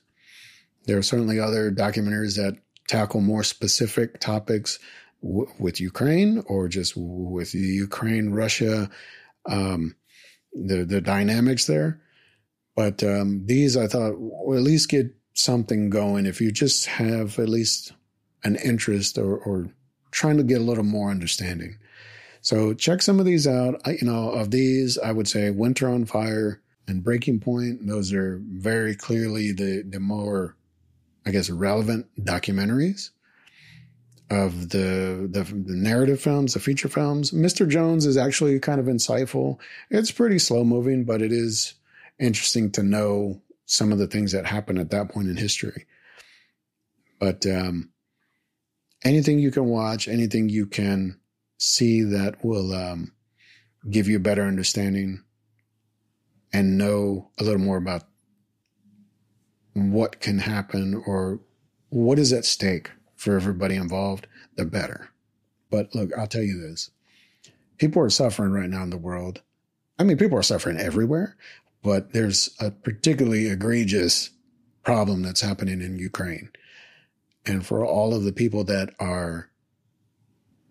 There 0.85 0.97
are 0.97 1.03
certainly 1.03 1.39
other 1.39 1.71
documentaries 1.71 2.37
that 2.37 2.57
tackle 2.87 3.21
more 3.21 3.43
specific 3.43 4.19
topics 4.19 4.79
w- 5.21 5.51
with 5.59 5.79
Ukraine 5.79 6.43
or 6.47 6.67
just 6.67 6.93
with 6.95 7.53
Ukraine 7.53 8.31
Russia, 8.31 8.89
um, 9.49 9.95
the 10.53 10.83
the 10.83 11.01
dynamics 11.01 11.65
there. 11.65 12.01
But 12.75 13.03
um, 13.03 13.45
these, 13.45 13.75
I 13.75 13.87
thought, 13.87 14.13
at 14.13 14.63
least 14.63 14.89
get 14.89 15.07
something 15.33 15.89
going 15.89 16.25
if 16.25 16.39
you 16.39 16.51
just 16.51 16.85
have 16.85 17.37
at 17.37 17.49
least 17.49 17.93
an 18.43 18.55
interest 18.57 19.17
or, 19.17 19.37
or 19.37 19.67
trying 20.11 20.37
to 20.37 20.43
get 20.43 20.61
a 20.61 20.63
little 20.63 20.83
more 20.83 21.09
understanding. 21.09 21.77
So 22.41 22.73
check 22.73 23.01
some 23.01 23.19
of 23.19 23.25
these 23.25 23.45
out. 23.45 23.81
I, 23.85 23.91
you 24.01 24.07
know, 24.07 24.31
of 24.31 24.51
these, 24.51 24.97
I 24.97 25.11
would 25.11 25.27
say 25.27 25.51
Winter 25.51 25.89
on 25.89 26.05
Fire 26.05 26.61
and 26.87 27.03
Breaking 27.03 27.39
Point. 27.39 27.85
Those 27.85 28.13
are 28.13 28.41
very 28.43 28.95
clearly 28.95 29.51
the 29.51 29.83
the 29.87 29.99
more 29.99 30.55
I 31.25 31.31
guess, 31.31 31.49
relevant 31.49 32.07
documentaries 32.19 33.09
of 34.31 34.69
the, 34.69 35.27
the, 35.29 35.43
the 35.43 35.75
narrative 35.75 36.21
films, 36.21 36.53
the 36.53 36.59
feature 36.59 36.87
films. 36.87 37.31
Mr. 37.31 37.67
Jones 37.67 38.05
is 38.05 38.15
actually 38.15 38.57
kind 38.61 38.79
of 38.79 38.85
insightful. 38.85 39.59
It's 39.89 40.09
pretty 40.09 40.39
slow 40.39 40.63
moving, 40.63 41.03
but 41.03 41.21
it 41.21 41.33
is 41.33 41.73
interesting 42.17 42.71
to 42.71 42.81
know 42.81 43.41
some 43.65 43.91
of 43.91 43.97
the 43.97 44.07
things 44.07 44.31
that 44.31 44.45
happened 44.45 44.79
at 44.79 44.89
that 44.91 45.09
point 45.09 45.27
in 45.27 45.35
history. 45.35 45.85
But 47.19 47.45
um, 47.45 47.89
anything 49.03 49.37
you 49.37 49.51
can 49.51 49.65
watch, 49.65 50.07
anything 50.07 50.47
you 50.47 50.65
can 50.65 51.19
see 51.57 52.01
that 52.01 52.43
will 52.43 52.73
um, 52.73 53.11
give 53.89 54.07
you 54.07 54.15
a 54.15 54.21
better 54.21 54.43
understanding 54.43 55.23
and 56.53 56.77
know 56.77 57.31
a 57.37 57.43
little 57.43 57.59
more 57.59 57.77
about 57.77 58.03
what 59.73 60.21
can 60.21 60.39
happen 60.39 61.03
or 61.05 61.41
what 61.89 62.17
is 62.17 62.31
at 62.31 62.45
stake 62.45 62.91
for 63.21 63.35
everybody 63.35 63.75
involved, 63.75 64.25
the 64.55 64.65
better. 64.65 65.09
But 65.69 65.93
look, 65.93 66.09
I'll 66.17 66.25
tell 66.25 66.41
you 66.41 66.59
this 66.59 66.89
people 67.77 68.01
are 68.01 68.09
suffering 68.09 68.51
right 68.51 68.69
now 68.69 68.81
in 68.81 68.89
the 68.89 68.97
world. 68.97 69.41
I 69.99 70.03
mean, 70.03 70.17
people 70.17 70.39
are 70.39 70.43
suffering 70.43 70.77
everywhere, 70.79 71.37
but 71.83 72.13
there's 72.13 72.49
a 72.59 72.71
particularly 72.71 73.47
egregious 73.47 74.31
problem 74.83 75.21
that's 75.21 75.41
happening 75.41 75.81
in 75.81 75.99
Ukraine. 75.99 76.49
And 77.45 77.63
for 77.63 77.85
all 77.85 78.15
of 78.15 78.23
the 78.23 78.33
people 78.33 78.63
that 78.63 78.89
are 78.99 79.51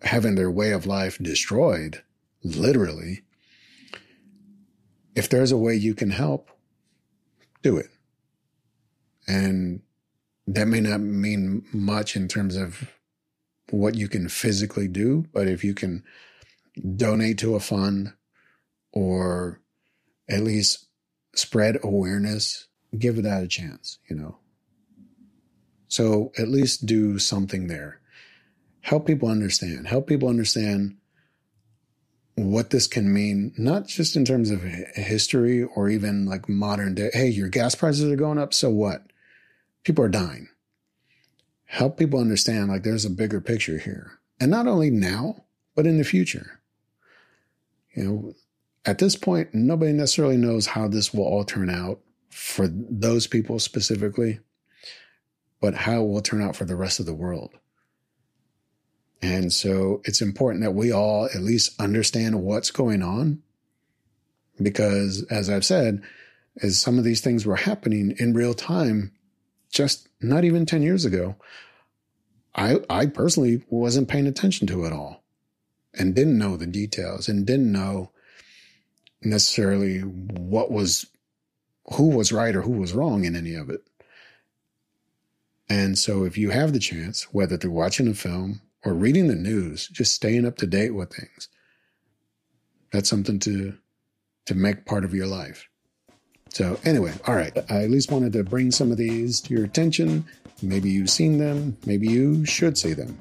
having 0.03 0.34
their 0.34 0.51
way 0.51 0.72
of 0.72 0.86
life 0.86 1.18
destroyed, 1.18 2.03
literally, 2.42 3.22
if 5.14 5.28
there's 5.28 5.53
a 5.53 5.59
way 5.59 5.76
you 5.76 5.94
can 5.94 6.11
help, 6.11 6.51
do 7.62 7.76
it. 7.76 7.90
And 9.28 9.82
that 10.47 10.66
may 10.66 10.80
not 10.80 11.01
mean 11.01 11.64
much 11.72 12.16
in 12.16 12.28
terms 12.28 12.57
of 12.57 12.91
what 13.70 13.95
you 13.95 14.09
can 14.09 14.28
physically 14.28 14.88
do, 14.88 15.26
but 15.32 15.47
if 15.47 15.62
you 15.62 15.74
can 15.74 16.03
donate 16.97 17.38
to 17.38 17.55
a 17.55 17.61
fund 17.61 18.12
or 18.93 19.61
at 20.28 20.43
least 20.43 20.88
spread 21.34 21.78
awareness, 21.82 22.66
give 22.99 23.22
that 23.22 23.43
a 23.43 23.49
chance, 23.49 23.99
you 24.09 24.16
know. 24.16 24.38
So 25.88 26.32
at 26.38 26.49
least 26.49 26.86
do 26.86 27.18
something 27.18 27.66
there. 27.66 28.01
Help 28.80 29.07
people 29.07 29.28
understand. 29.28 29.88
Help 29.88 30.07
people 30.07 30.28
understand 30.28 30.97
what 32.36 32.70
this 32.70 32.86
can 32.86 33.12
mean, 33.12 33.53
not 33.59 33.86
just 33.86 34.16
in 34.16 34.24
terms 34.24 34.51
of 34.51 34.62
history 34.62 35.62
or 35.62 35.88
even 35.88 36.26
like 36.26 36.49
modern 36.49 36.95
day. 36.95 37.11
Hey, 37.12 37.28
your 37.28 37.49
gas 37.49 37.74
prices 37.74 38.11
are 38.11 38.16
going 38.16 38.38
up. 38.38 38.55
So 38.55 38.70
what? 38.70 39.09
People 39.84 40.04
are 40.04 40.08
dying. 40.08 40.48
Help 41.66 41.96
people 41.96 42.20
understand 42.20 42.68
like 42.68 42.82
there's 42.82 43.04
a 43.04 43.10
bigger 43.10 43.40
picture 43.40 43.78
here. 43.78 44.18
And 44.40 44.50
not 44.50 44.66
only 44.66 44.90
now, 44.90 45.44
but 45.74 45.86
in 45.86 45.98
the 45.98 46.04
future. 46.04 46.60
You 47.94 48.04
know, 48.04 48.34
at 48.84 48.98
this 48.98 49.16
point, 49.16 49.54
nobody 49.54 49.92
necessarily 49.92 50.36
knows 50.36 50.66
how 50.66 50.88
this 50.88 51.12
will 51.12 51.24
all 51.24 51.44
turn 51.44 51.70
out 51.70 52.00
for 52.30 52.68
those 52.68 53.26
people 53.26 53.58
specifically, 53.58 54.40
but 55.60 55.74
how 55.74 56.02
it 56.02 56.08
will 56.08 56.22
turn 56.22 56.42
out 56.42 56.56
for 56.56 56.64
the 56.64 56.76
rest 56.76 57.00
of 57.00 57.06
the 57.06 57.14
world. 57.14 57.52
And 59.22 59.52
so 59.52 60.00
it's 60.04 60.22
important 60.22 60.64
that 60.64 60.72
we 60.72 60.92
all 60.92 61.26
at 61.26 61.42
least 61.42 61.78
understand 61.80 62.42
what's 62.42 62.70
going 62.70 63.02
on. 63.02 63.42
Because 64.60 65.24
as 65.30 65.50
I've 65.50 65.64
said, 65.64 66.02
as 66.62 66.78
some 66.80 66.98
of 66.98 67.04
these 67.04 67.20
things 67.20 67.46
were 67.46 67.56
happening 67.56 68.14
in 68.18 68.32
real 68.32 68.54
time, 68.54 69.12
just 69.70 70.08
not 70.20 70.44
even 70.44 70.66
10 70.66 70.82
years 70.82 71.04
ago, 71.04 71.36
I, 72.54 72.80
I 72.90 73.06
personally 73.06 73.62
wasn't 73.68 74.08
paying 74.08 74.26
attention 74.26 74.66
to 74.68 74.84
it 74.84 74.92
all 74.92 75.22
and 75.94 76.14
didn't 76.14 76.38
know 76.38 76.56
the 76.56 76.66
details 76.66 77.28
and 77.28 77.46
didn't 77.46 77.72
know 77.72 78.10
necessarily 79.22 80.00
what 80.00 80.70
was, 80.70 81.06
who 81.94 82.08
was 82.08 82.32
right 82.32 82.54
or 82.54 82.62
who 82.62 82.72
was 82.72 82.92
wrong 82.92 83.24
in 83.24 83.36
any 83.36 83.54
of 83.54 83.70
it. 83.70 83.82
And 85.68 85.96
so 85.96 86.24
if 86.24 86.36
you 86.36 86.50
have 86.50 86.72
the 86.72 86.80
chance, 86.80 87.32
whether 87.32 87.56
through 87.56 87.70
watching 87.70 88.08
a 88.08 88.14
film 88.14 88.60
or 88.84 88.92
reading 88.92 89.28
the 89.28 89.36
news, 89.36 89.86
just 89.86 90.12
staying 90.12 90.44
up 90.44 90.56
to 90.56 90.66
date 90.66 90.90
with 90.90 91.14
things, 91.14 91.48
that's 92.92 93.08
something 93.08 93.38
to 93.40 93.74
to 94.46 94.54
make 94.56 94.84
part 94.84 95.04
of 95.04 95.14
your 95.14 95.28
life. 95.28 95.69
So 96.51 96.78
anyway, 96.84 97.14
all 97.26 97.34
right. 97.34 97.57
I 97.70 97.84
at 97.84 97.90
least 97.90 98.11
wanted 98.11 98.32
to 98.34 98.44
bring 98.44 98.70
some 98.70 98.90
of 98.90 98.96
these 98.96 99.40
to 99.42 99.55
your 99.55 99.64
attention. 99.64 100.24
Maybe 100.62 100.90
you've 100.90 101.11
seen 101.11 101.38
them, 101.38 101.76
maybe 101.86 102.09
you 102.09 102.44
should 102.44 102.76
see 102.76 102.92
them. 102.92 103.18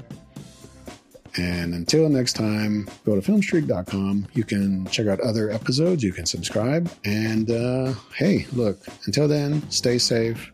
And 1.37 1.73
until 1.73 2.09
next 2.09 2.33
time, 2.33 2.89
go 3.05 3.19
to 3.19 3.21
filmstreak.com. 3.21 4.27
You 4.33 4.43
can 4.43 4.85
check 4.87 5.07
out 5.07 5.19
other 5.21 5.49
episodes, 5.49 6.03
you 6.03 6.11
can 6.11 6.25
subscribe. 6.25 6.91
And 7.05 7.49
uh, 7.49 7.93
hey, 8.15 8.45
look, 8.51 8.79
until 9.05 9.27
then, 9.27 9.69
stay 9.69 9.99
safe, 9.99 10.51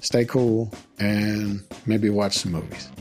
stay 0.00 0.24
cool, 0.24 0.72
and 0.98 1.62
maybe 1.84 2.08
watch 2.10 2.38
some 2.38 2.52
movies. 2.52 2.93